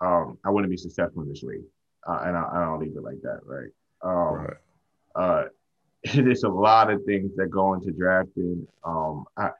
um, 0.00 0.38
I 0.44 0.50
wouldn't 0.50 0.70
be 0.70 0.76
successful 0.76 1.22
in 1.22 1.28
this 1.28 1.42
league. 1.42 1.64
Uh, 2.06 2.22
and 2.24 2.36
I, 2.36 2.64
don't 2.64 2.80
leave 2.80 2.96
it 2.96 3.02
like 3.02 3.20
that, 3.22 3.40
right? 3.44 3.70
Um, 4.02 4.46
right. 4.46 4.56
Uh, 5.14 5.44
there's 6.14 6.44
a 6.44 6.48
lot 6.48 6.90
of 6.90 7.04
things 7.04 7.34
that 7.36 7.50
go 7.50 7.74
into 7.74 7.90
drafting. 7.90 8.66
Um, 8.84 9.24
I, 9.36 9.50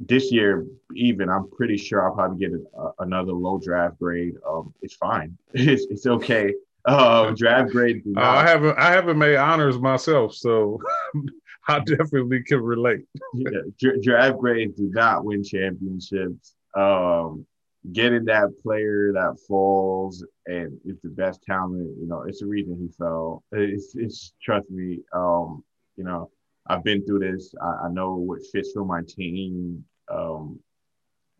this 0.00 0.32
year, 0.32 0.66
even 0.96 1.28
I'm 1.28 1.48
pretty 1.50 1.76
sure 1.76 2.04
I'll 2.04 2.14
probably 2.14 2.38
get 2.38 2.52
a, 2.52 2.80
a, 2.80 2.92
another 3.00 3.32
low 3.32 3.60
draft 3.62 3.98
grade. 3.98 4.34
Um, 4.48 4.74
it's 4.82 4.94
fine. 4.94 5.36
It's, 5.54 5.86
it's 5.90 6.06
okay. 6.06 6.54
Um, 6.84 7.34
draft 7.36 7.70
grade. 7.70 8.02
Uh, 8.16 8.20
I 8.20 8.48
haven't 8.48 8.76
I 8.76 8.90
haven't 8.90 9.16
made 9.16 9.36
honors 9.36 9.78
myself, 9.78 10.34
so 10.34 10.80
I 11.68 11.78
definitely 11.80 12.42
can 12.42 12.60
relate. 12.60 13.04
yeah, 13.34 13.92
draft 14.02 14.38
grades 14.38 14.76
do 14.76 14.90
not 14.92 15.24
win 15.24 15.44
championships. 15.44 16.54
Um, 16.74 17.46
getting 17.92 18.24
that 18.24 18.48
player 18.62 19.12
that 19.12 19.38
falls 19.46 20.24
and 20.46 20.78
is 20.84 21.00
the 21.02 21.08
best 21.08 21.42
talent, 21.42 21.96
you 22.00 22.06
know, 22.06 22.22
it's 22.22 22.40
the 22.40 22.46
reason 22.46 22.78
he 22.80 22.88
fell. 22.96 23.42
It's, 23.52 23.94
it's 23.96 24.32
trust 24.42 24.70
me, 24.70 25.00
um, 25.12 25.64
you 25.96 26.04
know, 26.04 26.30
I've 26.66 26.84
been 26.84 27.04
through 27.04 27.20
this. 27.20 27.54
I, 27.60 27.86
I 27.86 27.88
know 27.90 28.14
what 28.14 28.40
fits 28.52 28.72
for 28.72 28.84
my 28.84 29.02
team. 29.06 29.84
Um, 30.08 30.60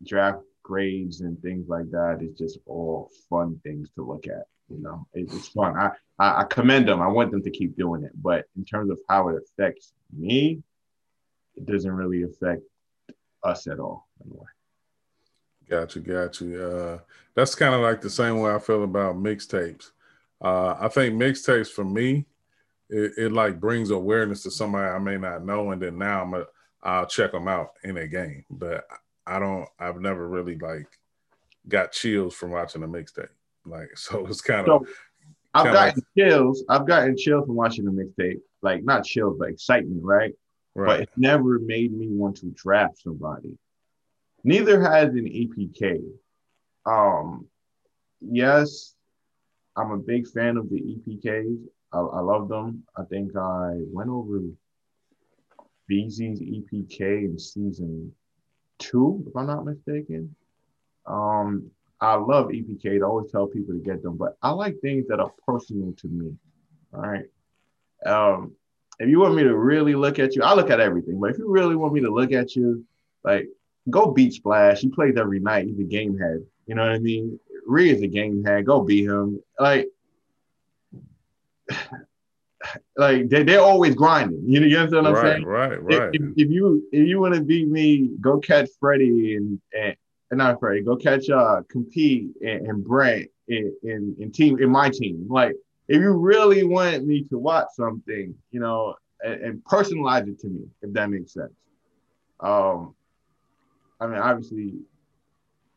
draft 0.05 0.39
grades 0.63 1.21
and 1.21 1.39
things 1.41 1.67
like 1.69 1.89
that 1.91 2.19
is 2.21 2.37
just 2.37 2.59
all 2.65 3.09
fun 3.29 3.59
things 3.63 3.89
to 3.95 4.05
look 4.05 4.27
at. 4.27 4.43
You 4.73 4.81
know, 4.81 5.07
it's 5.13 5.49
fun. 5.49 5.77
I, 5.77 5.91
I, 6.19 6.41
I 6.41 6.43
commend 6.45 6.87
them. 6.87 7.01
I 7.01 7.07
want 7.07 7.31
them 7.31 7.43
to 7.43 7.51
keep 7.51 7.77
doing 7.77 8.03
it. 8.03 8.11
But 8.15 8.45
in 8.57 8.65
terms 8.65 8.89
of 8.89 8.99
how 9.09 9.29
it 9.29 9.41
affects 9.41 9.93
me, 10.11 10.61
it 11.55 11.65
doesn't 11.65 11.91
really 11.91 12.23
affect 12.23 12.63
us 13.43 13.67
at 13.67 13.79
all. 13.79 14.07
Anyway. 14.25 14.45
Gotcha, 15.69 15.99
gotcha. 15.99 16.67
Uh, 16.67 16.99
that's 17.35 17.55
kind 17.55 17.73
of 17.73 17.81
like 17.81 18.01
the 18.01 18.09
same 18.09 18.39
way 18.39 18.53
I 18.53 18.59
feel 18.59 18.83
about 18.83 19.15
mixtapes. 19.15 19.91
Uh, 20.41 20.75
I 20.79 20.87
think 20.89 21.15
mixtapes 21.15 21.69
for 21.69 21.85
me, 21.85 22.25
it, 22.89 23.13
it, 23.17 23.31
like 23.31 23.59
brings 23.59 23.91
awareness 23.91 24.43
to 24.43 24.51
somebody 24.51 24.87
I 24.87 24.99
may 24.99 25.17
not 25.17 25.45
know, 25.45 25.71
and 25.71 25.81
then 25.81 25.97
now 25.97 26.21
I'm 26.21 26.33
a, 26.33 26.45
I'll 26.81 27.05
check 27.05 27.31
them 27.31 27.47
out 27.47 27.69
in 27.83 27.97
a 27.97 28.07
game. 28.07 28.43
But 28.49 28.85
I 29.25 29.39
don't. 29.39 29.67
I've 29.79 30.01
never 30.01 30.27
really 30.27 30.57
like 30.57 30.87
got 31.67 31.93
chills 31.93 32.35
from 32.35 32.51
watching 32.51 32.83
a 32.83 32.87
mixtape. 32.87 33.29
Like 33.65 33.89
so, 33.97 34.25
it's 34.25 34.41
kind 34.41 34.67
of. 34.67 34.87
So, 34.87 34.93
I've 35.55 35.65
gotten 35.65 35.95
like, 35.95 36.03
chills. 36.17 36.63
I've 36.67 36.87
gotten 36.87 37.15
chills 37.15 37.45
from 37.45 37.55
watching 37.55 37.85
the 37.85 37.91
mixtape. 37.91 38.39
Like 38.61 38.83
not 38.83 39.03
chills, 39.03 39.37
but 39.37 39.49
excitement, 39.49 40.03
right? 40.03 40.33
Right. 40.75 40.87
But 40.87 41.01
it 41.01 41.09
never 41.15 41.59
made 41.59 41.93
me 41.93 42.07
want 42.09 42.37
to 42.37 42.47
draft 42.55 43.01
somebody. 43.03 43.57
Neither 44.43 44.81
has 44.81 45.09
an 45.09 45.25
EPK. 45.25 46.01
Um, 46.85 47.47
yes, 48.19 48.95
I'm 49.75 49.91
a 49.91 49.97
big 49.97 50.27
fan 50.27 50.57
of 50.57 50.69
the 50.69 50.81
EPKs. 50.81 51.57
I, 51.93 51.99
I 51.99 52.19
love 52.19 52.49
them. 52.49 52.83
I 52.97 53.03
think 53.03 53.35
I 53.37 53.75
went 53.91 54.09
over 54.09 54.41
BZ's 55.89 56.41
EPK 56.41 57.25
in 57.25 57.37
season 57.37 58.11
two, 58.79 59.23
if 59.27 59.35
I'm 59.35 59.47
not 59.47 59.65
mistaken. 59.65 60.35
Um, 61.05 61.69
I 62.03 62.15
love 62.15 62.47
EPK. 62.47 63.01
I 63.01 63.05
always 63.05 63.31
tell 63.31 63.47
people 63.47 63.73
to 63.73 63.79
get 63.79 64.03
them, 64.03 64.17
but 64.17 64.37
I 64.41 64.51
like 64.51 64.79
things 64.79 65.07
that 65.07 65.19
are 65.21 65.31
personal 65.47 65.93
to 65.93 66.07
me. 66.07 66.33
All 66.93 67.01
right. 67.01 67.25
Um, 68.05 68.51
if 68.99 69.07
you 69.09 69.19
want 69.19 69.35
me 69.35 69.43
to 69.43 69.55
really 69.55 69.95
look 69.95 70.19
at 70.19 70.35
you, 70.35 70.43
I 70.43 70.53
look 70.53 70.69
at 70.69 70.81
everything. 70.81 71.19
But 71.19 71.31
if 71.31 71.37
you 71.37 71.49
really 71.49 71.75
want 71.75 71.93
me 71.93 72.01
to 72.01 72.13
look 72.13 72.33
at 72.33 72.55
you, 72.55 72.85
like 73.23 73.47
go 73.89 74.11
beat 74.11 74.33
Splash. 74.33 74.81
He 74.81 74.89
plays 74.89 75.15
every 75.17 75.39
night. 75.39 75.67
He's 75.67 75.79
a 75.79 75.83
game 75.83 76.17
head. 76.17 76.45
You 76.67 76.75
know 76.75 76.83
what 76.83 76.91
I 76.91 76.99
mean? 76.99 77.39
Ree 77.65 77.89
is 77.89 78.01
a 78.01 78.07
game 78.07 78.43
head. 78.43 78.65
Go 78.65 78.81
beat 78.81 79.05
him. 79.05 79.41
Like, 79.57 79.87
like 82.97 83.29
they, 83.29 83.43
they're 83.43 83.61
always 83.61 83.95
grinding. 83.95 84.43
You 84.45 84.59
know, 84.59 84.67
you 84.67 84.77
understand 84.77 85.05
what 85.05 85.15
I'm 85.17 85.23
right, 85.23 85.33
saying? 85.35 85.45
Right, 85.45 85.81
right, 85.81 86.09
if, 86.13 86.21
if, 86.35 86.49
you 86.49 86.83
if 86.91 87.07
you 87.07 87.21
want 87.21 87.35
to 87.35 87.41
beat 87.41 87.69
me, 87.69 88.11
go 88.19 88.39
catch 88.39 88.69
Freddie 88.79 89.35
and 89.35 89.61
and, 89.77 89.95
and 90.33 90.39
not 90.39 90.59
Freddie. 90.59 90.81
Go 90.81 90.95
catch 90.95 91.29
uh 91.29 91.61
compete 91.69 92.31
and, 92.41 92.67
and 92.67 92.83
Brent 92.83 93.29
in, 93.47 93.73
in 93.83 94.15
in 94.19 94.31
team 94.31 94.59
in 94.59 94.69
my 94.69 94.89
team. 94.89 95.27
Like 95.29 95.53
if 95.87 96.01
you 96.01 96.11
really 96.11 96.63
want 96.63 97.05
me 97.05 97.23
to 97.25 97.37
watch 97.37 97.67
something, 97.75 98.33
you 98.51 98.59
know, 98.59 98.95
and, 99.23 99.41
and 99.41 99.63
personalize 99.63 100.27
it 100.27 100.39
to 100.39 100.47
me, 100.47 100.65
if 100.81 100.91
that 100.93 101.09
makes 101.09 101.33
sense. 101.33 101.53
Um, 102.39 102.95
I 103.99 104.07
mean, 104.07 104.17
obviously, 104.17 104.73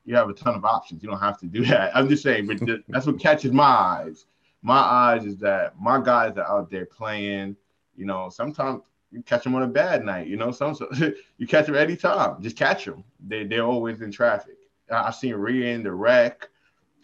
you 0.05 0.17
have 0.17 0.31
a 0.31 0.33
ton 0.33 0.55
of 0.55 0.65
options. 0.65 1.03
You 1.03 1.11
don't 1.11 1.21
have 1.21 1.39
to 1.41 1.47
do 1.47 1.65
that. 1.67 1.95
I'm 1.95 2.09
just 2.09 2.23
saying, 2.23 2.47
but 2.47 2.59
that's 2.89 3.07
what 3.07 3.21
catches 3.21 3.53
my 3.53 3.65
eyes. 3.65 4.25
My 4.63 4.79
eyes 4.79 5.27
is 5.27 5.37
that 5.39 5.75
my 5.79 6.01
guys 6.01 6.37
are 6.39 6.49
out 6.49 6.71
there 6.71 6.87
playing. 6.87 7.57
You 7.95 8.07
know, 8.07 8.31
sometimes 8.31 8.83
you 9.11 9.23
catch 9.23 9.45
them 9.45 9.55
on 9.55 9.63
a 9.63 9.69
bad 9.69 10.05
night. 10.05 10.27
You 10.27 10.37
know, 10.37 10.51
some 10.51 10.75
so, 10.75 10.89
you 11.39 11.47
catch 11.47 11.67
them 11.67 11.77
anytime. 11.77 12.43
Just 12.43 12.57
catch 12.57 12.85
them. 12.85 13.05
They 13.27 13.45
they're 13.45 13.65
always 13.65 14.01
in 14.01 14.11
traffic. 14.11 14.57
I've 14.91 15.15
seen 15.15 15.35
Rhea 15.35 15.75
in 15.75 15.83
the 15.83 15.93
rec 15.93 16.49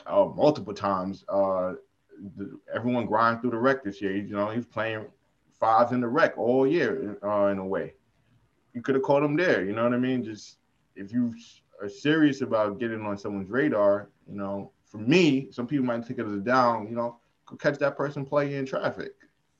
uh, 0.06 0.26
multiple 0.34 0.74
times. 0.74 1.24
Uh, 1.28 1.74
the, 2.36 2.58
everyone 2.72 3.06
grind 3.06 3.40
through 3.40 3.50
the 3.50 3.58
rec 3.58 3.82
this 3.82 4.00
year. 4.00 4.16
You 4.16 4.34
know, 4.34 4.50
he's 4.50 4.66
playing 4.66 5.06
fives 5.58 5.92
in 5.92 6.00
the 6.00 6.08
rec 6.08 6.36
all 6.38 6.66
year 6.66 7.18
uh, 7.22 7.46
in 7.46 7.58
a 7.58 7.64
way. 7.64 7.94
You 8.74 8.82
could 8.82 8.94
have 8.94 9.04
caught 9.04 9.22
him 9.22 9.36
there. 9.36 9.64
You 9.64 9.72
know 9.72 9.84
what 9.84 9.94
I 9.94 9.98
mean? 9.98 10.24
Just 10.24 10.58
if 10.96 11.12
you 11.12 11.34
are 11.80 11.88
serious 11.88 12.40
about 12.40 12.78
getting 12.78 13.04
on 13.04 13.18
someone's 13.18 13.50
radar, 13.50 14.08
you 14.28 14.36
know, 14.36 14.72
for 14.84 14.98
me, 14.98 15.48
some 15.50 15.66
people 15.66 15.86
might 15.86 16.06
take 16.06 16.18
it 16.18 16.26
as 16.26 16.32
a 16.32 16.36
down, 16.36 16.86
you 16.88 16.94
know, 16.94 17.18
go 17.46 17.56
catch 17.56 17.78
that 17.78 17.96
person 17.96 18.24
playing 18.24 18.52
in 18.52 18.66
traffic. 18.66 19.12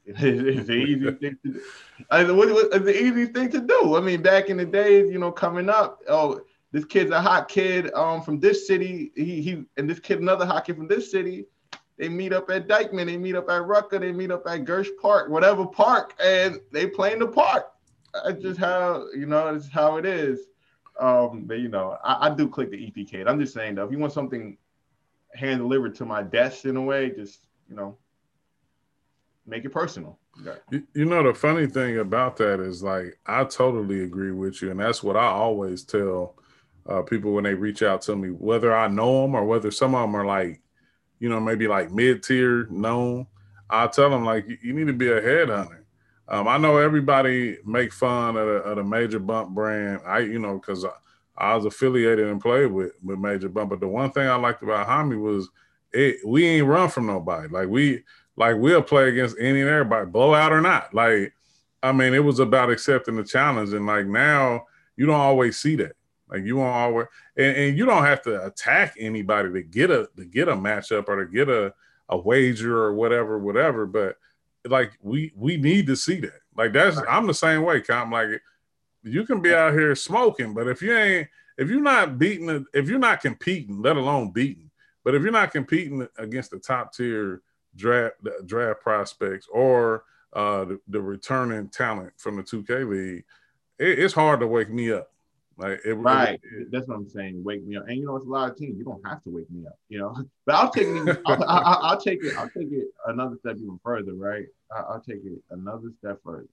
It's 0.05 0.67
the 0.67 0.75
easy 0.75 1.11
thing 1.21 1.39
to 1.45 1.53
do. 1.53 1.61
I 2.11 2.25
mean, 2.25 2.37
what, 2.37 2.51
what, 2.53 2.67
it's 2.73 2.85
the 2.85 3.03
easy 3.03 3.27
thing 3.27 3.51
to 3.51 3.61
do. 3.61 3.97
I 3.97 4.01
mean, 4.01 4.23
back 4.23 4.49
in 4.49 4.57
the 4.57 4.65
days, 4.65 5.13
you 5.13 5.19
know, 5.19 5.33
coming 5.33 5.69
up, 5.69 6.01
oh, 6.09 6.41
this 6.73 6.85
kid's 6.85 7.11
a 7.11 7.21
hot 7.21 7.49
kid 7.49 7.93
um, 7.95 8.23
from 8.23 8.41
this 8.41 8.67
city. 8.67 9.13
He, 9.15 9.43
he 9.43 9.65
and 9.77 9.89
this 9.89 10.01
kid, 10.01 10.21
another 10.21 10.47
hot 10.47 10.65
kid 10.65 10.77
from 10.77 10.89
this 10.89 11.11
city. 11.11 11.47
They 11.99 12.09
meet 12.09 12.33
up 12.33 12.51
at 12.51 12.67
Dyckman, 12.67 13.07
they 13.07 13.19
meet 13.19 13.37
up 13.37 13.49
at 13.51 13.65
Rucker, 13.65 13.99
they 13.99 14.13
meet 14.13 14.31
up 14.31 14.47
at 14.49 14.65
Gersh 14.65 14.89
Park, 15.01 15.29
whatever 15.29 15.67
park, 15.67 16.15
and 16.19 16.59
they 16.73 16.87
play 16.87 17.13
in 17.13 17.19
the 17.19 17.29
park. 17.29 17.71
That's 18.25 18.43
just 18.43 18.59
how 18.59 19.07
you 19.15 19.27
know. 19.27 19.55
It's 19.55 19.69
how 19.69 19.97
it 19.97 20.07
is. 20.07 20.41
Um, 20.99 21.45
but 21.45 21.59
you 21.59 21.69
know, 21.69 21.99
I, 22.03 22.29
I 22.29 22.35
do 22.35 22.49
click 22.49 22.71
the 22.71 22.77
EPK. 22.77 23.27
I'm 23.27 23.39
just 23.39 23.55
saying 23.55 23.77
though, 23.77 23.85
if 23.85 23.93
you 23.93 23.99
want 23.99 24.13
something 24.13 24.57
hand 25.35 25.61
delivered 25.61 25.95
to 25.97 26.05
my 26.05 26.23
desk 26.23 26.65
in 26.65 26.77
a 26.77 26.83
way, 26.83 27.11
just 27.11 27.47
you 27.69 27.77
know, 27.77 27.97
make 29.47 29.65
it 29.65 29.71
personal. 29.71 30.19
You, 30.71 30.83
you 30.95 31.05
know, 31.05 31.23
the 31.23 31.35
funny 31.35 31.67
thing 31.67 31.99
about 31.99 32.37
that 32.39 32.61
is 32.61 32.83
like 32.83 33.19
I 33.27 33.45
totally 33.45 34.05
agree 34.05 34.33
with 34.33 34.63
you, 34.63 34.71
and 34.71 34.81
that's 34.81 35.03
what 35.03 35.17
I 35.17 35.27
always 35.27 35.85
tell 35.85 36.37
uh, 36.89 37.03
people 37.03 37.33
when 37.33 37.45
they 37.45 37.55
reach 37.55 37.83
out 37.83 38.03
to 38.03 38.17
me, 38.17 38.29
whether 38.29 38.75
I 38.75 38.89
know 38.89 39.23
them 39.23 39.35
or 39.35 39.45
whether 39.45 39.71
some 39.71 39.95
of 39.95 40.03
them 40.03 40.17
are 40.17 40.27
like, 40.27 40.61
you 41.19 41.29
know, 41.29 41.41
maybe 41.41 41.69
like 41.69 41.93
mid 41.93 42.23
tier 42.23 42.67
known. 42.71 43.27
I 43.71 43.87
tell 43.87 44.11
them 44.11 44.25
like 44.25 44.47
you 44.63 44.73
need 44.73 44.87
to 44.89 44.93
be 44.93 45.09
a 45.09 45.21
headhunter. 45.21 45.83
Um, 46.29 46.49
I 46.49 46.57
know 46.57 46.79
everybody 46.79 47.59
make 47.65 47.93
fun 47.93 48.37
of 48.37 48.47
the, 48.47 48.53
of 48.55 48.77
the 48.77 48.85
Major 48.85 49.19
Bump 49.19 49.51
brand. 49.51 50.01
I, 50.07 50.21
you 50.21 50.39
know, 50.39 50.59
because 50.59 50.85
I, 50.85 50.91
I, 51.37 51.55
was 51.55 51.65
affiliated 51.65 52.27
and 52.27 52.41
played 52.41 52.71
with 52.71 52.93
with 53.03 53.19
Major 53.19 53.49
Bump. 53.49 53.71
But 53.71 53.81
the 53.81 53.89
one 53.89 54.11
thing 54.13 54.29
I 54.29 54.35
liked 54.37 54.63
about 54.63 54.87
Hami 54.87 55.21
was 55.21 55.49
it. 55.93 56.19
We 56.27 56.47
ain't 56.47 56.67
run 56.67 56.89
from 56.89 57.07
nobody. 57.07 57.49
Like 57.49 57.69
we, 57.69 58.03
like 58.37 58.57
we'll 58.57 58.83
play 58.83 59.09
against 59.09 59.37
any 59.39 59.61
and 59.61 59.71
everybody, 59.71 60.07
blowout 60.07 60.53
or 60.53 60.61
not. 60.61 60.95
Like, 60.95 61.33
I 61.83 61.93
mean, 61.93 62.15
it 62.15 62.25
was 62.25 62.39
about 62.39 62.71
accepting 62.71 63.17
the 63.17 63.25
challenge. 63.25 63.73
And 63.73 63.87
like 63.87 64.07
now, 64.07 64.67
you 64.97 65.07
don't 65.07 65.21
always 65.21 65.59
see 65.59 65.77
that. 65.77 65.97
Like 66.29 66.45
you 66.45 66.57
won't 66.57 66.75
always, 66.75 67.07
and, 67.37 67.57
and 67.57 67.79
you 67.79 67.85
don't 67.85 68.05
have 68.05 68.23
to 68.23 68.47
attack 68.47 68.95
anybody 68.99 69.53
to 69.53 69.63
get 69.63 69.91
a 69.91 70.09
to 70.17 70.25
get 70.25 70.49
a 70.49 70.55
matchup 70.55 71.09
or 71.09 71.25
to 71.25 71.31
get 71.31 71.49
a 71.49 71.75
a 72.09 72.17
wager 72.17 72.83
or 72.83 72.95
whatever, 72.95 73.39
whatever. 73.39 73.87
But 73.87 74.17
like 74.65 74.93
we 75.03 75.33
we 75.37 75.57
need 75.57 75.87
to 75.89 75.97
see 75.97 76.21
that. 76.21 76.41
Like 76.57 76.73
that's. 76.73 76.99
I'm 77.09 77.27
the 77.27 77.35
same 77.35 77.63
way. 77.63 77.83
I'm 77.91 78.11
like 78.11 78.41
you 79.03 79.25
can 79.25 79.41
be 79.41 79.53
out 79.53 79.73
here 79.73 79.95
smoking, 79.95 80.55
but 80.55 80.69
if 80.69 80.81
you 80.81 80.97
ain't 80.97 81.29
if 81.59 81.69
you're 81.69 81.81
not 81.81 82.19
beating 82.19 82.65
if 82.73 82.89
you're 82.89 82.99
not 82.99 83.21
competing, 83.21 83.83
let 83.83 83.97
alone 83.97 84.31
beating, 84.31 84.71
but 85.05 85.15
if 85.15 85.23
you're 85.23 85.33
not 85.33 85.53
competing 85.53 86.07
against 86.17 86.51
the 86.51 86.59
top 86.59 86.95
tier 86.95 87.43
draft 87.77 88.17
draft 88.47 88.81
prospects 88.81 89.47
or 89.53 90.05
uh, 90.33 90.65
the, 90.65 90.81
the, 90.89 91.01
returning 91.01 91.69
talent 91.69 92.13
from 92.17 92.37
the 92.37 92.43
2K 92.43 92.89
league, 92.89 93.25
it, 93.79 93.99
it's 93.99 94.15
hard 94.15 94.41
to 94.41 94.47
wake 94.47 94.71
me 94.71 94.91
up. 94.91 95.11
Like 95.59 95.81
it, 95.85 95.95
right, 95.95 96.41
it, 96.43 96.71
that's 96.71 96.89
what 96.89 96.97
I'm 96.97 97.09
saying. 97.09 97.45
Wake 97.45 97.65
me 97.67 97.77
up, 97.77 97.87
and 97.87 97.99
you 97.99 98.07
know 98.07 98.17
it's 98.17 98.25
a 98.25 98.29
lot 98.29 98.51
of 98.51 98.57
teams. 98.57 98.79
You 98.79 98.85
don't 98.85 99.07
have 99.07 99.23
to 99.25 99.31
wake 99.31 99.51
me 99.51 99.67
up, 99.67 99.79
you 99.89 99.99
know. 99.99 100.17
But 100.47 100.55
I'll 100.55 100.71
take 100.71 100.87
it. 100.87 101.21
I'll, 101.27 101.45
I'll, 101.45 101.79
I'll, 101.83 102.01
take 102.01 102.25
it. 102.25 102.37
I'll 102.37 102.49
take 102.49 102.73
it 102.73 102.89
another 103.07 103.37
step 103.41 103.57
even 103.57 103.79
further. 103.85 104.15
Right, 104.15 104.47
I'll, 104.75 104.93
I'll 104.93 105.01
take 105.01 105.25
it 105.25 105.43
another 105.51 105.93
step 105.99 106.21
further. 106.25 106.49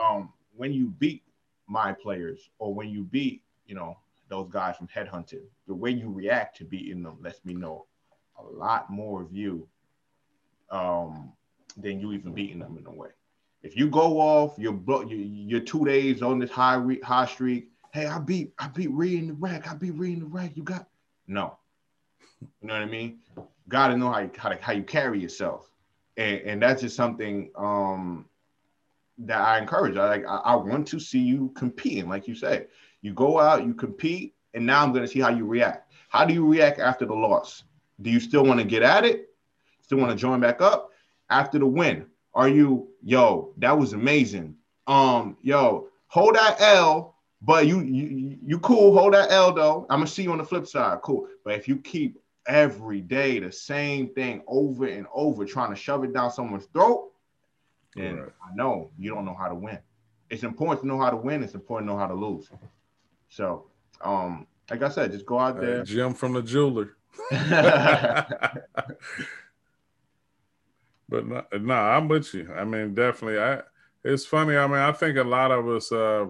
um, 0.00 0.32
when 0.54 0.72
you 0.72 0.94
beat 0.98 1.24
my 1.66 1.92
players 1.92 2.48
or 2.58 2.72
when 2.72 2.88
you 2.88 3.02
beat, 3.02 3.42
you 3.66 3.74
know, 3.74 3.98
those 4.28 4.48
guys 4.48 4.76
from 4.76 4.88
headhunting, 4.88 5.42
the 5.66 5.74
way 5.74 5.90
you 5.90 6.10
react 6.10 6.56
to 6.58 6.64
beating 6.64 7.02
them 7.02 7.18
lets 7.20 7.44
me 7.44 7.54
know 7.54 7.86
a 8.38 8.44
lot 8.44 8.88
more 8.88 9.22
of 9.22 9.32
you 9.32 9.66
um, 10.70 11.32
than 11.76 12.00
you 12.00 12.12
even 12.12 12.32
beating 12.32 12.58
them 12.58 12.76
in 12.78 12.86
a 12.86 12.92
way. 12.92 13.08
If 13.62 13.76
you 13.76 13.88
go 13.88 14.20
off, 14.20 14.54
you're 14.58 14.78
you're 15.08 15.60
two 15.60 15.84
days 15.84 16.22
on 16.22 16.38
this 16.38 16.50
high 16.50 16.76
re- 16.76 17.00
high 17.00 17.26
streak. 17.26 17.70
Hey, 17.92 18.06
I 18.06 18.18
beat 18.18 18.52
I 18.58 18.68
beat 18.68 18.90
Reed 18.90 19.20
in 19.20 19.28
the 19.28 19.34
rack. 19.34 19.68
I 19.68 19.74
beat 19.74 19.94
Reed 19.94 20.14
in 20.14 20.20
the 20.20 20.26
rack. 20.26 20.56
You 20.56 20.62
got 20.62 20.86
no. 21.26 21.58
You 22.40 22.68
know 22.68 22.74
what 22.74 22.82
I 22.82 22.86
mean? 22.86 23.20
Got 23.68 23.88
to 23.88 23.96
know 23.96 24.12
how 24.12 24.20
you, 24.20 24.30
how, 24.36 24.50
to, 24.50 24.58
how 24.60 24.72
you 24.72 24.82
carry 24.82 25.20
yourself, 25.20 25.70
and, 26.16 26.40
and 26.42 26.62
that's 26.62 26.82
just 26.82 26.94
something 26.94 27.50
um, 27.56 28.26
that 29.18 29.40
I 29.40 29.58
encourage. 29.58 29.96
I 29.96 30.06
like 30.06 30.26
I, 30.26 30.36
I 30.36 30.54
want 30.54 30.86
to 30.88 31.00
see 31.00 31.18
you 31.18 31.52
competing, 31.56 32.08
like 32.08 32.28
you 32.28 32.34
said. 32.34 32.68
You 33.02 33.14
go 33.14 33.40
out, 33.40 33.64
you 33.66 33.74
compete, 33.74 34.34
and 34.54 34.64
now 34.64 34.82
I'm 34.82 34.92
going 34.92 35.04
to 35.04 35.08
see 35.08 35.20
how 35.20 35.30
you 35.30 35.46
react. 35.46 35.92
How 36.08 36.24
do 36.24 36.34
you 36.34 36.46
react 36.46 36.78
after 36.78 37.04
the 37.04 37.14
loss? 37.14 37.64
Do 38.00 38.10
you 38.10 38.20
still 38.20 38.44
want 38.44 38.60
to 38.60 38.66
get 38.66 38.82
at 38.82 39.04
it? 39.04 39.30
Still 39.86 39.98
want 39.98 40.10
to 40.10 40.16
join 40.16 40.40
back 40.40 40.60
up 40.60 40.90
after 41.30 41.60
the 41.60 41.66
win? 41.66 42.06
Are 42.34 42.48
you, 42.48 42.88
yo, 43.02 43.52
that 43.58 43.78
was 43.78 43.92
amazing. 43.92 44.56
Um, 44.88 45.36
yo, 45.42 45.88
hold 46.08 46.34
that 46.34 46.60
L, 46.60 47.14
but 47.40 47.68
you 47.68 47.80
you 47.80 48.36
you 48.44 48.58
cool, 48.58 48.98
hold 48.98 49.14
that 49.14 49.30
L 49.30 49.52
though. 49.52 49.86
I'm 49.88 50.00
gonna 50.00 50.08
see 50.08 50.24
you 50.24 50.32
on 50.32 50.38
the 50.38 50.44
flip 50.44 50.66
side. 50.66 51.02
Cool. 51.02 51.28
But 51.44 51.54
if 51.54 51.68
you 51.68 51.76
keep 51.76 52.18
every 52.48 53.00
day 53.00 53.38
the 53.38 53.52
same 53.52 54.08
thing 54.08 54.42
over 54.48 54.86
and 54.86 55.06
over, 55.14 55.44
trying 55.44 55.70
to 55.70 55.76
shove 55.76 56.02
it 56.02 56.12
down 56.12 56.32
someone's 56.32 56.66
throat, 56.66 57.12
then 57.94 58.16
right. 58.16 58.32
I 58.44 58.54
know 58.56 58.90
you 58.98 59.14
don't 59.14 59.24
know 59.24 59.36
how 59.38 59.48
to 59.48 59.54
win. 59.54 59.78
It's 60.30 60.42
important 60.42 60.80
to 60.80 60.88
know 60.88 60.98
how 60.98 61.10
to 61.10 61.16
win, 61.16 61.44
it's 61.44 61.54
important 61.54 61.88
to 61.88 61.94
know 61.94 61.98
how 61.98 62.08
to 62.08 62.14
lose. 62.14 62.50
So 63.28 63.66
um, 64.00 64.48
like 64.68 64.82
I 64.82 64.88
said, 64.88 65.12
just 65.12 65.26
go 65.26 65.38
out 65.38 65.60
there. 65.60 65.84
Jim 65.84 66.12
from 66.12 66.32
the 66.32 66.42
jeweler. 66.42 66.96
but 71.08 71.26
no, 71.26 71.74
I'm 71.74 72.08
with 72.08 72.32
you. 72.34 72.52
I 72.54 72.64
mean, 72.64 72.94
definitely. 72.94 73.38
I 73.38 73.62
it's 74.04 74.24
funny. 74.24 74.56
I 74.56 74.66
mean, 74.66 74.78
I 74.78 74.92
think 74.92 75.18
a 75.18 75.24
lot 75.24 75.50
of 75.50 75.68
us 75.68 75.90
uh, 75.90 76.26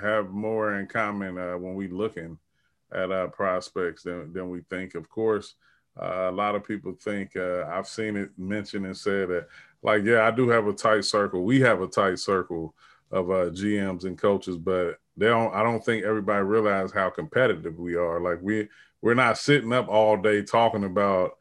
have 0.00 0.30
more 0.30 0.74
in 0.78 0.86
common 0.86 1.38
uh, 1.38 1.56
when 1.58 1.74
we 1.74 1.88
looking 1.88 2.38
at 2.92 3.12
our 3.12 3.28
prospects 3.28 4.02
than 4.02 4.32
than 4.32 4.50
we 4.50 4.60
think. 4.70 4.94
Of 4.94 5.08
course, 5.08 5.54
uh, 6.00 6.28
a 6.28 6.32
lot 6.32 6.54
of 6.54 6.64
people 6.64 6.92
think 6.92 7.36
uh, 7.36 7.66
I've 7.70 7.88
seen 7.88 8.16
it 8.16 8.30
mentioned 8.38 8.86
and 8.86 8.96
said 8.96 9.28
that, 9.28 9.48
like, 9.82 10.04
yeah, 10.04 10.26
I 10.26 10.30
do 10.30 10.48
have 10.48 10.66
a 10.66 10.72
tight 10.72 11.04
circle. 11.04 11.44
We 11.44 11.60
have 11.60 11.82
a 11.82 11.86
tight 11.86 12.18
circle 12.18 12.74
of 13.10 13.30
uh, 13.30 13.50
GMs 13.50 14.04
and 14.04 14.16
coaches, 14.16 14.56
but 14.56 14.98
they 15.16 15.26
don't. 15.26 15.54
I 15.54 15.62
don't 15.62 15.84
think 15.84 16.04
everybody 16.04 16.44
realize 16.44 16.92
how 16.92 17.10
competitive 17.10 17.78
we 17.78 17.96
are. 17.96 18.20
Like 18.20 18.38
we 18.42 18.68
we're 19.02 19.14
not 19.14 19.38
sitting 19.38 19.72
up 19.72 19.88
all 19.88 20.16
day 20.16 20.42
talking 20.42 20.84
about 20.84 21.32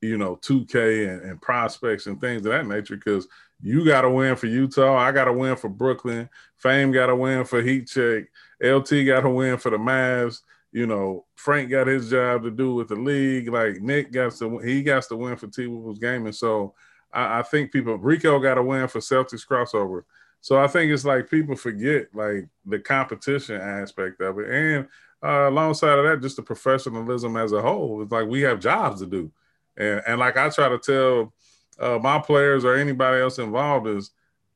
you 0.00 0.18
know 0.18 0.36
2K 0.36 1.08
and, 1.10 1.22
and 1.22 1.42
prospects 1.42 2.06
and 2.06 2.20
things 2.20 2.44
of 2.44 2.52
that 2.52 2.66
nature 2.66 2.96
because 2.96 3.26
you 3.62 3.84
got 3.84 4.02
to 4.02 4.10
win 4.10 4.36
for 4.36 4.46
Utah. 4.46 4.96
I 4.96 5.12
got 5.12 5.24
to 5.24 5.32
win 5.32 5.56
for 5.56 5.68
Brooklyn. 5.68 6.28
Fame 6.56 6.92
got 6.92 7.06
to 7.06 7.16
win 7.16 7.44
for 7.44 7.62
Heat 7.62 7.88
Check. 7.88 8.24
LT 8.62 9.06
got 9.06 9.20
to 9.20 9.30
win 9.30 9.56
for 9.56 9.70
the 9.70 9.78
Mavs. 9.78 10.42
You 10.72 10.86
know, 10.86 11.24
Frank 11.36 11.70
got 11.70 11.86
his 11.86 12.10
job 12.10 12.42
to 12.42 12.50
do 12.50 12.74
with 12.74 12.88
the 12.88 12.96
league. 12.96 13.48
Like 13.48 13.80
Nick 13.80 14.12
got 14.12 14.32
to 14.36 14.58
he 14.58 14.82
got 14.82 15.04
to 15.04 15.16
win 15.16 15.36
for 15.36 15.46
T 15.46 15.66
Wolves 15.66 15.98
gaming. 15.98 16.32
So 16.32 16.74
I, 17.12 17.38
I 17.40 17.42
think 17.42 17.72
people 17.72 17.96
Rico 17.96 18.38
got 18.38 18.54
to 18.54 18.62
win 18.62 18.86
for 18.88 19.00
Celtics 19.00 19.46
crossover. 19.46 20.02
So 20.40 20.62
I 20.62 20.68
think 20.68 20.92
it's 20.92 21.04
like 21.04 21.30
people 21.30 21.56
forget 21.56 22.08
like 22.14 22.46
the 22.66 22.78
competition 22.78 23.60
aspect 23.60 24.20
of 24.20 24.38
it, 24.38 24.48
and 24.48 24.86
uh, 25.22 25.48
alongside 25.48 25.98
of 25.98 26.04
that, 26.04 26.22
just 26.22 26.36
the 26.36 26.42
professionalism 26.42 27.36
as 27.36 27.52
a 27.52 27.60
whole. 27.60 28.02
It's 28.02 28.12
like 28.12 28.28
we 28.28 28.42
have 28.42 28.60
jobs 28.60 29.00
to 29.00 29.06
do, 29.06 29.32
and 29.76 30.02
and 30.06 30.18
like 30.18 30.36
I 30.36 30.48
try 30.50 30.68
to 30.68 30.78
tell 30.78 31.32
uh, 31.78 31.98
my 31.98 32.18
players 32.18 32.64
or 32.64 32.74
anybody 32.76 33.20
else 33.20 33.38
involved 33.38 33.86
is, 33.86 34.10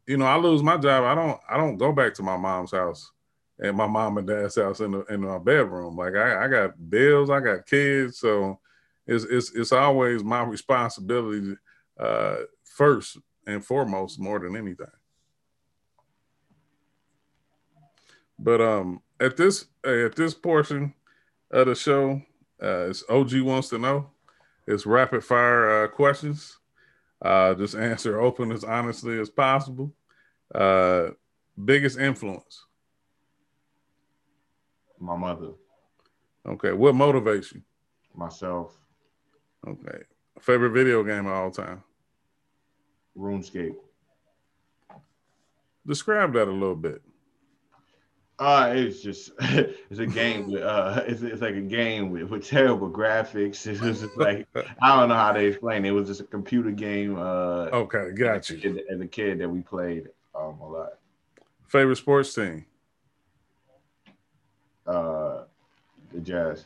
you 0.07 0.17
know, 0.17 0.25
I 0.25 0.37
lose 0.37 0.63
my 0.63 0.77
job, 0.77 1.05
I 1.05 1.15
don't 1.15 1.41
I 1.49 1.57
don't 1.57 1.77
go 1.77 1.93
back 1.93 2.15
to 2.15 2.23
my 2.23 2.37
mom's 2.37 2.73
house 2.73 3.11
and 3.59 3.77
my 3.77 3.87
mom 3.87 4.19
and 4.19 4.27
dad's 4.27 4.57
house 4.57 4.81
in 4.81 4.93
the 4.93 5.05
in 5.05 5.21
my 5.21 5.39
bedroom. 5.39 5.97
Like 5.97 6.15
I, 6.15 6.45
I 6.45 6.49
got 6.49 6.91
bills, 6.91 7.31
I 7.31 7.41
got 7.41 7.67
kids, 7.67 8.19
so 8.19 8.59
it's 9.07 9.25
it's 9.25 9.55
it's 9.55 9.73
always 9.73 10.25
my 10.25 10.43
responsibility 10.43 11.57
uh, 11.99 12.37
first 12.65 13.19
and 13.47 13.65
foremost 13.65 14.19
more 14.19 14.39
than 14.39 14.57
anything. 14.57 14.87
But 18.39 18.61
um, 18.61 19.03
at 19.21 19.37
this 19.37 19.67
at 19.85 20.17
this 20.17 20.33
portion 20.33 20.95
of 21.51 21.67
the 21.67 21.75
show, 21.75 22.23
uh, 22.63 22.89
it's 22.89 23.05
OG 23.09 23.41
wants 23.43 23.69
to 23.69 23.79
know. 23.79 24.11
It's 24.71 24.87
rapid 24.87 25.25
fire 25.25 25.85
uh, 25.85 25.89
questions. 25.89 26.59
Uh, 27.21 27.55
just 27.55 27.75
answer 27.75 28.21
open 28.27 28.53
as 28.53 28.63
honestly 28.63 29.19
as 29.19 29.29
possible. 29.29 29.93
Uh, 30.55 31.09
biggest 31.63 31.99
influence. 31.99 32.67
My 34.99 35.17
mother. 35.17 35.53
Okay. 36.47 36.73
What 36.73 36.95
motivates 36.95 37.53
you? 37.53 37.63
Myself. 38.15 38.79
Okay. 39.67 40.05
Favorite 40.41 40.71
video 40.71 41.03
game 41.03 41.27
of 41.27 41.33
all 41.33 41.51
time? 41.51 41.83
RuneScape. 43.19 43.75
Describe 45.87 46.33
that 46.35 46.49
a 46.49 46.53
little 46.53 46.77
bit. 46.77 47.03
Uh, 48.41 48.73
it's 48.75 49.03
just 49.03 49.33
it's 49.41 49.99
a 49.99 50.07
game 50.07 50.47
with 50.51 50.63
uh 50.63 51.05
it's, 51.07 51.21
it's 51.21 51.43
like 51.43 51.55
a 51.55 51.61
game 51.61 52.11
with, 52.11 52.23
with 52.31 52.47
terrible 52.47 52.91
graphics. 52.91 53.67
It 53.71 53.81
was 53.83 54.01
just 54.01 54.17
like 54.17 54.49
I 54.83 54.99
don't 54.99 55.11
know 55.11 55.15
how 55.15 55.33
to 55.33 55.41
explain 55.41 55.85
it. 55.85 55.89
It 55.89 55.93
was 55.93 56.09
just 56.09 56.23
a 56.23 56.25
computer 56.25 56.71
game. 56.71 57.17
Uh 57.19 57.69
okay, 57.71 58.13
got 58.13 58.49
you. 58.49 58.57
As 58.57 58.77
a, 58.77 58.93
as 58.95 59.01
a 59.01 59.07
kid 59.07 59.39
that 59.41 59.49
we 59.49 59.61
played 59.61 60.09
um 60.35 60.59
a 60.63 60.69
lot. 60.69 60.93
Favorite 61.69 61.97
sports 61.97 62.35
team? 62.35 62.65
Uh 64.87 65.43
the 66.15 66.21
Jazz. 66.21 66.65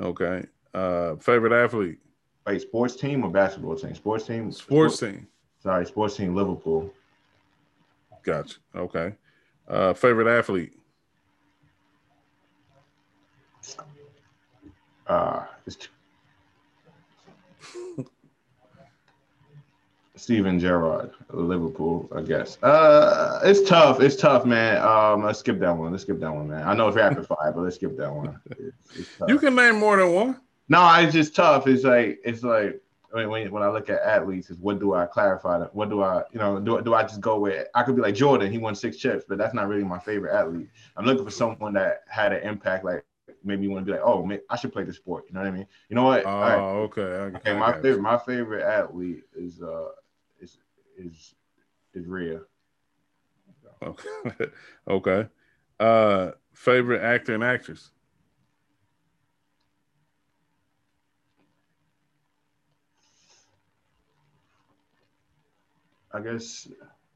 Okay. 0.00 0.44
Uh 0.72 1.16
favorite 1.16 1.52
athlete? 1.52 1.98
Wait, 2.46 2.62
sports 2.62 2.94
team 2.94 3.24
or 3.24 3.30
basketball 3.30 3.74
team? 3.74 3.92
Sports 3.96 4.24
team? 4.24 4.52
Sports, 4.52 4.98
sports 4.98 5.00
team. 5.00 5.26
Sorry, 5.64 5.84
sports 5.84 6.16
team 6.16 6.36
Liverpool. 6.36 6.94
Gotcha. 8.22 8.58
Okay. 8.76 9.14
Uh, 9.68 9.92
favorite 9.94 10.28
athlete? 10.28 10.72
Uh, 15.06 15.44
it's 15.66 15.88
Steven 20.16 20.58
Gerrard, 20.58 21.10
Liverpool, 21.32 22.08
I 22.14 22.22
guess. 22.22 22.60
Uh, 22.62 23.40
it's 23.44 23.68
tough. 23.68 24.00
It's 24.00 24.16
tough, 24.16 24.44
man. 24.44 24.82
Um, 24.82 25.24
let's 25.24 25.38
skip 25.40 25.58
that 25.60 25.76
one. 25.76 25.92
Let's 25.92 26.02
skip 26.02 26.18
that 26.20 26.34
one, 26.34 26.48
man. 26.48 26.66
I 26.66 26.74
know 26.74 26.88
it's 26.88 26.96
rapid 26.96 27.26
fire, 27.26 27.52
but 27.52 27.60
let's 27.62 27.76
skip 27.76 27.96
that 27.96 28.12
one. 28.12 28.40
It's, 28.58 28.76
it's 28.96 29.08
you 29.28 29.38
can 29.38 29.54
name 29.54 29.78
more 29.78 29.96
than 29.96 30.12
one. 30.12 30.40
No, 30.68 30.92
it's 30.98 31.12
just 31.12 31.36
tough. 31.36 31.68
It's 31.68 31.84
like 31.84 32.18
it's 32.24 32.42
like 32.42 32.80
when, 33.10 33.28
when, 33.28 33.50
when 33.50 33.62
I 33.62 33.68
look 33.68 33.88
at 33.88 34.02
athletes, 34.02 34.50
is 34.50 34.58
what 34.58 34.78
do 34.78 34.94
I 34.94 35.06
clarify? 35.06 35.64
What 35.72 35.88
do 35.88 36.02
I, 36.02 36.22
you 36.32 36.38
know, 36.38 36.58
do, 36.60 36.80
do 36.82 36.94
I 36.94 37.02
just 37.02 37.20
go 37.20 37.38
with? 37.38 37.66
I 37.74 37.82
could 37.82 37.96
be 37.96 38.02
like 38.02 38.14
Jordan, 38.14 38.50
he 38.50 38.58
won 38.58 38.74
six 38.74 38.96
chips, 38.96 39.24
but 39.28 39.38
that's 39.38 39.54
not 39.54 39.68
really 39.68 39.84
my 39.84 39.98
favorite 39.98 40.34
athlete. 40.34 40.68
I'm 40.96 41.04
looking 41.04 41.24
for 41.24 41.30
someone 41.30 41.72
that 41.74 42.02
had 42.08 42.32
an 42.32 42.42
impact, 42.42 42.84
like 42.84 43.04
maybe 43.44 43.64
you 43.64 43.70
want 43.70 43.86
to 43.86 43.92
be 43.92 43.96
like, 43.96 44.06
oh, 44.06 44.24
man, 44.24 44.40
I 44.50 44.56
should 44.56 44.72
play 44.72 44.84
the 44.84 44.92
sport. 44.92 45.24
You 45.28 45.34
know 45.34 45.40
what 45.40 45.48
I 45.48 45.52
mean? 45.52 45.66
You 45.88 45.96
know 45.96 46.04
what? 46.04 46.24
Oh, 46.24 46.40
right. 46.40 46.58
okay. 46.58 47.00
Okay, 47.00 47.50
I 47.52 47.58
my 47.58 47.72
favorite, 47.72 47.96
you. 47.96 48.02
my 48.02 48.18
favorite 48.18 48.64
athlete 48.64 49.22
is 49.36 49.62
uh 49.62 49.88
is 50.40 50.58
is 50.98 51.34
is 51.94 52.06
Rhea. 52.06 52.40
Okay. 53.82 54.08
okay. 54.88 55.28
Uh, 55.78 56.30
favorite 56.54 57.02
actor 57.02 57.34
and 57.34 57.44
actress. 57.44 57.90
I 66.16 66.20
guess 66.20 66.66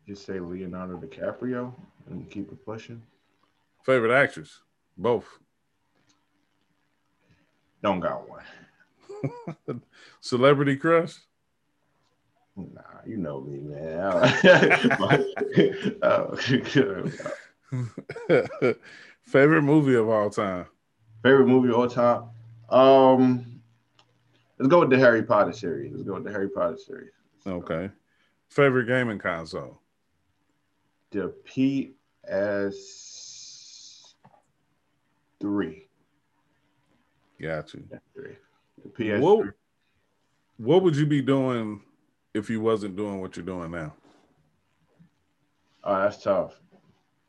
just 0.06 0.26
say 0.26 0.38
Leonardo 0.40 0.98
DiCaprio 0.98 1.72
and 2.10 2.30
keep 2.30 2.52
it 2.52 2.62
pushing. 2.66 3.00
Favorite 3.82 4.14
actress? 4.14 4.60
Both. 4.98 5.24
Don't 7.82 8.00
got 8.00 8.28
one. 8.28 9.80
Celebrity 10.20 10.76
crush? 10.76 11.14
Nah, 12.56 12.82
you 13.06 13.16
know 13.16 13.40
me, 13.40 13.60
man. 13.60 14.20
Favorite 19.22 19.62
movie 19.62 19.94
of 19.94 20.10
all 20.10 20.28
time? 20.28 20.66
Favorite 21.22 21.46
movie 21.46 21.70
of 21.70 21.76
all 21.76 21.88
time? 21.88 22.24
Um, 22.68 23.62
let's 24.58 24.68
go 24.68 24.80
with 24.80 24.90
the 24.90 24.98
Harry 24.98 25.22
Potter 25.22 25.54
series. 25.54 25.90
Let's 25.90 26.04
go 26.04 26.14
with 26.14 26.24
the 26.24 26.32
Harry 26.32 26.50
Potter 26.50 26.76
series. 26.76 27.12
Okay. 27.46 27.88
Favorite 28.50 28.86
gaming 28.86 29.18
console? 29.18 29.80
the 31.10 31.34
PS 31.44 32.74
three. 35.40 35.86
Got 37.40 37.74
you. 37.74 37.84
The 38.14 38.88
PS. 38.88 39.20
What, 39.20 39.46
what 40.58 40.82
would 40.82 40.96
you 40.96 41.06
be 41.06 41.22
doing 41.22 41.80
if 42.34 42.50
you 42.50 42.60
wasn't 42.60 42.96
doing 42.96 43.20
what 43.20 43.36
you're 43.36 43.46
doing 43.46 43.70
now? 43.70 43.94
Oh, 45.82 46.02
that's 46.02 46.22
tough. 46.22 46.60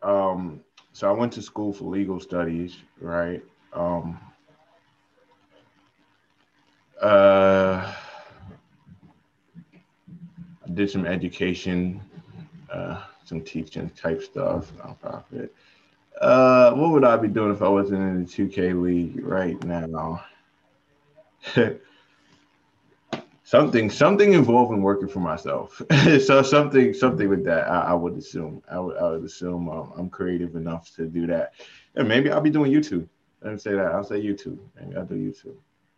Um, 0.01 0.61
so 0.91 1.09
I 1.09 1.13
went 1.13 1.31
to 1.33 1.41
school 1.41 1.71
for 1.71 1.85
legal 1.85 2.19
studies, 2.19 2.77
right? 2.99 3.41
Um, 3.73 4.19
uh, 7.01 7.93
did 10.73 10.89
some 10.89 11.05
education, 11.05 12.01
uh, 12.71 13.01
some 13.25 13.41
teaching 13.41 13.89
type 13.91 14.23
stuff, 14.23 14.71
nonprofit. 14.77 15.49
Uh, 16.19 16.73
what 16.73 16.91
would 16.91 17.03
I 17.03 17.17
be 17.17 17.27
doing 17.27 17.51
if 17.51 17.61
I 17.61 17.67
wasn't 17.67 18.01
in 18.01 18.23
the 18.23 18.29
2K 18.29 18.81
league 18.81 19.23
right 19.25 19.61
now? 19.63 20.23
something 23.43 23.89
something 23.89 24.31
involving 24.33 24.81
working 24.81 25.09
for 25.09 25.19
myself. 25.19 25.81
So 26.21 26.41
something 26.41 26.93
something 26.93 27.27
with 27.27 27.43
that 27.45 27.67
i, 27.67 27.91
I 27.91 27.93
would 27.93 28.15
assume. 28.17 28.63
I 28.71 28.79
would, 28.79 28.97
I 28.97 29.09
would 29.11 29.23
assume 29.23 29.67
um, 29.69 29.91
i'm 29.97 30.09
creative 30.09 30.55
enough 30.55 30.95
to 30.95 31.05
do 31.05 31.27
that. 31.27 31.53
And 31.95 32.07
maybe 32.07 32.31
i'll 32.31 32.41
be 32.41 32.49
doing 32.49 32.71
youtube. 32.71 33.07
Let 33.41 33.53
me 33.53 33.59
say 33.59 33.73
that. 33.73 33.91
I'll 33.91 34.03
say 34.03 34.21
youtube. 34.21 34.59
Maybe 34.75 34.95
i'll 34.95 35.05
do 35.05 35.15
youtube. 35.15 35.57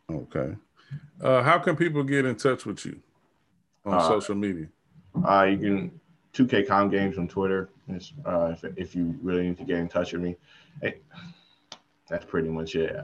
Okay. 0.10 0.56
Uh, 1.22 1.44
how 1.44 1.60
can 1.60 1.76
people 1.76 2.04
get 2.04 2.26
in 2.26 2.36
touch 2.36 2.66
with 2.66 2.86
you 2.86 3.02
on 3.86 3.94
uh, 3.94 4.08
social 4.08 4.36
media 4.36 4.68
uh, 5.28 5.44
you 5.44 5.58
can 5.58 6.00
2k 6.34 6.68
com 6.68 6.90
games 6.90 7.18
on 7.18 7.28
twitter 7.28 7.70
uh, 8.26 8.54
if, 8.54 8.64
if 8.78 8.96
you 8.96 9.16
really 9.22 9.44
need 9.44 9.58
to 9.58 9.64
get 9.64 9.78
in 9.78 9.88
touch 9.88 10.14
with 10.14 10.22
me 10.22 10.36
hey, 10.82 10.98
that's 12.10 12.26
pretty 12.26 12.50
much 12.50 12.76
it 12.76 12.96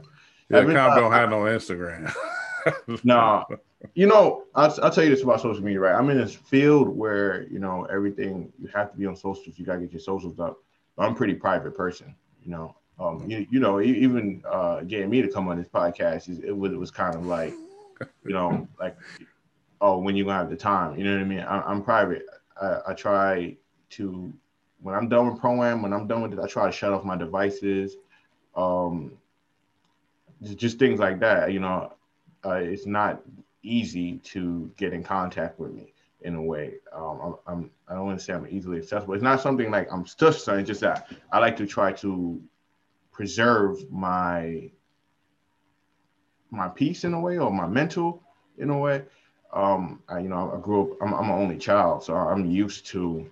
yeah, 0.49 0.63
com 0.63 0.95
don't 0.95 1.11
have 1.11 1.29
no 1.29 1.43
instagram 1.43 2.13
no 3.03 3.45
you 3.93 4.07
know, 4.07 4.43
I'll, 4.55 4.75
I'll 4.83 4.91
tell 4.91 5.03
you 5.03 5.09
this 5.09 5.23
about 5.23 5.41
social 5.41 5.63
media, 5.63 5.79
right? 5.79 5.95
I'm 5.95 6.09
in 6.09 6.17
this 6.17 6.35
field 6.35 6.89
where, 6.89 7.43
you 7.43 7.59
know, 7.59 7.85
everything 7.85 8.51
you 8.61 8.69
have 8.73 8.91
to 8.91 8.97
be 8.97 9.05
on 9.05 9.15
socials. 9.15 9.57
You 9.57 9.65
got 9.65 9.75
to 9.75 9.81
get 9.81 9.93
your 9.93 10.01
socials 10.01 10.39
up. 10.39 10.57
I'm 10.97 11.13
a 11.13 11.15
pretty 11.15 11.33
private 11.33 11.75
person, 11.75 12.13
you 12.43 12.51
know. 12.51 12.75
Um, 12.99 13.23
you, 13.29 13.47
you 13.49 13.61
know, 13.61 13.79
even 13.79 14.43
uh, 14.49 14.81
getting 14.81 15.09
me 15.09 15.21
to 15.21 15.29
come 15.29 15.47
on 15.47 15.57
this 15.57 15.69
podcast, 15.69 16.27
it 16.43 16.51
was, 16.51 16.73
it 16.73 16.77
was 16.77 16.91
kind 16.91 17.15
of 17.15 17.25
like, 17.25 17.53
you 18.25 18.33
know, 18.33 18.67
like, 18.77 18.97
oh, 19.81 19.99
when 19.99 20.15
you 20.15 20.25
gonna 20.25 20.37
have 20.37 20.49
the 20.49 20.55
time? 20.55 20.97
You 20.97 21.03
know 21.05 21.13
what 21.13 21.21
I 21.21 21.25
mean? 21.25 21.39
I, 21.39 21.71
am 21.71 21.83
private. 21.83 22.23
I, 22.61 22.79
I 22.87 22.93
try 22.93 23.55
to, 23.91 24.33
when 24.81 24.95
I'm 24.95 25.09
done 25.09 25.29
with 25.29 25.39
pro 25.39 25.63
am, 25.63 25.81
when 25.81 25.93
I'm 25.93 26.07
done 26.07 26.21
with 26.21 26.33
it, 26.33 26.39
I 26.39 26.47
try 26.47 26.65
to 26.65 26.71
shut 26.71 26.93
off 26.93 27.03
my 27.03 27.17
devices. 27.17 27.95
Um, 28.55 29.13
just, 30.55 30.79
things 30.79 30.99
like 30.99 31.19
that. 31.19 31.51
You 31.51 31.59
know, 31.59 31.93
uh, 32.45 32.53
it's 32.53 32.85
not 32.85 33.21
easy 33.63 34.17
to 34.19 34.71
get 34.77 34.93
in 34.93 35.03
contact 35.03 35.59
with 35.59 35.71
me 35.73 35.93
in 36.21 36.35
a 36.35 36.41
way. 36.41 36.75
Um, 36.93 37.19
I'm, 37.23 37.35
I'm, 37.47 37.71
I 37.87 37.95
don't 37.95 38.05
want 38.05 38.19
to 38.19 38.25
say 38.25 38.33
I'm 38.33 38.47
easily 38.49 38.77
accessible. 38.77 39.13
It's 39.13 39.23
not 39.23 39.41
something 39.41 39.71
like 39.71 39.91
I'm 39.91 40.05
stush, 40.05 40.59
it's 40.59 40.67
just 40.67 40.81
that 40.81 41.09
I 41.31 41.39
like 41.39 41.57
to 41.57 41.65
try 41.65 41.91
to 41.93 42.41
preserve 43.11 43.89
my 43.91 44.71
my 46.51 46.67
peace 46.67 47.03
in 47.03 47.13
a 47.13 47.19
way 47.19 47.37
or 47.37 47.51
my 47.51 47.67
mental 47.67 48.23
in 48.57 48.69
a 48.69 48.77
way. 48.77 49.03
Um, 49.51 50.01
I, 50.07 50.19
you 50.19 50.29
know, 50.29 50.53
I 50.55 50.59
grew 50.59 50.83
up, 50.83 50.97
I'm, 51.01 51.13
I'm 51.13 51.25
an 51.25 51.41
only 51.41 51.57
child, 51.57 52.03
so 52.03 52.15
I'm 52.15 52.45
used 52.45 52.85
to 52.87 53.29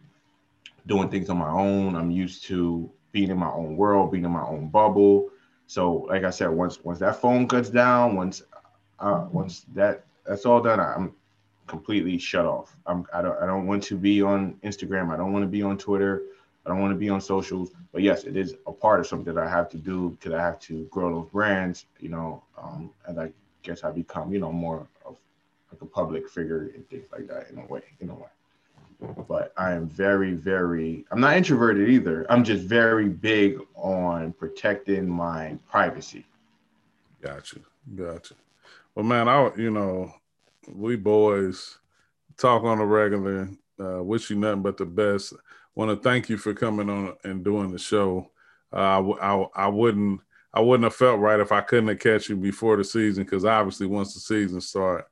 doing 0.88 1.10
things 1.10 1.30
on 1.30 1.38
my 1.38 1.50
own. 1.50 1.96
I'm 1.96 2.10
used 2.10 2.44
to 2.46 2.90
being 3.12 3.30
in 3.30 3.38
my 3.38 3.52
own 3.52 3.78
world, 3.78 4.12
being 4.12 4.26
in 4.26 4.32
my 4.32 4.44
own 4.44 4.70
bubble. 4.70 5.30
So, 5.68 6.08
like 6.10 6.24
I 6.24 6.30
said, 6.30 6.48
once 6.50 6.84
once 6.84 7.00
that 7.00 7.22
phone 7.22 7.48
cuts 7.48 7.70
down, 7.70 8.16
once 8.16 8.42
uh, 9.00 9.28
once 9.32 9.66
that 9.74 10.06
that's 10.26 10.46
all 10.46 10.62
done. 10.62 10.80
I'm 10.80 11.14
completely 11.68 12.18
shut 12.18 12.46
off. 12.46 12.76
I'm 12.86 13.06
I 13.14 13.22
don't 13.22 13.38
I 13.42 13.46
don't 13.46 13.68
want 13.68 13.84
to 13.84 13.98
be 13.98 14.22
on 14.22 14.56
Instagram. 14.64 15.14
I 15.14 15.18
don't 15.18 15.34
want 15.34 15.44
to 15.44 15.50
be 15.50 15.62
on 15.62 15.78
Twitter. 15.78 16.24
I 16.66 16.70
don't 16.70 16.82
want 16.82 16.94
to 16.94 16.98
be 16.98 17.10
on 17.10 17.22
socials. 17.22 17.72
But 17.92 18.02
yes, 18.02 18.24
it 18.24 18.36
is 18.36 18.56
a 18.66 18.72
part 18.72 19.00
of 19.00 19.08
something 19.08 19.34
that 19.34 19.44
I 19.44 19.50
have 19.50 19.70
to 19.70 19.78
do 19.78 20.12
because 20.12 20.34
I 20.34 20.42
have 20.42 20.60
to 20.62 20.86
grow 20.86 21.14
those 21.14 21.32
brands. 21.32 21.86
You 22.00 22.10
know, 22.10 22.44
um, 22.62 22.92
and 23.06 23.20
I 23.20 23.32
guess 23.64 23.84
I 23.84 23.92
become 23.92 24.32
you 24.32 24.40
know 24.40 24.52
more 24.52 24.88
of 25.06 25.18
like 25.72 25.82
a 25.82 25.86
public 25.86 26.30
figure 26.30 26.72
and 26.76 26.88
things 26.90 27.08
like 27.12 27.28
that 27.28 27.50
in 27.50 27.60
a 27.60 27.66
way. 27.66 27.82
In 28.00 28.10
a 28.10 28.16
way. 28.16 28.28
But 29.28 29.54
I 29.58 29.74
am 29.74 29.88
very, 29.88 30.34
very, 30.34 31.06
I'm 31.12 31.22
not 31.22 31.38
introverted 31.38 31.90
either. 31.90 32.26
I'm 32.32 32.44
just 32.44 32.64
very 32.64 33.10
big 33.10 33.60
on 33.76 34.34
protecting 34.34 35.08
my 35.08 35.58
privacy. 35.70 36.26
Gotcha. 37.22 37.60
Gotcha. 37.96 38.34
Well, 38.96 39.06
man, 39.06 39.28
I 39.28 39.52
you 39.56 39.70
know, 39.70 40.12
we 40.68 40.96
boys 40.96 41.78
talk 42.38 42.64
on 42.64 42.80
a 42.80 42.86
regular. 42.86 43.50
Uh, 43.80 44.02
wish 44.02 44.30
you 44.30 44.36
nothing 44.36 44.64
but 44.64 44.78
the 44.78 44.86
best. 44.86 45.34
Want 45.76 45.92
to 45.92 46.10
thank 46.10 46.30
you 46.30 46.38
for 46.38 46.56
coming 46.56 46.90
on 46.90 47.16
and 47.24 47.44
doing 47.44 47.72
the 47.72 47.78
show. 47.78 48.32
Uh, 48.74 48.78
I, 48.78 49.34
I, 49.34 49.48
I 49.56 49.68
wouldn't 49.68 50.22
I 50.54 50.62
wouldn't 50.62 50.86
have 50.86 50.96
felt 50.96 51.20
right 51.20 51.40
if 51.40 51.52
I 51.52 51.62
couldn't 51.62 51.90
have 51.90 52.00
catch 52.00 52.30
you 52.30 52.36
before 52.36 52.78
the 52.78 52.84
season 52.84 53.24
because 53.24 53.46
obviously 53.46 53.86
once 53.86 54.16
the 54.16 54.20
season 54.20 54.60
start, 54.60 55.06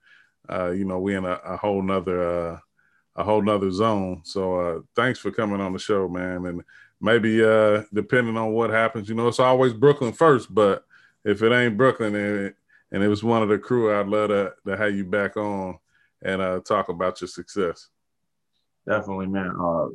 uh, 0.49 0.71
you 0.71 0.85
know, 0.85 0.99
we're 0.99 1.17
in 1.17 1.25
a, 1.25 1.39
a 1.45 1.57
whole 1.57 1.81
nother 1.81 2.53
uh, 2.53 2.59
a 3.15 3.23
whole 3.23 3.41
nother 3.41 3.71
zone. 3.71 4.21
So 4.23 4.59
uh, 4.59 4.79
thanks 4.95 5.19
for 5.19 5.31
coming 5.31 5.61
on 5.61 5.73
the 5.73 5.79
show, 5.79 6.07
man. 6.07 6.45
And 6.45 6.63
maybe 6.99 7.43
uh, 7.43 7.83
depending 7.93 8.37
on 8.37 8.51
what 8.51 8.69
happens, 8.69 9.07
you 9.07 9.15
know, 9.15 9.27
it's 9.27 9.39
always 9.39 9.73
Brooklyn 9.73 10.13
first, 10.13 10.53
but 10.53 10.85
if 11.23 11.41
it 11.41 11.51
ain't 11.51 11.77
Brooklyn, 11.77 12.15
it, 12.15 12.55
and 12.91 13.03
it 13.03 13.07
was 13.07 13.23
one 13.23 13.41
of 13.41 13.49
the 13.49 13.57
crew. 13.57 13.97
I'd 13.97 14.07
love 14.07 14.29
to, 14.29 14.53
to 14.65 14.77
have 14.77 14.95
you 14.95 15.05
back 15.05 15.37
on 15.37 15.79
and 16.21 16.41
uh, 16.41 16.59
talk 16.61 16.89
about 16.89 17.19
your 17.19 17.27
success. 17.27 17.89
Definitely, 18.87 19.27
man. 19.27 19.51
Uh, 19.59 19.87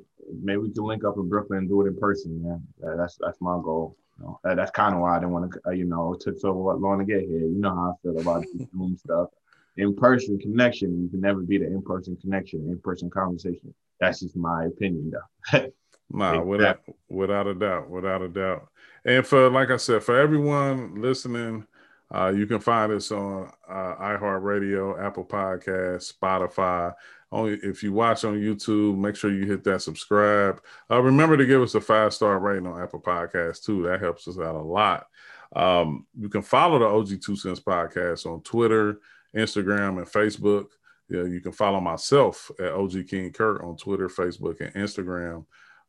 maybe 0.43 0.59
we 0.59 0.71
can 0.71 0.85
link 0.85 1.05
up 1.05 1.17
in 1.17 1.29
Brooklyn 1.29 1.61
and 1.61 1.69
do 1.69 1.81
it 1.83 1.89
in 1.89 1.97
person, 1.97 2.43
man. 2.43 2.67
That's 2.99 3.17
that's 3.21 3.41
my 3.41 3.59
goal. 3.63 3.97
You 4.19 4.25
know, 4.25 4.41
that, 4.45 4.57
that's 4.57 4.73
kind 4.73 4.95
of 4.95 5.01
why 5.01 5.17
I 5.17 5.21
didn't 5.21 5.33
want 5.33 5.53
to. 5.53 5.61
Uh, 5.67 5.71
you 5.71 5.85
know, 5.85 6.15
it 6.15 6.21
took 6.21 6.39
so 6.39 6.53
long 6.53 6.99
to 6.99 7.05
get 7.05 7.21
here. 7.21 7.41
You 7.41 7.59
know 7.59 7.75
how 7.75 7.93
I 7.93 8.03
feel 8.03 8.21
about 8.21 8.45
Zoom 8.49 8.97
stuff. 8.99 9.29
In 9.77 9.95
person 9.95 10.39
connection, 10.39 11.03
you 11.03 11.09
can 11.09 11.21
never 11.21 11.41
beat 11.41 11.59
the 11.59 11.66
in 11.66 11.83
person 11.83 12.16
connection, 12.16 12.61
in 12.68 12.79
person 12.81 13.11
conversation. 13.11 13.75
That's 14.01 14.21
just 14.21 14.37
my 14.37 14.64
opinion, 14.64 15.12
though. 15.12 15.59
nah, 16.11 16.41
exactly. 16.41 16.49
without 16.49 16.81
without 17.09 17.47
a 17.47 17.55
doubt, 17.55 17.91
without 17.91 18.23
a 18.23 18.29
doubt. 18.29 18.68
And 19.05 19.27
for 19.27 19.49
like 19.51 19.71
I 19.71 19.77
said, 19.77 20.03
for 20.03 20.18
everyone 20.18 21.01
listening 21.01 21.66
uh, 22.12 22.33
you 22.35 22.47
can 22.47 22.59
find 22.59 22.93
us 22.93 23.12
on 23.12 23.51
uh, 23.68 23.95
iHeartRadio, 23.97 25.01
Apple 25.01 25.25
Podcast, 25.25 26.12
Spotify. 26.12 26.93
Only 27.31 27.55
if 27.62 27.85
you 27.85 27.93
watch 27.93 28.25
on 28.25 28.41
YouTube, 28.41 28.99
make 28.99 29.14
sure 29.14 29.33
you 29.33 29.47
hit 29.47 29.62
that 29.64 29.83
subscribe. 29.83 30.61
Uh, 30.91 31.01
remember 31.01 31.37
to 31.37 31.47
give 31.47 31.62
us 31.62 31.77
a 31.77 31.81
five 31.81 32.12
star 32.12 32.41
rating 32.41 32.66
on 32.66 32.83
Apple 32.83 33.01
Podcasts 33.01 33.64
too. 33.64 33.85
That 33.85 34.01
helps 34.01 34.27
us 34.27 34.39
out 34.39 34.57
a 34.57 34.59
lot. 34.59 35.07
Um, 35.55 36.07
you 36.18 36.29
can 36.29 36.43
follow 36.43 36.81
the 36.81 36.87
OG 36.87 37.23
Two 37.23 37.37
Cents 37.37 37.61
Podcast 37.61 38.27
on 38.27 38.43
Twitter, 38.43 38.99
Instagram, 39.37 39.99
and 39.99 40.07
Facebook. 40.07 40.66
Yeah, 41.09 41.24
you 41.24 41.41
can 41.41 41.53
follow 41.53 41.81
myself 41.81 42.51
at 42.61 42.72
OG 42.72 43.09
King 43.09 43.33
Kurt 43.33 43.62
on 43.62 43.76
Twitter, 43.76 44.09
Facebook, 44.09 44.61
and 44.61 44.72
Instagram. 44.74 45.45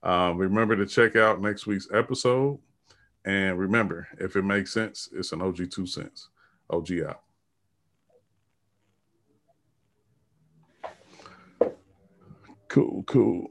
Uh, 0.02 0.32
remember 0.34 0.76
to 0.76 0.86
check 0.86 1.14
out 1.14 1.42
next 1.42 1.66
week's 1.66 1.88
episode. 1.92 2.58
And 3.26 3.58
remember, 3.58 4.08
if 4.18 4.34
it 4.34 4.44
makes 4.44 4.72
sense, 4.72 5.10
it's 5.12 5.32
an 5.32 5.42
OG 5.42 5.70
two 5.70 5.86
cents. 5.86 6.30
OG 6.70 6.88
out. 7.06 7.20
Cool, 12.68 13.02
cool. 13.06 13.50